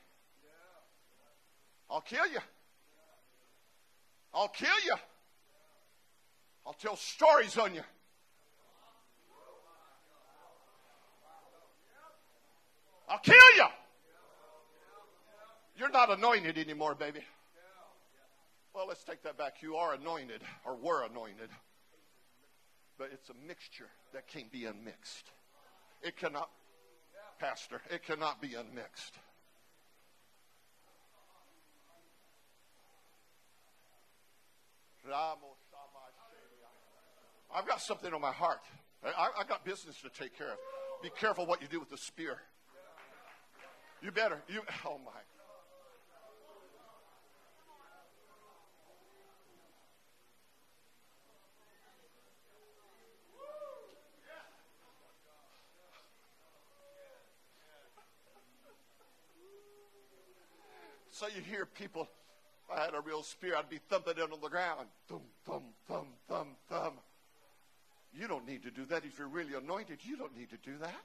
I'll 1.90 2.00
kill 2.00 2.26
you. 2.28 2.38
I'll 4.32 4.48
kill 4.48 4.68
you. 4.84 4.94
I'll 6.64 6.74
tell 6.74 6.94
stories 6.94 7.58
on 7.58 7.74
you. 7.74 7.82
I'll 13.08 13.18
kill 13.18 13.34
you. 13.56 13.66
You're 15.76 15.90
not 15.90 16.10
anointed 16.10 16.58
anymore, 16.58 16.94
baby. 16.94 17.20
Well, 18.78 18.86
let's 18.86 19.02
take 19.02 19.24
that 19.24 19.36
back. 19.36 19.56
You 19.60 19.74
are 19.74 19.94
anointed, 19.94 20.40
or 20.64 20.76
were 20.76 21.04
anointed. 21.04 21.50
But 22.96 23.10
it's 23.12 23.28
a 23.28 23.34
mixture 23.44 23.88
that 24.14 24.28
can't 24.28 24.52
be 24.52 24.66
unmixed. 24.66 25.32
It 26.00 26.16
cannot, 26.16 26.48
Pastor, 27.40 27.80
it 27.90 28.04
cannot 28.04 28.40
be 28.40 28.54
unmixed. 28.54 29.18
I've 37.52 37.66
got 37.66 37.80
something 37.80 38.14
on 38.14 38.20
my 38.20 38.30
heart. 38.30 38.60
I, 39.04 39.30
I 39.40 39.44
got 39.48 39.64
business 39.64 40.00
to 40.02 40.08
take 40.08 40.38
care 40.38 40.52
of. 40.52 40.58
Be 41.02 41.10
careful 41.18 41.46
what 41.46 41.60
you 41.60 41.66
do 41.66 41.80
with 41.80 41.90
the 41.90 41.98
spear. 41.98 42.38
You 44.02 44.12
better. 44.12 44.40
You. 44.46 44.62
Oh 44.86 44.98
my. 45.04 45.10
So 61.18 61.26
you 61.26 61.42
hear 61.42 61.66
people, 61.66 62.06
if 62.62 62.78
I 62.78 62.84
had 62.84 62.94
a 62.94 63.00
real 63.00 63.24
spear, 63.24 63.56
I'd 63.56 63.68
be 63.68 63.80
thumping 63.90 64.14
it 64.18 64.22
on 64.22 64.38
the 64.40 64.48
ground. 64.48 64.86
Thump, 65.08 65.24
thump, 65.44 65.64
thump, 65.88 66.14
thump, 66.28 66.56
thump. 66.68 67.00
You 68.14 68.28
don't 68.28 68.46
need 68.46 68.62
to 68.62 68.70
do 68.70 68.84
that. 68.86 69.04
If 69.04 69.18
you're 69.18 69.26
really 69.26 69.54
anointed, 69.54 69.98
you 70.04 70.16
don't 70.16 70.36
need 70.38 70.48
to 70.50 70.56
do 70.58 70.78
that. 70.78 71.02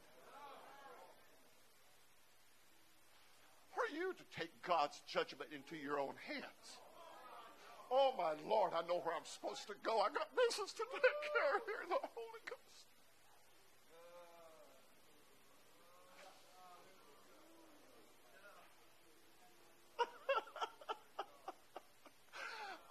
Are 3.73 3.89
you 3.91 4.13
to 4.13 4.39
take 4.39 4.51
God's 4.61 5.01
judgment 5.07 5.49
into 5.51 5.81
your 5.83 5.97
own 5.99 6.13
hands? 6.27 6.77
Oh 7.89 8.13
my 8.15 8.33
Lord, 8.47 8.73
I 8.77 8.85
know 8.85 9.01
where 9.01 9.15
I'm 9.15 9.25
supposed 9.25 9.65
to 9.65 9.73
go. 9.81 9.97
I 9.97 10.13
got 10.13 10.29
business 10.37 10.73
to 10.73 10.83
take 10.93 11.21
care 11.33 11.57
of 11.57 11.65
here. 11.65 11.89
The 11.89 12.07
Holy 12.13 12.43
Ghost. 12.45 12.61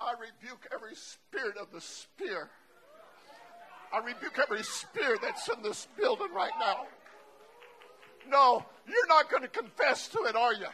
I 0.02 0.14
rebuke 0.18 0.66
every 0.74 0.96
spirit 1.42 1.56
of 1.56 1.72
the 1.72 1.80
spear. 1.80 2.48
I 3.92 3.98
rebuke 3.98 4.38
every 4.40 4.62
spirit 4.62 5.20
that's 5.22 5.48
in 5.48 5.62
this 5.62 5.88
building 5.98 6.32
right 6.34 6.52
now. 6.60 6.86
No, 8.30 8.64
you're 8.86 9.08
not 9.08 9.28
going 9.28 9.42
to 9.42 9.48
confess 9.48 10.08
to 10.08 10.18
it, 10.20 10.36
are 10.36 10.54
you? 10.54 10.68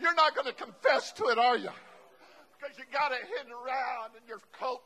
You're 0.00 0.14
not 0.14 0.34
going 0.34 0.48
to 0.48 0.52
confess 0.52 1.12
to 1.12 1.26
it, 1.26 1.38
are 1.38 1.56
you? 1.56 1.70
Because 2.58 2.76
you 2.76 2.84
got 2.92 3.12
it 3.12 3.20
hidden 3.36 3.52
around 3.52 4.10
in 4.20 4.26
your 4.26 4.40
coat. 4.52 4.80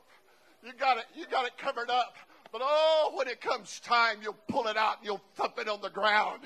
You 0.63 0.73
got 0.79 0.97
it, 0.97 1.05
you 1.15 1.25
got 1.29 1.45
it 1.45 1.57
covered 1.57 1.89
up. 1.89 2.15
But 2.51 2.61
oh, 2.63 3.13
when 3.15 3.27
it 3.27 3.41
comes 3.41 3.79
time, 3.79 4.17
you'll 4.21 4.37
pull 4.47 4.67
it 4.67 4.77
out 4.77 4.97
and 4.97 5.05
you'll 5.05 5.21
thump 5.35 5.57
it 5.57 5.67
on 5.67 5.81
the 5.81 5.89
ground. 5.89 6.41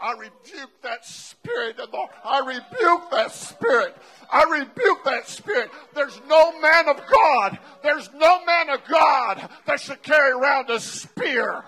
I 0.00 0.12
rebuke 0.12 0.82
that 0.82 1.04
spirit 1.04 1.78
of 1.78 1.90
the, 1.90 2.06
I 2.24 2.40
rebuke 2.40 3.10
that 3.10 3.32
spirit. 3.32 3.96
I 4.30 4.44
rebuke 4.44 5.04
that 5.04 5.28
spirit. 5.28 5.70
There's 5.94 6.20
no 6.28 6.58
man 6.60 6.88
of 6.88 7.00
God, 7.10 7.58
there's 7.82 8.10
no 8.14 8.44
man 8.44 8.70
of 8.70 8.80
God 8.88 9.48
that 9.66 9.80
should 9.80 10.02
carry 10.02 10.32
around 10.32 10.70
a 10.70 10.80
spear. 10.80 11.64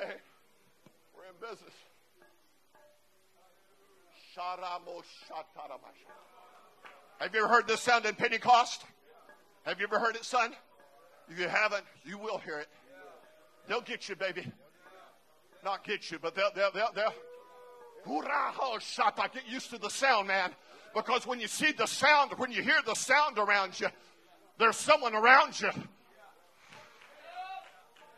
Hey, 0.00 0.14
we're 1.14 1.26
in 1.26 1.50
business. 1.50 1.74
Sharamo. 4.34 5.02
Have 7.22 7.32
you 7.36 7.44
ever 7.44 7.54
heard 7.54 7.68
this 7.68 7.80
sound 7.80 8.04
in 8.04 8.16
Pentecost? 8.16 8.82
Have 9.62 9.78
you 9.78 9.86
ever 9.86 10.00
heard 10.00 10.16
it, 10.16 10.24
son? 10.24 10.52
If 11.30 11.38
you 11.38 11.46
haven't, 11.46 11.84
you 12.04 12.18
will 12.18 12.38
hear 12.38 12.58
it. 12.58 12.66
They'll 13.68 13.80
get 13.80 14.08
you, 14.08 14.16
baby. 14.16 14.50
Not 15.64 15.84
get 15.84 16.10
you, 16.10 16.18
but 16.18 16.34
they'll, 16.34 16.50
they'll, 16.52 16.72
they'll, 16.72 16.90
they'll. 16.92 17.14
Get 19.32 19.48
used 19.48 19.70
to 19.70 19.78
the 19.78 19.88
sound, 19.88 20.26
man. 20.26 20.50
Because 20.96 21.24
when 21.24 21.38
you 21.38 21.46
see 21.46 21.70
the 21.70 21.86
sound, 21.86 22.32
when 22.38 22.50
you 22.50 22.60
hear 22.60 22.80
the 22.84 22.94
sound 22.94 23.38
around 23.38 23.78
you, 23.78 23.86
there's 24.58 24.76
someone 24.76 25.14
around 25.14 25.60
you 25.60 25.70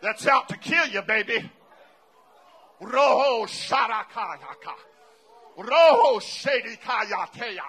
that's 0.01 0.27
out 0.27 0.49
to 0.49 0.57
kill 0.57 0.87
you, 0.87 1.03
baby. 1.03 1.51
Roho 2.81 3.47
sharakayaka. 3.47 4.75
Roho 5.59 6.23
shedikayateya. 6.23 7.61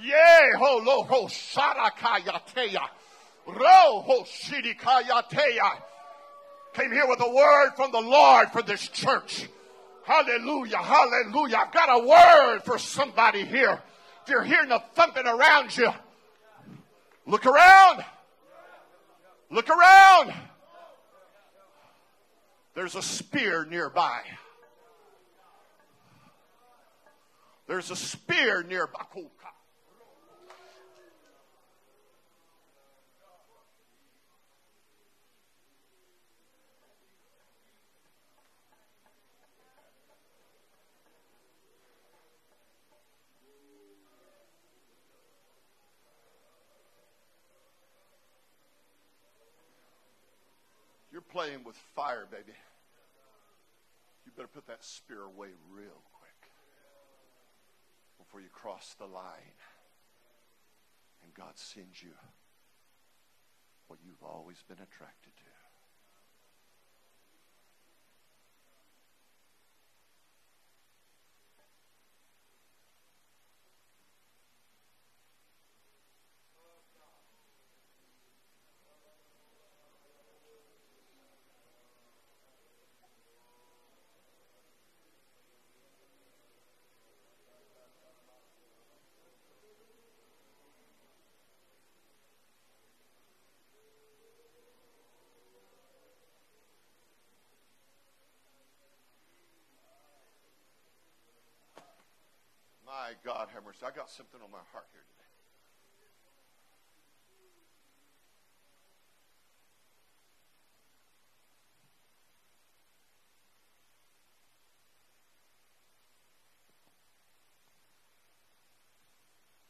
Yea, 0.00 0.52
ho 0.58 0.80
loho 0.80 1.28
sarakayateya. 1.28 2.80
Roho 3.46 4.24
shidikayateya. 4.26 5.82
Came 6.74 6.92
here 6.92 7.06
with 7.06 7.20
a 7.20 7.28
word 7.28 7.72
from 7.76 7.92
the 7.92 8.00
Lord 8.00 8.48
for 8.50 8.62
this 8.62 8.88
church. 8.88 9.48
Hallelujah, 10.04 10.78
hallelujah. 10.78 11.58
I've 11.66 11.72
got 11.72 12.00
a 12.00 12.06
word 12.06 12.60
for 12.64 12.78
somebody 12.78 13.44
here. 13.44 13.80
If 14.24 14.30
you're 14.30 14.42
hearing 14.42 14.70
the 14.70 14.82
thumping 14.94 15.26
around 15.26 15.76
you, 15.76 15.90
look 17.26 17.44
around. 17.44 18.04
Look 19.50 19.68
around. 19.68 20.32
There's 22.74 22.94
a 22.94 23.02
spear 23.02 23.66
nearby. 23.66 24.22
There's 27.66 27.90
a 27.90 27.96
spear 27.96 28.62
nearby. 28.62 29.04
You're 51.12 51.21
playing 51.32 51.64
with 51.64 51.76
fire, 51.96 52.26
baby. 52.30 52.52
You 54.26 54.32
better 54.36 54.48
put 54.48 54.66
that 54.66 54.84
spear 54.84 55.22
away 55.22 55.48
real 55.70 56.02
quick 56.12 56.50
before 58.18 58.40
you 58.40 58.48
cross 58.52 58.94
the 58.98 59.06
line 59.06 59.56
and 61.24 61.32
God 61.34 61.56
sends 61.56 62.02
you 62.02 62.10
what 63.88 63.98
you've 64.04 64.22
always 64.22 64.62
been 64.68 64.78
attracted 64.78 65.32
to. 65.36 65.41
My 103.12 103.30
God, 103.30 103.48
have 103.52 103.62
mercy. 103.62 103.84
I 103.84 103.90
got 103.90 104.08
something 104.08 104.40
on 104.42 104.50
my 104.50 104.64
heart 104.72 104.88
here 104.88 105.04
today. 105.04 105.28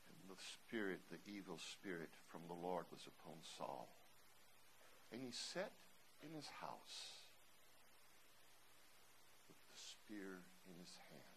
And 0.06 0.30
the 0.30 0.38
spirit, 0.38 1.00
the 1.10 1.18
evil 1.26 1.58
spirit 1.58 2.10
from 2.30 2.42
the 2.46 2.54
Lord 2.54 2.86
was 2.92 3.10
upon 3.10 3.42
Saul. 3.58 3.88
And 5.10 5.20
he 5.20 5.32
sat 5.32 5.72
in 6.22 6.30
his 6.32 6.46
house 6.62 7.26
with 9.48 9.58
the 9.66 9.82
spear 9.82 10.46
in 10.70 10.78
his 10.78 10.94
hand. 11.10 11.32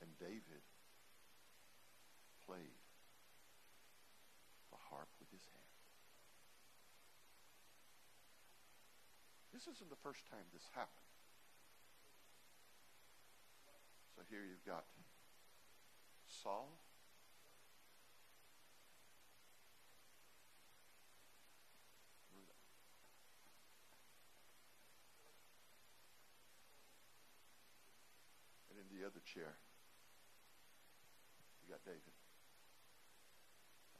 And 0.00 0.08
David 0.20 0.62
played 2.46 2.76
the 4.70 4.76
harp 4.76 5.08
with 5.18 5.30
his 5.32 5.42
hand. 5.48 5.60
This 9.52 9.66
isn't 9.76 9.90
the 9.90 9.96
first 9.96 10.28
time 10.30 10.44
this 10.52 10.68
happened. 10.74 11.08
So 14.14 14.22
here 14.28 14.44
you've 14.44 14.64
got 14.64 14.84
Saul. 16.28 16.76
And 28.70 28.78
in 28.78 28.86
the 28.96 29.04
other 29.06 29.20
chair, 29.24 29.56
you 31.64 31.68
got 31.68 31.84
David. 31.84 32.16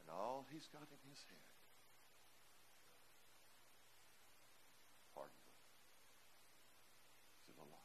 all 0.11 0.45
he's 0.51 0.67
got 0.67 0.83
in 0.91 0.99
his 1.09 1.23
hand, 1.27 1.55
pardon 5.15 5.33
me, 5.47 5.55
to 7.47 7.51
the 7.55 7.65
Lord. 7.65 7.81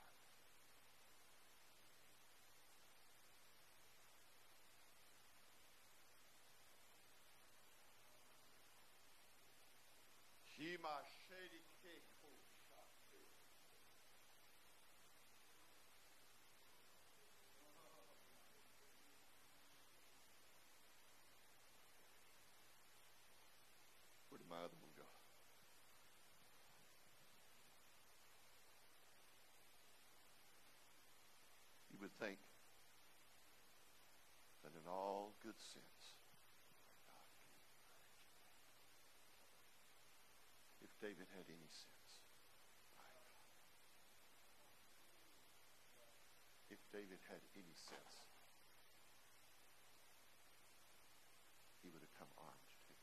Shady 11.26 11.62
Keiko 11.82 12.30
Shate. 13.10 13.30
Where 24.28 24.38
did 24.38 24.48
my 24.50 24.56
other 24.56 24.76
one 24.80 24.90
good 35.42 35.58
sense. 35.58 35.96
Had 41.34 41.46
any 41.48 41.68
sense. 41.68 42.12
If 46.68 46.80
David 46.92 47.20
had 47.28 47.40
any 47.54 47.76
sense, 47.88 48.14
he 51.82 51.88
would 51.92 52.02
have 52.02 52.14
come 52.18 52.28
armed 52.40 52.72
too. 52.88 52.98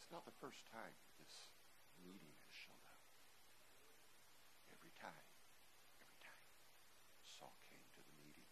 It's 0.00 0.08
not 0.10 0.24
the 0.24 0.36
first 0.40 0.62
time 0.72 0.94
this 1.20 1.52
meeting 2.00 2.32
has 2.32 2.54
shown 2.54 2.80
up. 2.88 3.04
Every 4.72 4.94
time, 4.96 5.26
every 6.00 6.20
time, 6.24 6.46
Saul 7.36 7.52
came 7.68 7.82
to 7.82 8.00
the 8.00 8.14
meeting 8.24 8.48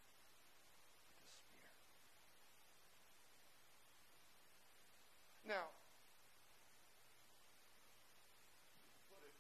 with 1.09 1.23
a 1.23 1.31
spear. 1.31 1.73
Now, 5.47 5.73
put 9.09 9.23
it, 9.25 9.37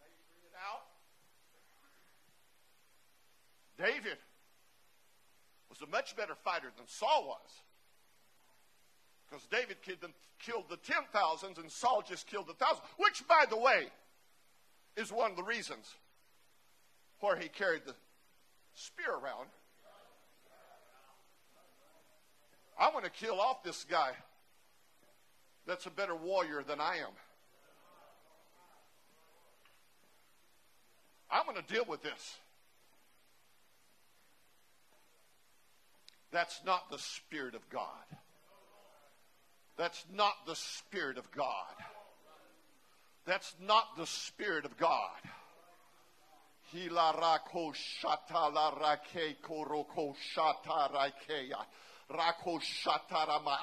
measure 0.00 0.40
it 0.46 0.56
out. 0.56 0.96
David 3.76 4.16
was 5.78 5.88
a 5.88 5.90
much 5.90 6.16
better 6.16 6.34
fighter 6.34 6.68
than 6.76 6.86
Saul 6.86 7.26
was. 7.28 7.50
Because 9.28 9.46
David 9.46 9.78
killed 10.38 10.64
the 10.68 10.76
ten 10.76 11.02
thousands 11.12 11.58
and 11.58 11.70
Saul 11.70 12.02
just 12.06 12.26
killed 12.26 12.46
the 12.46 12.54
thousand, 12.54 12.82
which, 12.96 13.26
by 13.26 13.44
the 13.48 13.56
way, 13.56 13.86
is 14.96 15.12
one 15.12 15.32
of 15.32 15.36
the 15.36 15.42
reasons 15.42 15.94
where 17.20 17.36
he 17.36 17.48
carried 17.48 17.82
the 17.86 17.94
spear 18.74 19.10
around. 19.10 19.48
I 22.78 22.90
want 22.90 23.04
to 23.04 23.10
kill 23.10 23.40
off 23.40 23.62
this 23.62 23.84
guy 23.84 24.10
that's 25.66 25.86
a 25.86 25.90
better 25.90 26.14
warrior 26.14 26.62
than 26.62 26.80
I 26.80 26.96
am. 26.96 27.12
I'm 31.30 31.44
going 31.44 31.56
to 31.56 31.74
deal 31.74 31.84
with 31.88 32.02
this. 32.02 32.36
That's 36.36 36.60
not 36.66 36.90
the 36.90 36.98
Spirit 36.98 37.54
of 37.54 37.66
God. 37.70 38.04
That's 39.78 40.04
not 40.12 40.34
the 40.46 40.54
Spirit 40.54 41.16
of 41.16 41.30
God. 41.30 41.72
That's 43.24 43.54
not 43.66 43.96
the 43.96 44.04
Spirit 44.04 44.66
of 44.66 44.76
God. 44.76 45.16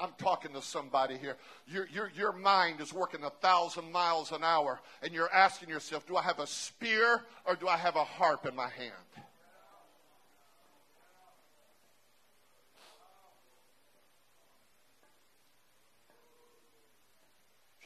I'm 0.00 0.12
talking 0.18 0.52
to 0.54 0.62
somebody 0.62 1.16
here. 1.16 1.36
Your, 1.68 1.86
your, 1.86 2.10
your 2.16 2.32
mind 2.32 2.80
is 2.80 2.92
working 2.92 3.22
a 3.22 3.30
thousand 3.30 3.92
miles 3.92 4.32
an 4.32 4.42
hour, 4.42 4.80
and 5.00 5.12
you're 5.12 5.32
asking 5.32 5.68
yourself, 5.68 6.08
do 6.08 6.16
I 6.16 6.22
have 6.22 6.40
a 6.40 6.46
spear 6.48 7.22
or 7.46 7.54
do 7.54 7.68
I 7.68 7.76
have 7.76 7.94
a 7.94 8.02
harp 8.02 8.46
in 8.46 8.56
my 8.56 8.68
hand? 8.68 9.23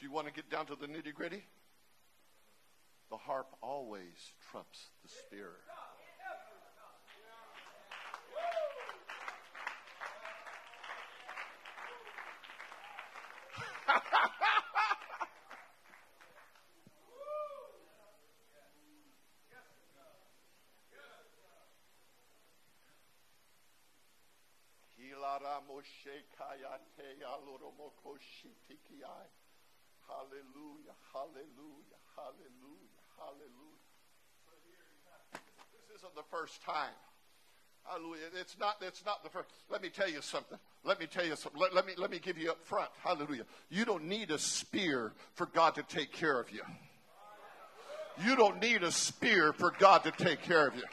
You 0.09 0.15
want 0.15 0.25
to 0.25 0.33
get 0.33 0.49
down 0.49 0.65
to 0.65 0.75
the 0.75 0.87
nitty 0.87 1.13
gritty, 1.13 1.43
the 3.11 3.17
harp 3.17 3.45
always 3.61 4.33
trumps 4.49 4.87
the 5.03 5.09
spear. 5.09 5.51
Hallelujah, 30.09 30.97
hallelujah, 31.13 31.99
hallelujah, 32.17 32.99
hallelujah. 33.13 33.69
This 35.71 36.01
isn't 36.01 36.15
the 36.15 36.25
first 36.31 36.63
time. 36.65 36.97
Hallelujah. 37.83 38.25
It's 38.39 38.57
not, 38.59 38.77
it's 38.81 39.05
not 39.05 39.23
the 39.23 39.29
first. 39.29 39.49
Let 39.69 39.81
me 39.81 39.89
tell 39.89 40.09
you 40.09 40.21
something. 40.21 40.57
Let 40.83 40.99
me 40.99 41.07
tell 41.07 41.25
you 41.25 41.35
something. 41.35 41.59
Let, 41.59 41.73
let, 41.73 41.85
me, 41.85 41.93
let 41.97 42.11
me 42.11 42.19
give 42.19 42.37
you 42.37 42.51
up 42.51 42.63
front. 42.63 42.89
Hallelujah. 43.03 43.45
You 43.69 43.85
don't 43.85 44.05
need 44.05 44.31
a 44.31 44.37
spear 44.37 45.13
for 45.33 45.47
God 45.47 45.75
to 45.75 45.83
take 45.83 46.11
care 46.11 46.39
of 46.39 46.51
you. 46.51 46.61
You 48.23 48.35
don't 48.35 48.61
need 48.61 48.83
a 48.83 48.91
spear 48.91 49.53
for 49.53 49.71
God 49.79 50.03
to 50.03 50.11
take 50.11 50.41
care 50.41 50.67
of 50.67 50.75
you. 50.75 50.83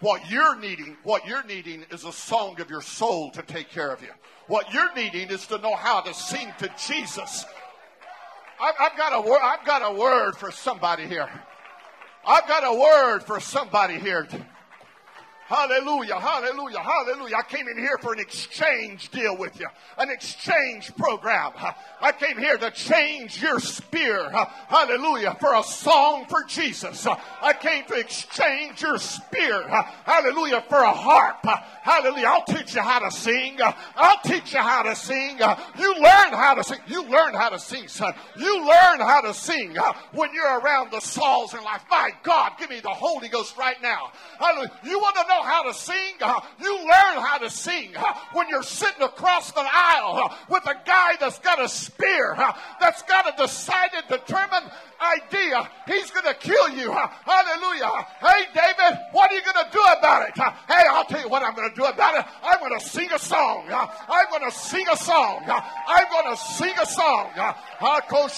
What 0.00 0.30
you're 0.30 0.58
needing, 0.58 0.96
what 1.02 1.26
you're 1.26 1.44
needing 1.44 1.84
is 1.90 2.04
a 2.04 2.12
song 2.12 2.60
of 2.60 2.70
your 2.70 2.80
soul 2.80 3.30
to 3.32 3.42
take 3.42 3.70
care 3.70 3.92
of 3.92 4.00
you. 4.02 4.08
What 4.46 4.72
you're 4.72 4.92
needing 4.94 5.28
is 5.28 5.46
to 5.48 5.58
know 5.58 5.76
how 5.76 6.00
to 6.00 6.14
sing 6.14 6.52
to 6.58 6.70
Jesus. 6.86 7.44
I've, 8.60 8.74
I've 8.80 8.96
got 8.96 9.12
a 9.12 9.20
word, 9.20 9.40
I've 9.42 9.64
got 9.66 9.82
a 9.82 9.94
word 9.94 10.36
for 10.36 10.50
somebody 10.50 11.06
here. 11.06 11.28
I've 12.26 12.48
got 12.48 12.64
a 12.64 12.74
word 12.78 13.20
for 13.24 13.40
somebody 13.40 13.98
here. 13.98 14.26
Hallelujah, 15.50 16.20
hallelujah, 16.20 16.78
hallelujah. 16.78 17.34
I 17.36 17.42
came 17.42 17.66
in 17.66 17.76
here 17.76 17.98
for 18.00 18.12
an 18.12 18.20
exchange 18.20 19.10
deal 19.10 19.36
with 19.36 19.58
you, 19.58 19.66
an 19.98 20.08
exchange 20.08 20.94
program. 20.94 21.50
I 22.00 22.12
came 22.12 22.38
here 22.38 22.56
to 22.56 22.70
change 22.70 23.42
your 23.42 23.58
spear, 23.58 24.30
hallelujah, 24.30 25.36
for 25.40 25.52
a 25.56 25.64
song 25.64 26.26
for 26.28 26.44
Jesus. 26.44 27.04
I 27.42 27.52
came 27.52 27.84
to 27.86 27.94
exchange 27.94 28.80
your 28.80 28.98
spear, 28.98 29.66
hallelujah, 30.04 30.64
for 30.68 30.78
a 30.78 30.92
harp. 30.92 31.44
Hallelujah. 31.82 32.26
I'll 32.28 32.44
teach 32.44 32.76
you 32.76 32.82
how 32.82 33.00
to 33.00 33.10
sing. 33.10 33.58
I'll 33.96 34.20
teach 34.22 34.52
you 34.52 34.60
how 34.60 34.82
to 34.84 34.94
sing. 34.94 35.38
You 35.78 35.94
learn 35.94 36.32
how 36.32 36.54
to 36.54 36.62
sing. 36.62 36.78
You 36.86 37.02
learn 37.08 37.34
how 37.34 37.48
to 37.48 37.58
sing, 37.58 37.88
son. 37.88 38.12
You 38.38 38.60
learn 38.60 39.00
how 39.00 39.22
to 39.22 39.34
sing 39.34 39.74
when 40.12 40.32
you're 40.32 40.60
around 40.60 40.92
the 40.92 41.00
Sauls 41.00 41.54
in 41.54 41.64
life. 41.64 41.82
My 41.90 42.10
God, 42.22 42.52
give 42.56 42.70
me 42.70 42.78
the 42.78 42.90
Holy 42.90 43.28
Ghost 43.28 43.56
right 43.56 43.82
now. 43.82 44.12
Hallelujah. 44.38 44.70
You 44.84 45.00
want 45.00 45.16
to 45.16 45.22
know 45.22 45.39
how 45.42 45.62
to 45.64 45.74
sing? 45.74 46.14
You 46.60 46.78
learn 46.78 47.22
how 47.22 47.38
to 47.38 47.50
sing 47.50 47.94
when 48.32 48.48
you're 48.48 48.62
sitting 48.62 49.02
across 49.02 49.52
the 49.52 49.64
aisle 49.64 50.34
with 50.48 50.66
a 50.66 50.76
guy 50.84 51.16
that's 51.18 51.38
got 51.38 51.62
a 51.62 51.68
spear, 51.68 52.36
that's 52.80 53.02
got 53.02 53.28
a 53.32 53.36
decided, 53.36 54.04
determined 54.08 54.70
idea. 55.00 55.68
He's 55.86 56.10
going 56.10 56.26
to 56.26 56.34
kill 56.34 56.68
you. 56.70 56.92
Hallelujah. 56.92 58.06
Hey, 58.20 58.44
David, 58.54 58.98
what 59.12 59.30
are 59.30 59.34
you 59.34 59.42
going 59.42 59.64
to 59.64 59.70
do 59.72 59.80
about 59.98 60.28
it? 60.28 60.36
Hey, 60.36 60.84
I'll 60.90 61.04
tell 61.04 61.22
you 61.22 61.28
what 61.28 61.42
I'm 61.42 61.54
going 61.54 61.70
to 61.70 61.76
do 61.76 61.84
about 61.84 62.16
it. 62.16 62.24
I'm 62.42 62.60
going 62.60 62.78
to 62.78 62.86
sing 62.86 63.08
a 63.12 63.18
song. 63.18 63.64
I'm 63.70 64.30
going 64.30 64.50
to 64.50 64.56
sing 64.56 64.84
a 64.92 64.96
song. 64.96 65.42
I'm 65.46 66.10
going 66.10 66.36
to 66.36 66.42
sing 66.42 66.74
a 66.80 66.86
song. 66.86 67.30
Hako. 67.34 68.28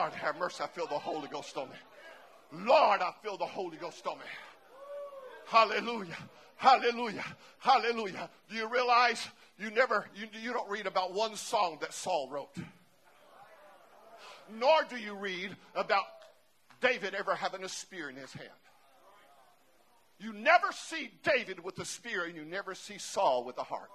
Lord, 0.00 0.12
have 0.14 0.38
mercy. 0.38 0.64
I 0.64 0.66
feel 0.66 0.86
the 0.86 0.98
Holy 0.98 1.28
Ghost 1.28 1.54
on 1.58 1.68
me. 1.68 2.64
Lord, 2.64 3.02
I 3.02 3.12
feel 3.22 3.36
the 3.36 3.44
Holy 3.44 3.76
Ghost 3.76 4.06
on 4.06 4.16
me. 4.16 4.24
Hallelujah. 5.46 6.16
Hallelujah. 6.56 7.26
Hallelujah. 7.58 8.30
Do 8.48 8.56
you 8.56 8.66
realize 8.66 9.28
you 9.58 9.70
never, 9.70 10.06
you, 10.14 10.26
you 10.42 10.54
don't 10.54 10.70
read 10.70 10.86
about 10.86 11.12
one 11.12 11.36
song 11.36 11.76
that 11.82 11.92
Saul 11.92 12.30
wrote? 12.30 12.56
Nor 14.58 14.84
do 14.88 14.96
you 14.96 15.14
read 15.14 15.54
about 15.74 16.04
David 16.80 17.14
ever 17.14 17.34
having 17.34 17.62
a 17.62 17.68
spear 17.68 18.08
in 18.08 18.16
his 18.16 18.32
hand. 18.32 18.48
You 20.18 20.32
never 20.32 20.68
see 20.72 21.10
David 21.22 21.62
with 21.62 21.78
a 21.78 21.84
spear 21.84 22.24
and 22.24 22.34
you 22.34 22.46
never 22.46 22.74
see 22.74 22.96
Saul 22.96 23.44
with 23.44 23.58
a 23.58 23.64
harp. 23.64 23.90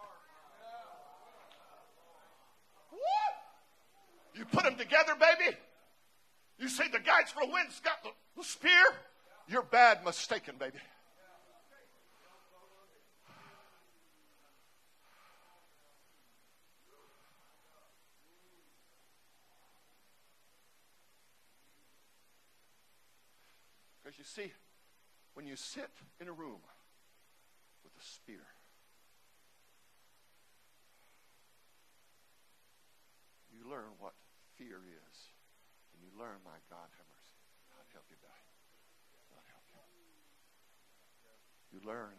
You 4.35 4.45
put 4.45 4.65
them 4.65 4.75
together, 4.75 5.13
baby, 5.19 5.57
you 6.57 6.69
say 6.69 6.87
the 6.87 6.99
guy's 6.99 7.31
for 7.31 7.45
the 7.45 7.51
wind's 7.51 7.79
got 7.81 8.01
the, 8.03 8.09
the 8.37 8.43
spear. 8.43 8.71
You're 9.47 9.61
bad 9.61 10.03
mistaken, 10.05 10.55
baby. 10.57 10.77
Because 24.03 24.17
you 24.17 24.23
see, 24.23 24.53
when 25.33 25.47
you 25.47 25.55
sit 25.55 25.89
in 26.21 26.27
a 26.27 26.31
room 26.31 26.59
with 27.83 27.91
a 27.99 28.05
spear, 28.05 28.45
you 33.51 33.69
learn 33.69 33.89
what 33.99 34.13
fear 34.57 34.77
is. 34.77 35.04
Learn, 36.15 36.39
my 36.47 36.55
God, 36.71 36.87
have 36.95 37.07
mercy. 37.11 37.43
God 37.75 37.83
help 37.91 38.07
you 38.07 38.15
die. 38.23 38.47
God 39.27 39.43
help 39.51 39.67
you. 39.67 39.75
You 41.75 41.83
learn. 41.83 42.15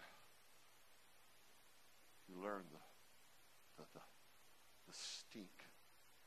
You 2.29 2.37
learn 2.37 2.69
the, 2.69 2.85
the, 3.81 3.89
the, 3.97 4.05
the 4.85 4.93
stink, 4.93 5.65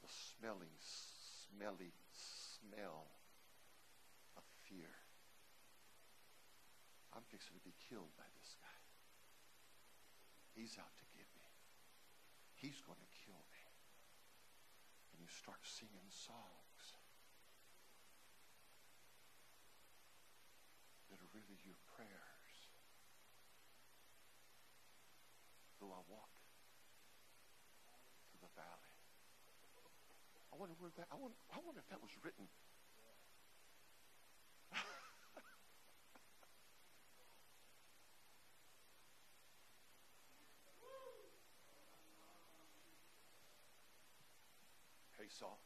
the 0.01 0.09
smelling, 0.09 0.73
smelly 0.81 1.93
smell 2.09 3.05
of 4.33 4.41
fear. 4.65 4.89
I'm 7.13 7.25
fixing 7.29 7.53
to 7.53 7.61
be 7.61 7.77
killed 7.85 8.09
by 8.17 8.25
this 8.41 8.57
guy. 8.57 8.79
He's 10.57 10.73
out 10.81 10.89
to 10.97 11.05
get 11.13 11.29
me. 11.37 11.45
He's 12.57 12.81
going 12.81 12.97
to 12.97 13.11
kill 13.29 13.37
me. 13.53 13.63
And 15.13 15.21
you 15.21 15.29
start 15.29 15.61
singing 15.61 16.09
songs 16.09 16.59
are 21.47 21.61
your 21.63 21.79
prayers. 21.95 22.53
Though 25.79 25.95
I 25.95 26.03
walk 26.11 26.35
through 28.27 28.43
the 28.43 28.51
valley. 28.59 28.91
I 30.51 30.59
wonder 30.59 30.75
where 30.79 30.91
that 30.99 31.07
I 31.07 31.15
wonder, 31.15 31.39
I 31.53 31.63
wonder 31.63 31.79
if 31.79 31.87
that 31.87 32.03
was 32.03 32.11
written 32.19 32.51
hey 45.15 45.31
Saul, 45.31 45.63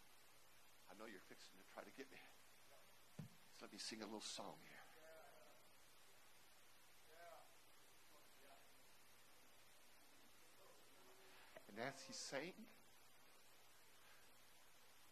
I 0.89 0.93
know 1.01 1.05
you're 1.09 1.25
fixing 1.25 1.57
to 1.57 1.65
try 1.73 1.81
to 1.81 1.89
get 1.97 2.11
me. 2.13 2.21
So 3.57 3.65
let 3.65 3.73
me 3.73 3.79
sing 3.79 4.01
a 4.01 4.05
little 4.05 4.21
song 4.21 4.57
here. 4.65 4.72
And 11.73 11.81
as 11.89 11.97
he's 12.05 12.15
saying, 12.15 12.53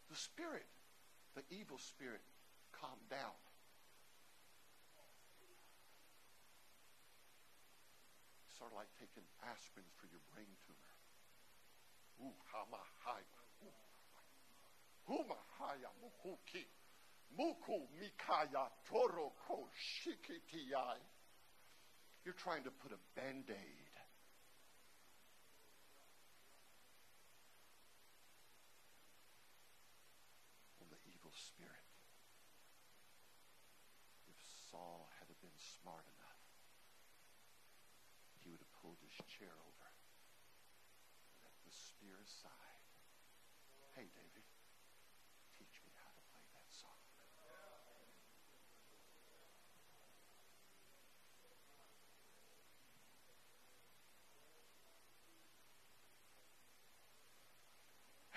the 0.08 0.16
spirit, 0.16 0.66
the 1.34 1.42
evil 1.50 1.78
spirit, 1.78 2.22
calmed 2.70 3.10
down. 3.10 3.34
Sort 8.56 8.70
of 8.70 8.78
like 8.78 8.94
taking 8.94 9.26
aspirin 9.50 9.90
for 9.98 10.06
your 10.06 10.22
brain 10.30 10.46
tumor. 10.62 10.94
Ooh, 12.22 12.38
how 12.52 12.62
my 12.70 12.78
high. 13.02 13.26
Humahaya 15.08 15.90
mukuki. 15.98 16.62
Muku 17.34 17.88
mikaya 17.98 18.70
toroko 18.86 19.66
shikitiyai. 19.74 21.02
You're 22.24 22.38
trying 22.38 22.62
to 22.64 22.70
put 22.70 22.92
a 22.92 23.00
band-aid 23.18 23.94
on 30.80 30.86
the 30.88 31.00
evil 31.10 31.32
spirit. 31.34 31.88
If 34.28 34.38
Saul 34.70 35.08
had 35.18 35.26
been 35.40 35.58
smart 35.82 36.04
enough, 36.06 36.42
he 38.38 38.50
would 38.50 38.60
have 38.60 38.74
pulled 38.82 39.00
his 39.02 39.18
chair 39.26 39.50
over, 39.50 39.88
let 41.42 41.54
the 41.66 41.72
spear 41.74 42.14
aside. 42.22 42.86
Hey, 43.96 44.06
David. 44.14 44.46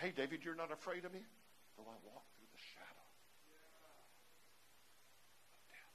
Hey, 0.05 0.13
David, 0.13 0.45
you're 0.45 0.53
not 0.53 0.69
afraid 0.69 1.01
of 1.01 1.11
me? 1.17 1.25
Though 1.73 1.89
I 1.89 1.97
walk 2.05 2.29
through 2.37 2.45
the 2.53 2.61
shadow 2.61 3.09
of 5.49 5.65
death. 5.73 5.89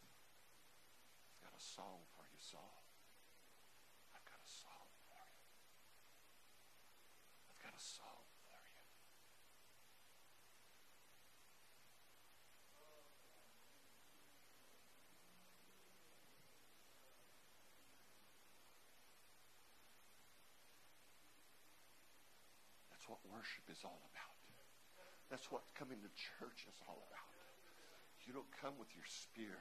I've 1.30 1.46
got 1.46 1.54
a 1.54 1.62
song 1.62 2.02
for 2.18 2.26
you, 2.26 2.42
Saul. 2.42 2.82
I've 4.10 4.26
got 4.26 4.42
a 4.42 4.50
song 4.50 4.90
for 5.06 5.22
you. 5.30 5.46
I've 7.54 7.62
got 7.62 7.70
a 7.70 7.78
song 7.78 8.26
for 8.50 8.58
you. 8.66 8.82
That's 22.90 23.06
what 23.06 23.22
worship 23.40 23.64
is 23.72 23.80
all 23.88 24.04
about. 24.12 24.36
That's 25.32 25.48
what 25.48 25.64
coming 25.72 25.96
to 26.04 26.10
church 26.12 26.68
is 26.68 26.76
all 26.84 27.00
about. 27.08 27.32
You 28.28 28.36
don't 28.36 28.52
come 28.60 28.76
with 28.76 28.92
your 28.92 29.08
spear. 29.08 29.56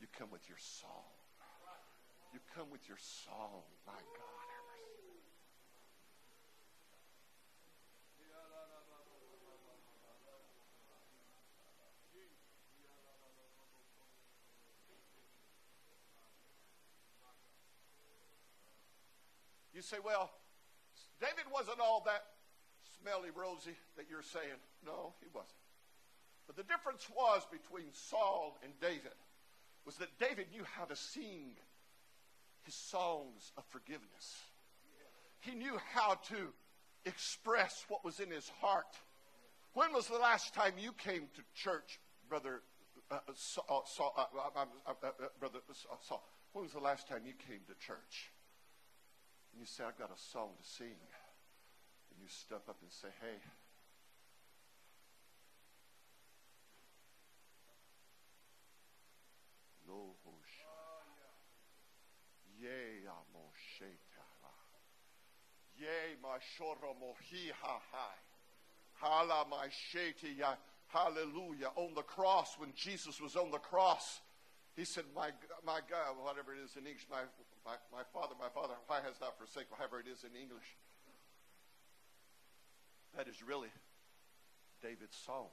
You 0.00 0.08
come 0.16 0.32
with 0.32 0.48
your 0.48 0.56
song. 0.56 1.12
You 2.32 2.40
come 2.56 2.72
with 2.72 2.88
your 2.88 2.96
song. 2.96 3.60
My 3.84 3.92
God. 3.92 4.24
You 19.74 19.82
say, 19.82 19.98
well, 20.02 20.32
David 21.20 21.44
wasn't 21.52 21.78
all 21.78 22.02
that 22.06 22.37
smelly 23.00 23.30
rosy 23.34 23.76
that 23.96 24.06
you're 24.10 24.22
saying. 24.22 24.58
No, 24.84 25.14
he 25.20 25.26
wasn't. 25.32 25.52
But 26.46 26.56
the 26.56 26.62
difference 26.62 27.06
was 27.14 27.42
between 27.50 27.92
Saul 27.92 28.56
and 28.62 28.72
David 28.80 29.16
was 29.84 29.96
that 29.96 30.18
David 30.18 30.46
knew 30.50 30.64
how 30.64 30.84
to 30.84 30.96
sing 30.96 31.56
his 32.62 32.74
songs 32.74 33.52
of 33.56 33.64
forgiveness. 33.70 34.36
He 35.40 35.54
knew 35.54 35.78
how 35.94 36.14
to 36.28 36.52
express 37.04 37.84
what 37.88 38.04
was 38.04 38.20
in 38.20 38.30
his 38.30 38.50
heart. 38.60 38.96
When 39.74 39.92
was 39.92 40.08
the 40.08 40.18
last 40.18 40.54
time 40.54 40.74
you 40.78 40.92
came 40.92 41.28
to 41.34 41.42
church, 41.54 42.00
brother 42.28 42.62
uh, 43.10 43.14
uh 43.14 43.32
Saul, 43.34 43.84
Saul 43.86 44.14
uh 44.16 44.24
uh, 44.46 44.64
uh, 44.86 44.92
uh, 45.02 45.10
brother 45.38 45.60
Saul? 46.02 46.26
When 46.52 46.64
was 46.64 46.72
the 46.72 46.80
last 46.80 47.08
time 47.08 47.22
you 47.24 47.34
came 47.46 47.60
to 47.68 47.86
church? 47.86 48.32
And 49.52 49.60
you 49.60 49.66
say, 49.66 49.84
I've 49.84 49.98
got 49.98 50.10
a 50.10 50.20
song 50.32 50.50
to 50.60 50.68
sing 50.68 50.96
you 52.20 52.28
step 52.28 52.68
up 52.68 52.76
and 52.82 52.92
say, 52.92 53.08
hey, 53.20 53.38
Ye 62.60 63.06
amoshetara. 63.06 64.52
Ye 65.78 66.18
mashoro 66.22 66.98
mohi 66.98 67.52
ha 67.62 67.80
Hala 68.94 69.46
masheti 69.46 70.36
ya. 70.38 70.54
Hallelujah. 70.88 71.70
On 71.76 71.94
the 71.94 72.02
cross, 72.02 72.56
when 72.58 72.72
Jesus 72.74 73.20
was 73.20 73.36
on 73.36 73.50
the 73.50 73.58
cross, 73.58 74.20
he 74.74 74.84
said, 74.84 75.04
My, 75.14 75.30
my 75.64 75.80
God, 75.88 76.16
whatever 76.20 76.54
it 76.54 76.60
is 76.64 76.74
in 76.76 76.86
English, 76.86 77.06
my, 77.10 77.22
my, 77.64 77.76
my 77.92 78.02
Father, 78.12 78.34
my 78.40 78.48
Father, 78.48 78.74
why 78.86 79.00
has 79.04 79.18
thou 79.18 79.30
forsaken, 79.38 79.68
whatever 79.70 80.00
it 80.00 80.08
is 80.10 80.24
in 80.24 80.34
English. 80.34 80.76
That 83.18 83.26
is 83.26 83.42
really 83.42 83.66
David's 84.80 85.16
song 85.26 85.48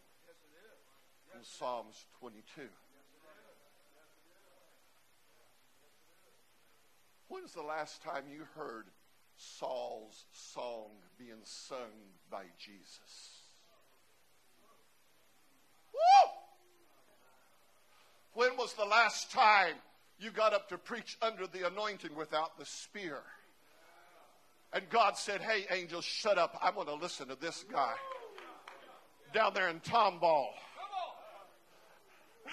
in 1.34 1.44
Psalms 1.44 2.06
22. 2.20 2.62
When's 7.28 7.54
the 7.54 7.64
last 7.64 8.04
time 8.04 8.26
you 8.32 8.44
heard 8.56 8.86
Saul's 9.36 10.26
song 10.32 10.92
being 11.18 11.42
sung 11.44 11.90
by 12.30 12.44
Jesus? 12.60 13.42
Woo! 15.92 16.32
When 18.34 18.56
was 18.58 18.76
the 18.76 18.86
last 18.86 19.32
time 19.32 19.74
you 20.20 20.30
got 20.30 20.54
up 20.54 20.70
to 20.70 20.78
preach 20.78 21.18
under 21.20 21.48
the 21.48 21.66
anointing 21.66 22.14
without 22.16 22.60
the 22.60 22.66
spear? 22.66 23.24
And 24.76 24.88
God 24.89 25.18
said, 25.18 25.41
Hey, 25.41 25.65
angels, 25.72 26.03
shut 26.03 26.38
up. 26.38 26.60
I 26.61 26.69
want 26.69 26.89
to 26.89 26.95
listen 26.95 27.30
to 27.30 27.38
this 27.39 27.64
guy 27.72 27.93
down 29.34 29.53
there 29.53 29.69
in 29.69 29.80
Tomball. 29.80 30.49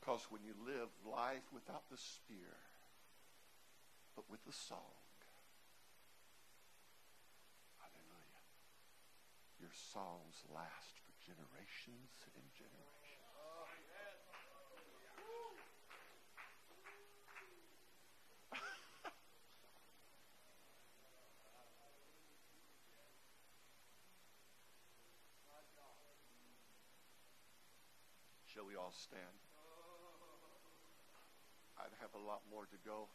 because 0.00 0.26
when 0.30 0.42
you 0.42 0.54
live 0.66 0.88
life 1.08 1.44
without 1.54 1.84
the 1.92 1.96
spear, 1.96 2.56
but 4.16 4.28
with 4.28 4.44
the 4.44 4.52
song, 4.52 4.78
your 9.62 9.70
songs 9.70 10.42
last 10.50 10.98
for 11.06 11.14
generations 11.22 12.10
and 12.34 12.42
generations. 12.50 12.82
Shall 28.50 28.66
we 28.66 28.74
all 28.74 28.90
stand? 28.90 29.38
I'd 31.78 31.94
have 32.00 32.14
a 32.14 32.18
lot 32.18 32.42
more 32.50 32.66
to 32.66 32.76
go. 32.84 33.06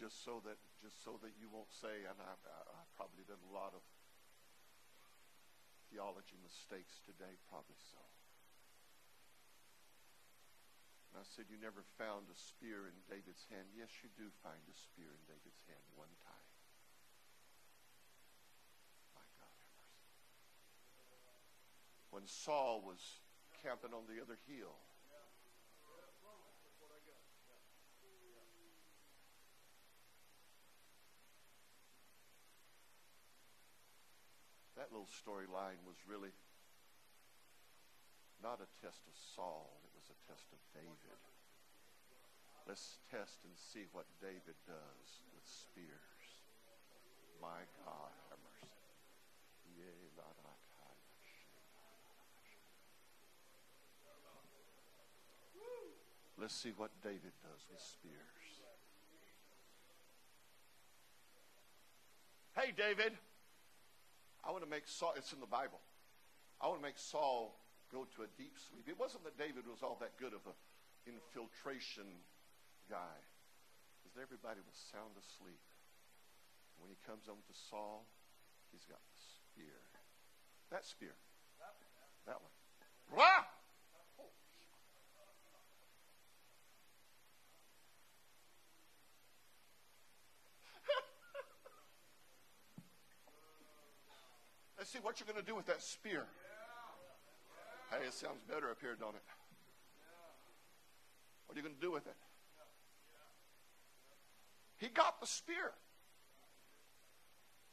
Just 0.00 0.24
so 0.24 0.40
that, 0.48 0.56
just 0.80 1.04
so 1.04 1.20
that 1.20 1.36
you 1.36 1.52
won't 1.52 1.68
say, 1.68 2.08
and 2.08 2.16
I, 2.16 2.32
I, 2.32 2.82
probably 2.96 3.20
did 3.20 3.36
a 3.36 3.52
lot 3.52 3.76
of 3.76 3.84
theology 5.92 6.40
mistakes 6.40 7.04
today, 7.04 7.36
probably 7.52 7.76
so. 7.76 8.00
And 11.12 11.20
I 11.20 11.26
said, 11.28 11.52
You 11.52 11.60
never 11.60 11.84
found 12.00 12.32
a 12.32 12.38
spear 12.38 12.88
in 12.88 12.96
David's 13.12 13.44
hand. 13.52 13.68
Yes, 13.76 13.92
you 14.00 14.08
do 14.16 14.32
find 14.40 14.64
a 14.64 14.76
spear 14.88 15.12
in 15.12 15.20
David's 15.28 15.60
hand 15.68 15.84
one 15.92 16.08
time. 16.24 16.48
My 19.12 19.28
God, 19.36 19.52
have 19.52 21.12
mercy. 21.12 21.44
When 22.08 22.24
Saul 22.24 22.80
was 22.80 23.20
camping 23.60 23.92
on 23.92 24.08
the 24.08 24.16
other 24.16 24.40
hill, 24.48 24.80
that 34.90 34.98
little 34.98 35.06
storyline 35.06 35.78
was 35.86 35.96
really 36.08 36.34
not 38.42 38.58
a 38.58 38.68
test 38.82 39.06
of 39.06 39.14
Saul, 39.14 39.78
it 39.86 39.92
was 39.94 40.10
a 40.10 40.18
test 40.26 40.50
of 40.50 40.58
David. 40.74 41.20
Let's 42.66 42.98
test 43.10 43.38
and 43.44 43.54
see 43.54 43.86
what 43.92 44.06
David 44.20 44.58
does 44.66 45.08
with 45.34 45.46
spears. 45.46 46.42
My 47.40 47.62
God, 47.84 48.12
have 48.30 48.38
mercy. 48.42 48.70
Let's 56.38 56.54
see 56.54 56.72
what 56.76 56.90
David 57.02 57.36
does 57.44 57.60
with 57.70 57.82
spears. 57.82 58.16
Hey, 62.56 62.72
David, 62.76 63.12
I 64.44 64.50
want 64.50 64.64
to 64.64 64.70
make 64.70 64.88
Saul, 64.88 65.12
it's 65.16 65.32
in 65.32 65.40
the 65.40 65.50
Bible. 65.50 65.80
I 66.60 66.68
want 66.68 66.80
to 66.80 66.86
make 66.86 66.98
Saul 66.98 67.56
go 67.92 68.06
to 68.16 68.22
a 68.22 68.30
deep 68.38 68.56
sleep. 68.56 68.88
It 68.88 68.98
wasn't 68.98 69.24
that 69.24 69.36
David 69.36 69.66
was 69.68 69.82
all 69.82 69.98
that 70.00 70.16
good 70.16 70.32
of 70.32 70.40
an 70.48 70.56
infiltration 71.04 72.08
guy, 72.88 73.18
because 74.00 74.16
everybody 74.16 74.60
was 74.64 74.76
sound 74.90 75.12
asleep. 75.18 75.60
When 76.80 76.88
he 76.88 76.96
comes 77.04 77.28
on 77.28 77.36
to 77.36 77.54
Saul, 77.68 78.08
he's 78.72 78.88
got 78.88 79.04
the 79.04 79.20
spear. 79.20 79.80
That 80.72 80.88
spear. 80.88 81.12
That 82.24 82.40
one. 82.40 82.54
Blah! 83.12 83.44
See 94.90 94.98
what 95.02 95.20
you're 95.20 95.26
going 95.30 95.38
to 95.38 95.46
do 95.46 95.54
with 95.54 95.66
that 95.66 95.80
spear. 95.80 96.26
Hey, 97.90 98.06
it 98.06 98.12
sounds 98.12 98.42
better 98.42 98.70
up 98.70 98.78
here, 98.80 98.96
don't 98.98 99.14
it? 99.14 99.22
What 101.46 101.54
are 101.54 101.60
you 101.60 101.62
going 101.62 101.76
to 101.76 101.80
do 101.80 101.92
with 101.92 102.06
it? 102.06 102.16
He 104.78 104.88
got 104.88 105.20
the 105.20 105.26
spear 105.26 105.70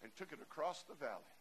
and 0.04 0.12
took 0.16 0.32
it 0.32 0.40
across 0.42 0.84
the 0.84 0.94
valley. 0.94 1.34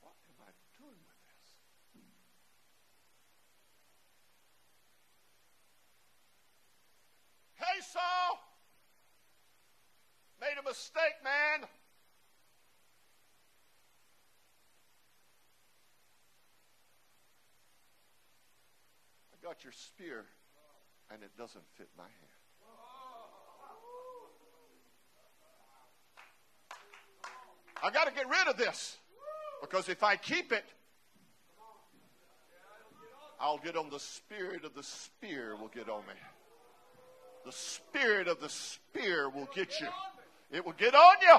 What 0.00 0.14
am 0.26 0.42
I 0.42 0.50
doing 0.78 0.98
with 1.06 1.18
this? 1.22 1.50
Hey, 7.54 7.78
Saul! 7.92 8.42
Made 10.42 10.58
a 10.58 10.61
mistake, 10.72 11.20
man. 11.22 11.68
I 19.34 19.46
got 19.46 19.62
your 19.62 19.74
spear, 19.74 20.24
and 21.10 21.22
it 21.22 21.28
doesn't 21.36 21.64
fit 21.76 21.90
my 21.98 22.04
hand. 22.04 22.14
I 27.82 27.90
got 27.90 28.06
to 28.06 28.14
get 28.14 28.26
rid 28.30 28.48
of 28.48 28.56
this 28.56 28.96
because 29.60 29.90
if 29.90 30.02
I 30.02 30.16
keep 30.16 30.52
it, 30.52 30.64
I'll 33.38 33.58
get 33.58 33.76
on 33.76 33.90
the 33.90 34.00
spirit 34.00 34.64
of 34.64 34.72
the 34.74 34.84
spear 34.84 35.54
will 35.54 35.68
get 35.68 35.90
on 35.90 36.00
me. 36.06 36.14
The 37.44 37.52
spirit 37.52 38.26
of 38.26 38.40
the 38.40 38.48
spear 38.48 39.28
will 39.28 39.50
get 39.54 39.78
you. 39.78 39.88
It 40.52 40.64
will 40.64 40.74
get 40.74 40.94
on 40.94 41.16
you. 41.22 41.38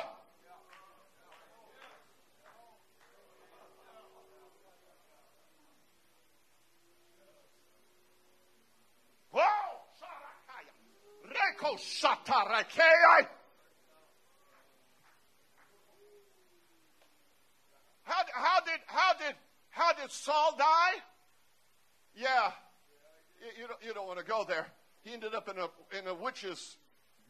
How, 18.03 18.23
how 18.33 18.59
did 18.65 18.79
how 18.85 19.13
did 19.13 19.35
how 19.69 19.93
did 19.93 20.11
Saul 20.11 20.55
die? 20.57 20.65
Yeah, 22.15 22.51
you, 23.39 23.61
you 23.61 23.67
don't, 23.67 23.83
you 23.83 23.93
don't 23.93 24.07
want 24.07 24.19
to 24.19 24.25
go 24.25 24.43
there. 24.47 24.67
He 25.03 25.13
ended 25.13 25.33
up 25.33 25.49
in 25.49 25.57
a 25.57 25.97
in 25.97 26.07
a 26.07 26.13
witch's 26.13 26.77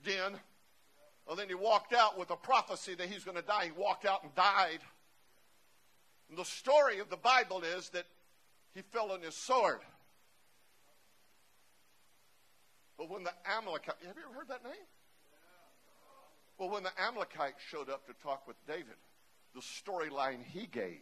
den. 0.04 0.40
Well, 1.26 1.36
then 1.36 1.48
he 1.48 1.56
walked 1.56 1.94
out 1.94 2.20
with 2.20 2.32
a 2.32 2.36
prophecy 2.36 2.96
that 2.96 3.08
he's 3.08 3.24
going 3.24 3.38
to 3.38 3.44
die. 3.44 3.66
He 3.66 3.72
walked 3.72 4.06
out 4.06 4.24
and 4.24 4.36
died. 4.36 4.80
And 6.30 6.38
the 6.38 6.46
story 6.46 7.00
of 7.00 7.10
the 7.10 7.18
Bible 7.18 7.62
is 7.62 7.90
that 7.90 8.06
he 8.74 8.82
fell 8.82 9.12
on 9.12 9.22
his 9.22 9.36
sword. 9.36 9.80
But 12.98 13.10
when 13.10 13.24
the 13.24 13.34
Amalekite, 13.46 13.96
have 14.06 14.16
you 14.16 14.24
ever 14.28 14.40
heard 14.40 14.48
that 14.50 14.64
name? 14.64 14.88
Well, 16.58 16.70
when 16.70 16.84
the 16.84 16.92
Amalekite 17.00 17.56
showed 17.70 17.90
up 17.90 18.06
to 18.08 18.14
talk 18.22 18.48
with 18.48 18.58
David, 18.68 18.98
the 19.56 19.62
storyline 19.62 20.44
he 20.44 20.68
gave 20.68 21.02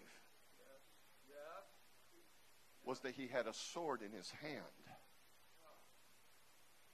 was 2.83 2.99
that 3.01 3.13
he 3.13 3.27
had 3.27 3.47
a 3.47 3.53
sword 3.53 4.01
in 4.01 4.11
his 4.11 4.31
hand. 4.41 4.63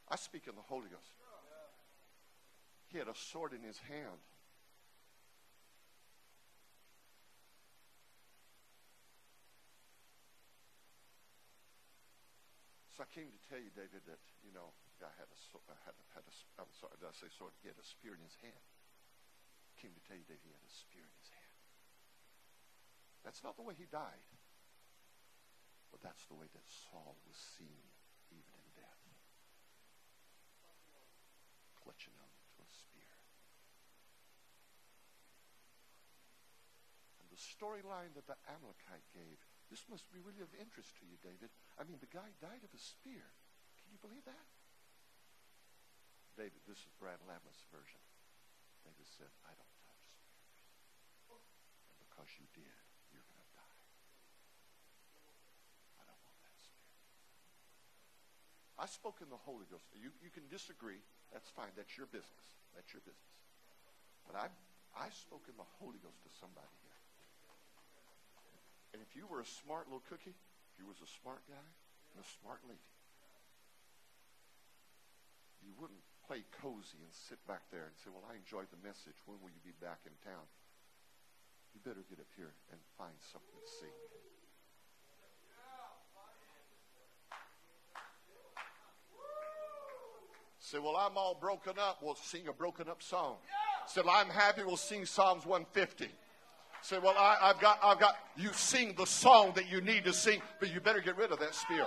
I 0.09 0.15
speak 0.15 0.43
in 0.47 0.55
the 0.55 0.61
Holy 0.61 0.89
Ghost. 0.89 1.16
He 2.97 3.05
had 3.05 3.13
a 3.13 3.21
sword 3.29 3.53
in 3.53 3.61
his 3.61 3.77
hand. 3.85 4.17
So 12.97 13.05
I 13.05 13.09
came 13.13 13.29
to 13.29 13.37
tell 13.53 13.61
you, 13.61 13.69
David, 13.77 14.01
that 14.09 14.17
you 14.41 14.49
know, 14.49 14.73
guy 14.97 15.05
uh, 15.05 15.13
had 15.13 15.29
a 15.29 15.37
had 15.85 15.93
a, 15.93 16.05
had 16.17 16.25
a 16.25 16.33
I'm 16.57 16.73
sorry, 16.73 16.97
did 16.97 17.05
I 17.05 17.13
say 17.13 17.29
sword? 17.37 17.53
He 17.61 17.69
had 17.69 17.77
a 17.77 17.85
spear 17.85 18.17
in 18.17 18.21
his 18.25 18.33
hand. 18.41 18.65
I 18.65 19.73
came 19.77 19.93
to 19.93 20.01
tell 20.09 20.17
you, 20.17 20.25
David, 20.25 20.41
he 20.41 20.57
had 20.57 20.65
a 20.65 20.73
spear 20.73 21.05
in 21.05 21.13
his 21.21 21.29
hand. 21.37 21.53
That's 23.21 23.45
not 23.45 23.61
the 23.61 23.65
way 23.69 23.77
he 23.77 23.85
died, 23.93 24.25
but 25.93 26.01
that's 26.01 26.25
the 26.25 26.33
way 26.33 26.49
that 26.49 26.65
Saul 26.65 27.13
was 27.29 27.37
seen, 27.61 27.85
even 28.33 28.57
in 28.57 28.67
death, 28.73 29.05
clutching 31.77 32.17
on 32.17 32.27
to 32.57 32.65
a 32.65 32.69
spear. 32.73 33.13
And 37.21 37.26
the 37.38 37.45
storyline 37.45 38.18
that 38.18 38.26
the 38.26 38.38
Amalekite 38.49 39.05
gave 39.14 39.38
this 39.68 39.84
must 39.91 40.07
be 40.15 40.23
really 40.23 40.39
of 40.39 40.51
interest 40.55 40.95
to 40.99 41.03
you, 41.03 41.19
David. 41.19 41.51
I 41.76 41.84
mean, 41.84 41.99
the 41.99 42.11
guy 42.11 42.31
died 42.39 42.64
of 42.64 42.72
a 42.72 42.80
spear. 42.80 43.23
Can 43.76 43.91
you 43.91 43.99
believe 43.99 44.23
that? 44.23 44.47
David, 46.39 46.64
this 46.64 46.80
is 46.80 46.91
Brad 46.95 47.19
Lambeth's 47.27 47.68
version. 47.68 47.99
David 48.88 49.07
said, 49.19 49.27
I 49.43 49.51
don't 49.59 49.76
touch 49.84 50.07
spears. 50.07 50.64
And 51.91 51.97
because 51.99 52.31
you 52.39 52.47
did, 52.55 52.80
you're 53.11 53.27
going 53.27 53.43
to 53.43 53.51
die. 53.59 53.80
I 55.99 56.03
don't 56.07 56.22
want 56.23 56.39
that 56.47 56.55
spear. 56.55 56.88
I 58.80 58.88
spoke 58.88 59.19
in 59.19 59.27
the 59.27 59.41
Holy 59.43 59.68
Ghost. 59.68 59.91
You, 59.91 60.15
you 60.23 60.31
can 60.31 60.47
disagree. 60.47 61.03
That's 61.35 61.51
fine. 61.51 61.76
That's 61.76 61.91
your 61.99 62.07
business. 62.07 62.55
That's 62.72 62.88
your 62.95 63.03
business. 63.03 63.35
But 64.23 64.39
I, 64.39 64.47
I 64.95 65.11
spoke 65.11 65.51
in 65.51 65.59
the 65.59 65.68
Holy 65.84 65.99
Ghost 65.99 66.23
to 66.23 66.31
somebody. 66.39 66.86
And 68.97 69.05
if 69.05 69.13
you 69.13 69.29
were 69.29 69.45
a 69.45 69.51
smart 69.61 69.85
little 69.85 70.01
cookie, 70.09 70.33
if 70.33 70.73
you 70.81 70.89
was 70.89 70.97
a 71.05 71.11
smart 71.21 71.45
guy 71.45 71.69
and 72.09 72.17
a 72.17 72.25
smart 72.41 72.65
lady, 72.65 72.81
you 75.61 75.69
wouldn't 75.77 76.01
play 76.25 76.41
cozy 76.65 76.97
and 77.05 77.13
sit 77.13 77.37
back 77.45 77.69
there 77.69 77.85
and 77.85 77.93
say, 78.01 78.09
Well, 78.09 78.25
I 78.25 78.41
enjoyed 78.41 78.65
the 78.73 78.81
message. 78.81 79.13
When 79.29 79.37
will 79.37 79.53
you 79.53 79.61
be 79.61 79.77
back 79.77 80.01
in 80.09 80.17
town? 80.25 80.49
You 81.77 81.79
better 81.85 82.01
get 82.09 82.17
up 82.17 82.33
here 82.33 82.57
and 82.73 82.81
find 82.97 83.13
something 83.21 83.53
to 83.53 83.69
sing. 83.69 83.93
Say, 90.57 90.81
Well, 90.81 90.97
I'm 90.97 91.21
all 91.21 91.37
broken 91.37 91.77
up. 91.77 92.01
We'll 92.01 92.17
sing 92.17 92.49
a 92.49 92.53
broken 92.53 92.89
up 92.89 93.05
song. 93.05 93.37
Say, 93.85 94.01
Well, 94.01 94.17
I'm 94.17 94.33
happy. 94.33 94.65
We'll 94.65 94.81
sing 94.81 95.05
Psalms 95.05 95.45
150. 95.45 96.09
Say, 96.81 96.99
Well, 96.99 97.15
I, 97.17 97.37
I've 97.41 97.59
got, 97.59 97.79
I've 97.83 97.99
got, 97.99 98.15
you 98.35 98.51
sing 98.53 98.93
the 98.97 99.05
song 99.05 99.53
that 99.55 99.69
you 99.69 99.81
need 99.81 100.05
to 100.05 100.13
sing, 100.13 100.41
but 100.59 100.73
you 100.73 100.79
better 100.79 101.01
get 101.01 101.17
rid 101.17 101.31
of 101.31 101.39
that 101.39 101.55
spear. 101.55 101.85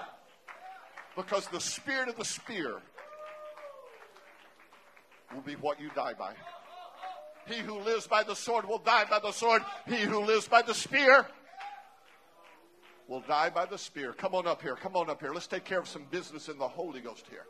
Because 1.17 1.47
the 1.49 1.61
spirit 1.61 2.09
of 2.09 2.17
the 2.17 2.25
spear 2.25 2.81
will 5.35 5.43
be 5.43 5.55
what 5.55 5.81
you 5.81 5.91
die 5.95 6.15
by. 6.19 6.33
He 7.47 7.61
who 7.61 7.79
lives 7.81 8.07
by 8.07 8.23
the 8.23 8.35
sword 8.35 8.67
will 8.67 8.79
die 8.79 9.05
by 9.09 9.19
the 9.19 9.33
sword. 9.33 9.63
He 9.87 9.97
who 9.97 10.21
lives 10.21 10.47
by 10.47 10.63
the 10.63 10.75
spear 10.75 11.27
will 13.09 13.21
die 13.21 13.51
by 13.51 13.67
the 13.67 13.79
spear. 13.79 14.13
Come 14.13 14.35
on 14.35 14.47
up 14.47 14.63
here. 14.63 14.77
Come 14.77 14.97
on 14.97 15.11
up 15.11 15.21
here. 15.21 15.33
Let's 15.33 15.49
take 15.49 15.65
care 15.65 15.81
of 15.81 15.89
some 15.89 16.07
business 16.11 16.49
in 16.49 16.59
the 16.59 16.69
Holy 16.69 17.01
Ghost 17.01 17.27
here. 17.29 17.47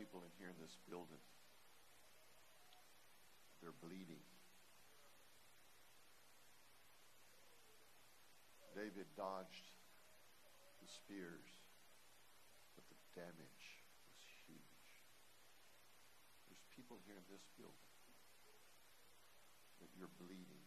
People 0.00 0.24
in 0.24 0.32
here 0.40 0.48
in 0.48 0.56
this 0.64 0.80
building. 0.88 1.20
They're 3.60 3.76
bleeding. 3.84 4.24
David 8.72 9.04
dodged 9.12 9.76
the 10.80 10.88
spears, 10.88 11.44
but 12.72 12.88
the 12.88 12.96
damage 13.12 13.84
was 14.08 14.24
huge. 14.48 14.88
There's 16.48 16.64
people 16.72 16.96
here 17.04 17.20
in 17.20 17.26
this 17.28 17.44
building 17.60 17.92
that 19.84 19.92
you're 20.00 20.08
bleeding 20.16 20.64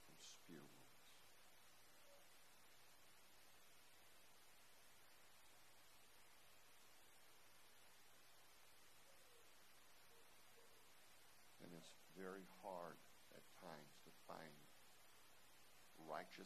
from 0.00 0.16
spear 0.16 0.64
wounds. 0.64 1.12
And 11.60 11.74
it's 11.76 11.92
very 12.16 12.48
hard 12.62 12.96
at 13.34 13.44
times 13.60 13.92
to 14.06 14.10
find 14.24 14.56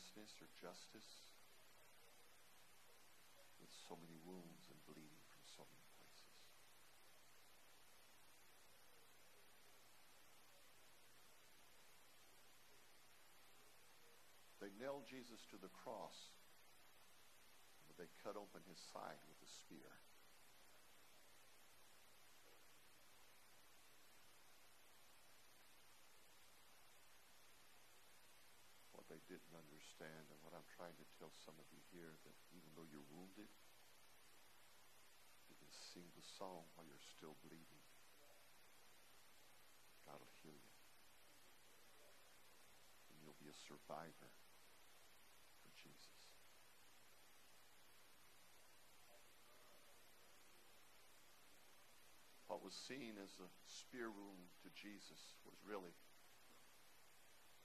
righteousness 0.00 0.32
or 0.40 0.48
justice 0.56 1.12
with 3.60 3.68
so 3.68 3.98
many 4.00 4.16
wounds 4.24 4.64
and 4.72 4.80
bleeding 4.88 5.20
from 5.28 5.44
so 5.44 5.62
many 5.68 5.84
places. 6.00 6.40
They 14.64 14.72
nailed 14.80 15.04
Jesus 15.04 15.44
to 15.52 15.60
the 15.60 15.68
cross, 15.68 16.32
but 17.84 18.00
they 18.00 18.08
cut 18.24 18.40
open 18.40 18.64
his 18.72 18.80
side 18.96 19.20
with 19.28 19.36
a 19.44 19.50
spear. 19.52 19.92
What 28.96 29.04
they 29.12 29.20
didn't 29.28 29.52
understand, 30.00 30.32
and 30.32 30.40
what 30.40 30.56
I'm 30.56 30.64
trying 30.80 30.96
to 30.96 31.06
tell 31.20 31.28
some 31.44 31.52
of 31.60 31.68
you 31.68 31.80
here, 31.92 32.16
that 32.24 32.36
even 32.56 32.72
though 32.72 32.88
you're 32.88 33.04
wounded, 33.12 33.52
you 35.52 35.56
can 35.60 35.68
sing 35.68 36.08
the 36.16 36.24
song 36.24 36.64
while 36.72 36.88
you're 36.88 37.08
still 37.20 37.36
bleeding. 37.44 37.84
God 40.08 40.16
will 40.16 40.36
heal 40.40 40.56
you. 40.56 40.76
And 43.12 43.16
you'll 43.20 43.36
be 43.44 43.52
a 43.52 43.58
survivor 43.68 44.32
for 45.60 45.70
Jesus. 45.76 46.16
What 52.48 52.64
was 52.64 52.72
seen 52.72 53.20
as 53.20 53.36
a 53.36 53.52
spear 53.68 54.08
wound 54.08 54.48
to 54.64 54.72
Jesus 54.72 55.36
was 55.44 55.60
really 55.60 55.92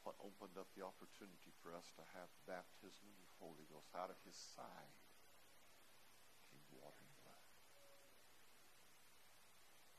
what 0.05 0.21
opened 0.21 0.53
up 0.53 0.69
the 0.77 0.85
opportunity 0.85 1.49
for 1.65 1.73
us 1.73 1.89
to 1.97 2.05
have 2.13 2.29
baptism 2.45 3.09
in 3.09 3.17
the 3.25 3.33
Holy 3.41 3.65
Ghost. 3.73 3.89
Out 3.97 4.13
of 4.13 4.21
his 4.21 4.37
side 4.37 4.93
came 6.53 6.61
water 6.77 7.01
and 7.01 7.17
blood. 7.25 7.45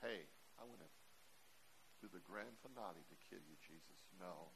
Hey, 0.07 0.31
I 0.57 0.63
want 0.63 0.79
to 0.79 0.91
do 1.99 2.07
the 2.07 2.23
grand 2.23 2.55
finale 2.63 3.03
to 3.03 3.17
kill 3.27 3.43
you, 3.43 3.59
Jesus. 3.59 4.07
No, 4.23 4.55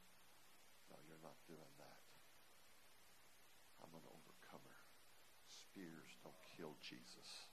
no, 0.87 0.97
you're 1.11 1.19
not 1.27 1.35
doing 1.51 1.75
that. 1.83 1.99
I'm 3.83 3.91
an 3.91 4.07
overcomer. 4.07 4.79
Spears 5.51 6.15
don't 6.23 6.39
kill 6.55 6.79
Jesus. 6.79 7.51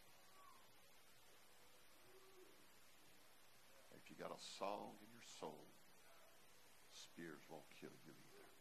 If 3.97 4.05
you 4.13 4.15
got 4.21 4.29
a 4.29 4.43
song 4.61 5.01
in 5.01 5.09
your 5.09 5.25
soul, 5.41 5.65
won't 7.49 7.65
kill 7.81 7.89
you 8.05 8.13
either. 8.13 8.53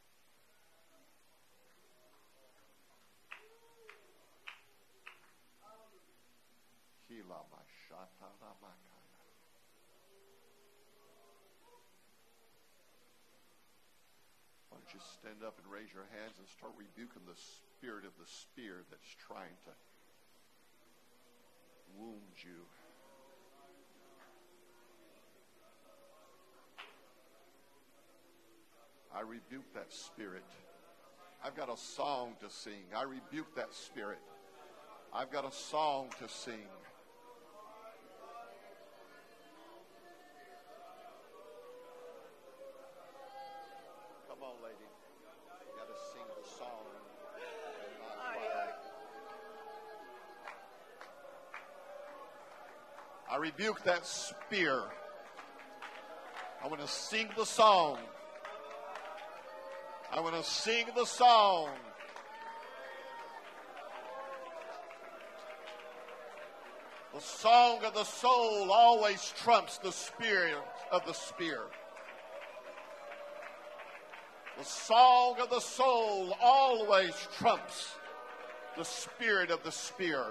Why 14.69 14.81
don't 14.81 14.93
you 14.95 15.01
stand 15.21 15.45
up 15.45 15.61
and 15.61 15.69
raise 15.69 15.93
your 15.93 16.09
hands 16.17 16.41
and 16.41 16.49
start 16.49 16.73
rebuking 16.81 17.29
the 17.29 17.37
spirit 17.37 18.09
of 18.09 18.17
the 18.17 18.25
spear 18.25 18.89
that's 18.89 19.13
trying 19.21 19.57
to 19.69 19.73
wound 21.97 22.41
you. 22.41 22.65
I 29.17 29.23
rebuke 29.23 29.73
that 29.73 29.91
spirit. 29.91 30.45
I've 31.43 31.57
got 31.57 31.73
a 31.73 31.77
song 31.77 32.35
to 32.41 32.51
sing. 32.51 32.85
I 32.95 33.05
rebuke 33.05 33.55
that 33.57 33.73
spirit. 33.73 34.19
I've 35.11 35.33
got 35.33 35.49
a 35.49 35.51
song 35.51 36.11
to 36.21 36.29
sing. 36.29 36.69
Come 44.29 44.43
on, 44.43 44.55
lady. 44.63 44.85
Got 45.79 45.89
to 45.89 45.95
sing 46.13 46.27
the 46.43 46.49
song. 46.59 46.85
I 53.31 53.37
rebuke 53.39 53.83
that 53.85 54.05
spear. 54.05 54.83
I 56.63 56.69
want 56.69 56.83
to 56.83 56.89
sing 56.89 57.31
the 57.35 57.47
song. 57.47 57.99
I 60.13 60.21
want 60.21 60.35
to 60.35 60.45
sing 60.45 60.87
the 60.95 61.05
song. 61.05 61.71
The 67.15 67.21
song 67.21 67.85
of 67.85 67.95
the 67.95 68.05
soul 68.05 68.71
always 68.71 69.33
trumps 69.43 69.79
the 69.79 69.93
spirit 69.93 70.57
of 70.93 71.05
the 71.07 71.15
spear. 71.15 71.63
The 74.59 74.65
song 74.65 75.37
of 75.41 75.51
the 75.51 75.61
soul 75.61 76.35
always 76.43 77.15
trumps 77.39 77.95
the 78.77 78.85
spirit 78.85 79.51
of 79.51 79.63
the 79.63 79.73
spear. 79.73 80.25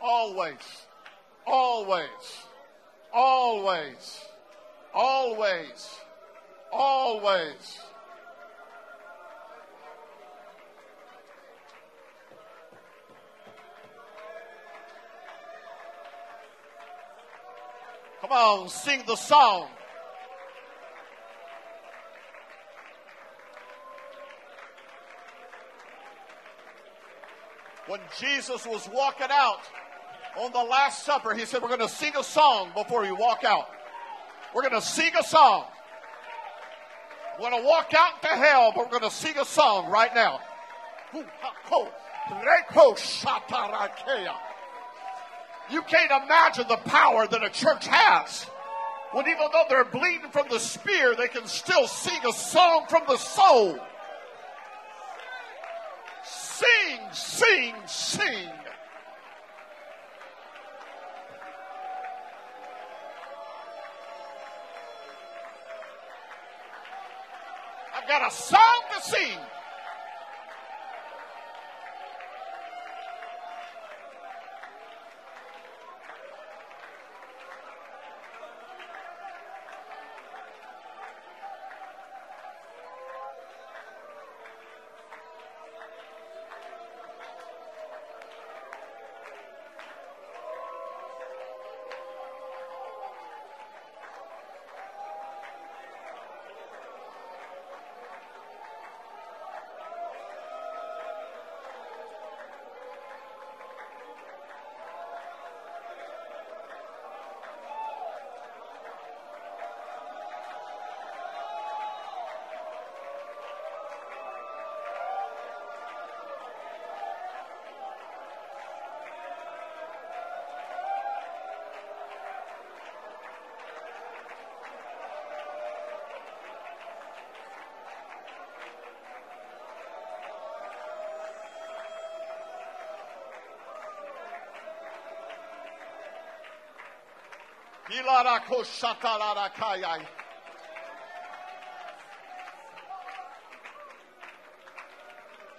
Always, 0.00 0.86
always, 1.46 2.08
always, 3.12 4.24
always, 4.94 5.88
always. 6.72 7.78
Come 18.20 18.32
on, 18.32 18.68
sing 18.68 19.04
the 19.06 19.16
song. 19.16 19.68
When 27.86 28.00
Jesus 28.18 28.66
was 28.66 28.86
walking 28.92 29.28
out 29.30 29.60
on 30.36 30.52
the 30.52 30.62
Last 30.62 31.06
Supper, 31.06 31.32
he 31.32 31.46
said, 31.46 31.62
We're 31.62 31.68
going 31.68 31.80
to 31.80 31.88
sing 31.88 32.12
a 32.18 32.22
song 32.22 32.70
before 32.74 33.06
you 33.06 33.14
walk 33.14 33.44
out. 33.44 33.70
We're 34.54 34.62
going 34.62 34.80
to 34.80 34.86
sing 34.86 35.12
a 35.18 35.22
song. 35.22 35.64
We're 37.38 37.50
going 37.50 37.62
to 37.62 37.68
walk 37.68 37.92
out 37.96 38.12
into 38.22 38.34
hell, 38.34 38.72
but 38.74 38.84
we're 38.84 38.98
going 38.98 39.10
to 39.10 39.16
sing 39.16 39.34
a 39.40 39.44
song 39.44 39.90
right 39.90 40.14
now. 40.14 40.40
You 45.70 45.82
can't 45.82 46.24
imagine 46.24 46.66
the 46.68 46.78
power 46.78 47.26
that 47.26 47.42
a 47.42 47.50
church 47.50 47.86
has. 47.86 48.46
When 49.12 49.26
even 49.26 49.48
though 49.52 49.64
they're 49.68 49.84
bleeding 49.84 50.30
from 50.30 50.48
the 50.50 50.58
spear, 50.58 51.14
they 51.14 51.28
can 51.28 51.46
still 51.46 51.86
sing 51.86 52.20
a 52.28 52.32
song 52.32 52.86
from 52.88 53.04
the 53.08 53.16
soul. 53.16 53.78
Sing, 56.24 57.00
sing, 57.12 57.74
sing. 57.86 58.50
Got 68.08 68.26
a 68.26 68.34
song 68.34 68.80
to 68.94 69.02
sing. 69.02 69.38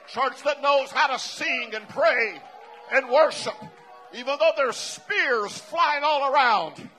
Church 0.08 0.44
that 0.44 0.62
knows 0.62 0.92
how 0.92 1.08
to 1.08 1.20
sing 1.20 1.72
and 1.74 1.88
pray 1.90 2.42
and 2.92 3.10
worship, 3.10 3.56
even 4.14 4.36
though 4.40 4.52
there's 4.58 4.76
spears 4.76 5.58
flying 5.58 6.04
all 6.04 6.34
around. 6.34 6.90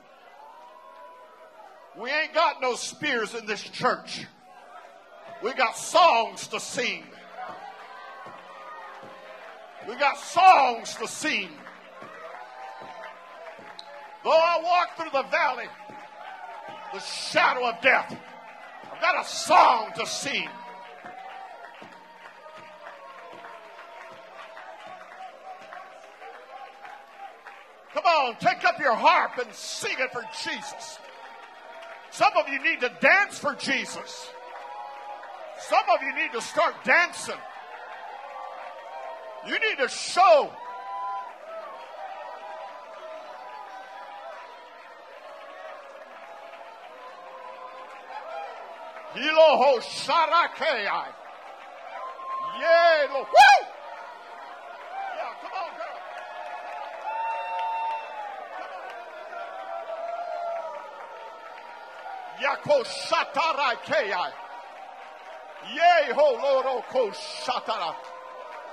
We 1.99 2.11
ain't 2.11 2.35
got 2.35 2.61
no 2.61 2.75
spears 2.75 3.35
in 3.35 3.47
this 3.47 3.63
church. 3.63 4.27
We 5.43 5.53
got 5.55 5.77
songs 5.77 6.47
to 6.49 6.61
sing. 6.61 7.05
We 9.89 9.97
got 9.97 10.19
songs 10.19 10.95
to 10.97 11.09
sing. 11.09 11.51
Though 14.31 14.37
I 14.37 14.63
walk 14.63 14.97
through 14.97 15.11
the 15.11 15.29
valley, 15.29 15.65
the 16.95 17.01
shadow 17.01 17.69
of 17.69 17.81
death, 17.83 18.17
I've 18.85 19.01
got 19.01 19.25
a 19.25 19.29
song 19.29 19.91
to 19.97 20.07
sing. 20.07 20.49
Come 27.93 28.05
on, 28.05 28.37
take 28.39 28.65
up 28.65 28.79
your 28.79 28.95
harp 28.95 29.33
and 29.45 29.53
sing 29.53 29.97
it 29.99 30.13
for 30.13 30.23
Jesus. 30.45 31.01
Some 32.13 32.33
of 32.37 32.49
you 32.49 32.63
need 32.63 32.83
to 32.83 32.93
dance 33.01 33.37
for 33.37 33.57
Jesus. 33.57 34.31
Some 35.59 35.85
of 35.93 36.03
you 36.03 36.15
need 36.15 36.31
to 36.35 36.41
start 36.41 36.77
dancing. 36.85 37.35
You 39.49 39.55
need 39.55 39.79
to 39.79 39.89
show. 39.89 40.53
Hiloho 49.15 49.81
Sharakei. 49.81 50.85
Yeah, 52.61 53.13
Woo! 53.13 53.25
Yeah, 55.17 55.35
come 55.41 55.53
on, 55.57 55.71
girl. 55.77 56.01
Yako 62.41 62.85
Shatarakei. 62.85 64.33
Yea, 65.75 66.13
ho, 66.15 66.27
Lord, 66.43 66.85
ko 66.89 67.11
Shatara. 67.11 67.95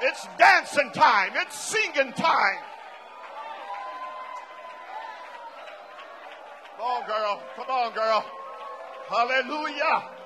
It's 0.02 0.28
dancing 0.38 0.92
time. 0.94 1.32
It's 1.36 1.58
singing 1.58 2.14
time. 2.14 2.64
Come 6.78 6.86
on, 6.86 7.08
girl. 7.08 7.42
Come 7.56 7.70
on, 7.70 7.94
girl. 7.94 8.26
Hallelujah. 9.10 10.17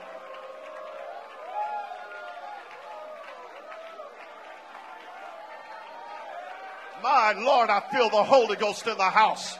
My 7.03 7.33
Lord, 7.33 7.69
I 7.69 7.81
feel 7.91 8.09
the 8.09 8.23
Holy 8.23 8.55
Ghost 8.55 8.85
in 8.85 8.97
the 8.97 9.03
house. 9.03 9.57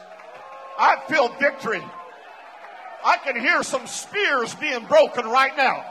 I 0.78 1.02
feel 1.08 1.30
victory. 1.40 1.84
I 3.04 3.18
can 3.18 3.40
hear 3.40 3.64
some 3.64 3.88
spears 3.88 4.54
being 4.56 4.86
broken 4.86 5.26
right 5.26 5.56
now. 5.58 5.86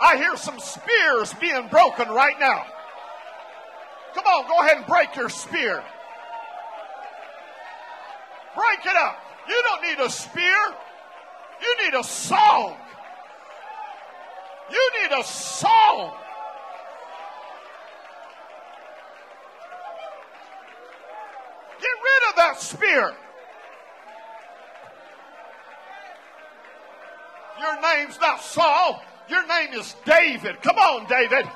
I 0.00 0.16
hear 0.16 0.36
some 0.36 0.58
spears 0.58 1.32
being 1.34 1.68
broken 1.68 2.08
right 2.08 2.38
now. 2.40 2.66
Come 4.14 4.24
on, 4.24 4.48
go 4.48 4.60
ahead 4.60 4.78
and 4.78 4.86
break 4.86 5.14
your 5.14 5.28
spear. 5.28 5.82
Break 8.56 8.86
it 8.86 8.96
up. 8.96 9.18
You 9.48 9.62
don't 9.62 9.82
need 9.82 10.04
a 10.04 10.10
spear. 10.10 10.58
You 11.62 11.84
need 11.84 11.94
a 11.94 12.04
song. 12.04 12.76
You 14.70 14.90
need 15.02 15.20
a 15.20 15.22
song. 15.24 16.12
Get 21.78 21.96
rid 22.08 22.30
of 22.30 22.35
spear. 22.54 23.12
Your 27.58 27.80
name's 27.80 28.20
not 28.20 28.40
Saul. 28.40 29.02
Your 29.28 29.46
name 29.46 29.72
is 29.72 29.94
David. 30.04 30.62
Come 30.62 30.76
on, 30.76 31.08
David. 31.08 31.46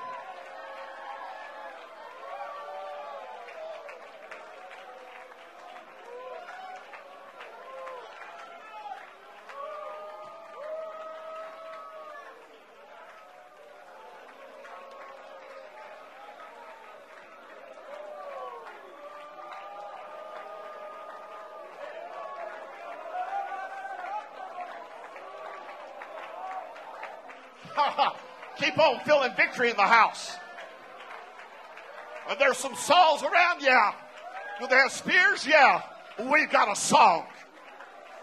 Keep 28.61 28.79
on 28.91 29.05
feeling 29.05 29.33
victory 29.37 29.71
in 29.71 29.77
the 29.77 29.83
house. 29.83 30.37
And 32.29 32.39
there's 32.39 32.59
some 32.59 32.75
Sauls 32.75 33.23
around, 33.23 33.63
yeah. 33.63 33.93
Do 34.61 34.67
they 34.67 34.77
have 34.77 34.93
spears? 34.93 35.47
Yeah. 35.47 35.83
We've 36.31 36.51
got 36.51 36.71
a 36.71 36.77
song. 36.77 37.25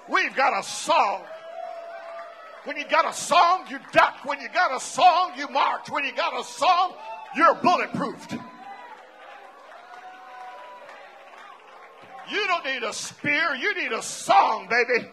We've 0.09 0.35
got 0.35 0.57
a 0.57 0.63
song. 0.63 1.23
When 2.63 2.77
you 2.77 2.85
got 2.89 3.05
a 3.05 3.13
song, 3.13 3.65
you 3.69 3.79
duck. 3.91 4.15
When 4.23 4.39
you 4.39 4.49
got 4.49 4.75
a 4.75 4.79
song, 4.79 5.31
you 5.37 5.47
march. 5.49 5.89
When 5.89 6.03
you 6.03 6.13
got 6.13 6.39
a 6.39 6.43
song, 6.43 6.93
you're 7.35 7.55
bulletproofed. 7.55 8.39
You 12.29 12.45
don't 12.47 12.65
need 12.65 12.83
a 12.83 12.91
spear, 12.91 13.55
you 13.55 13.73
need 13.75 13.93
a 13.93 14.01
song, 14.01 14.67
baby. 14.69 15.07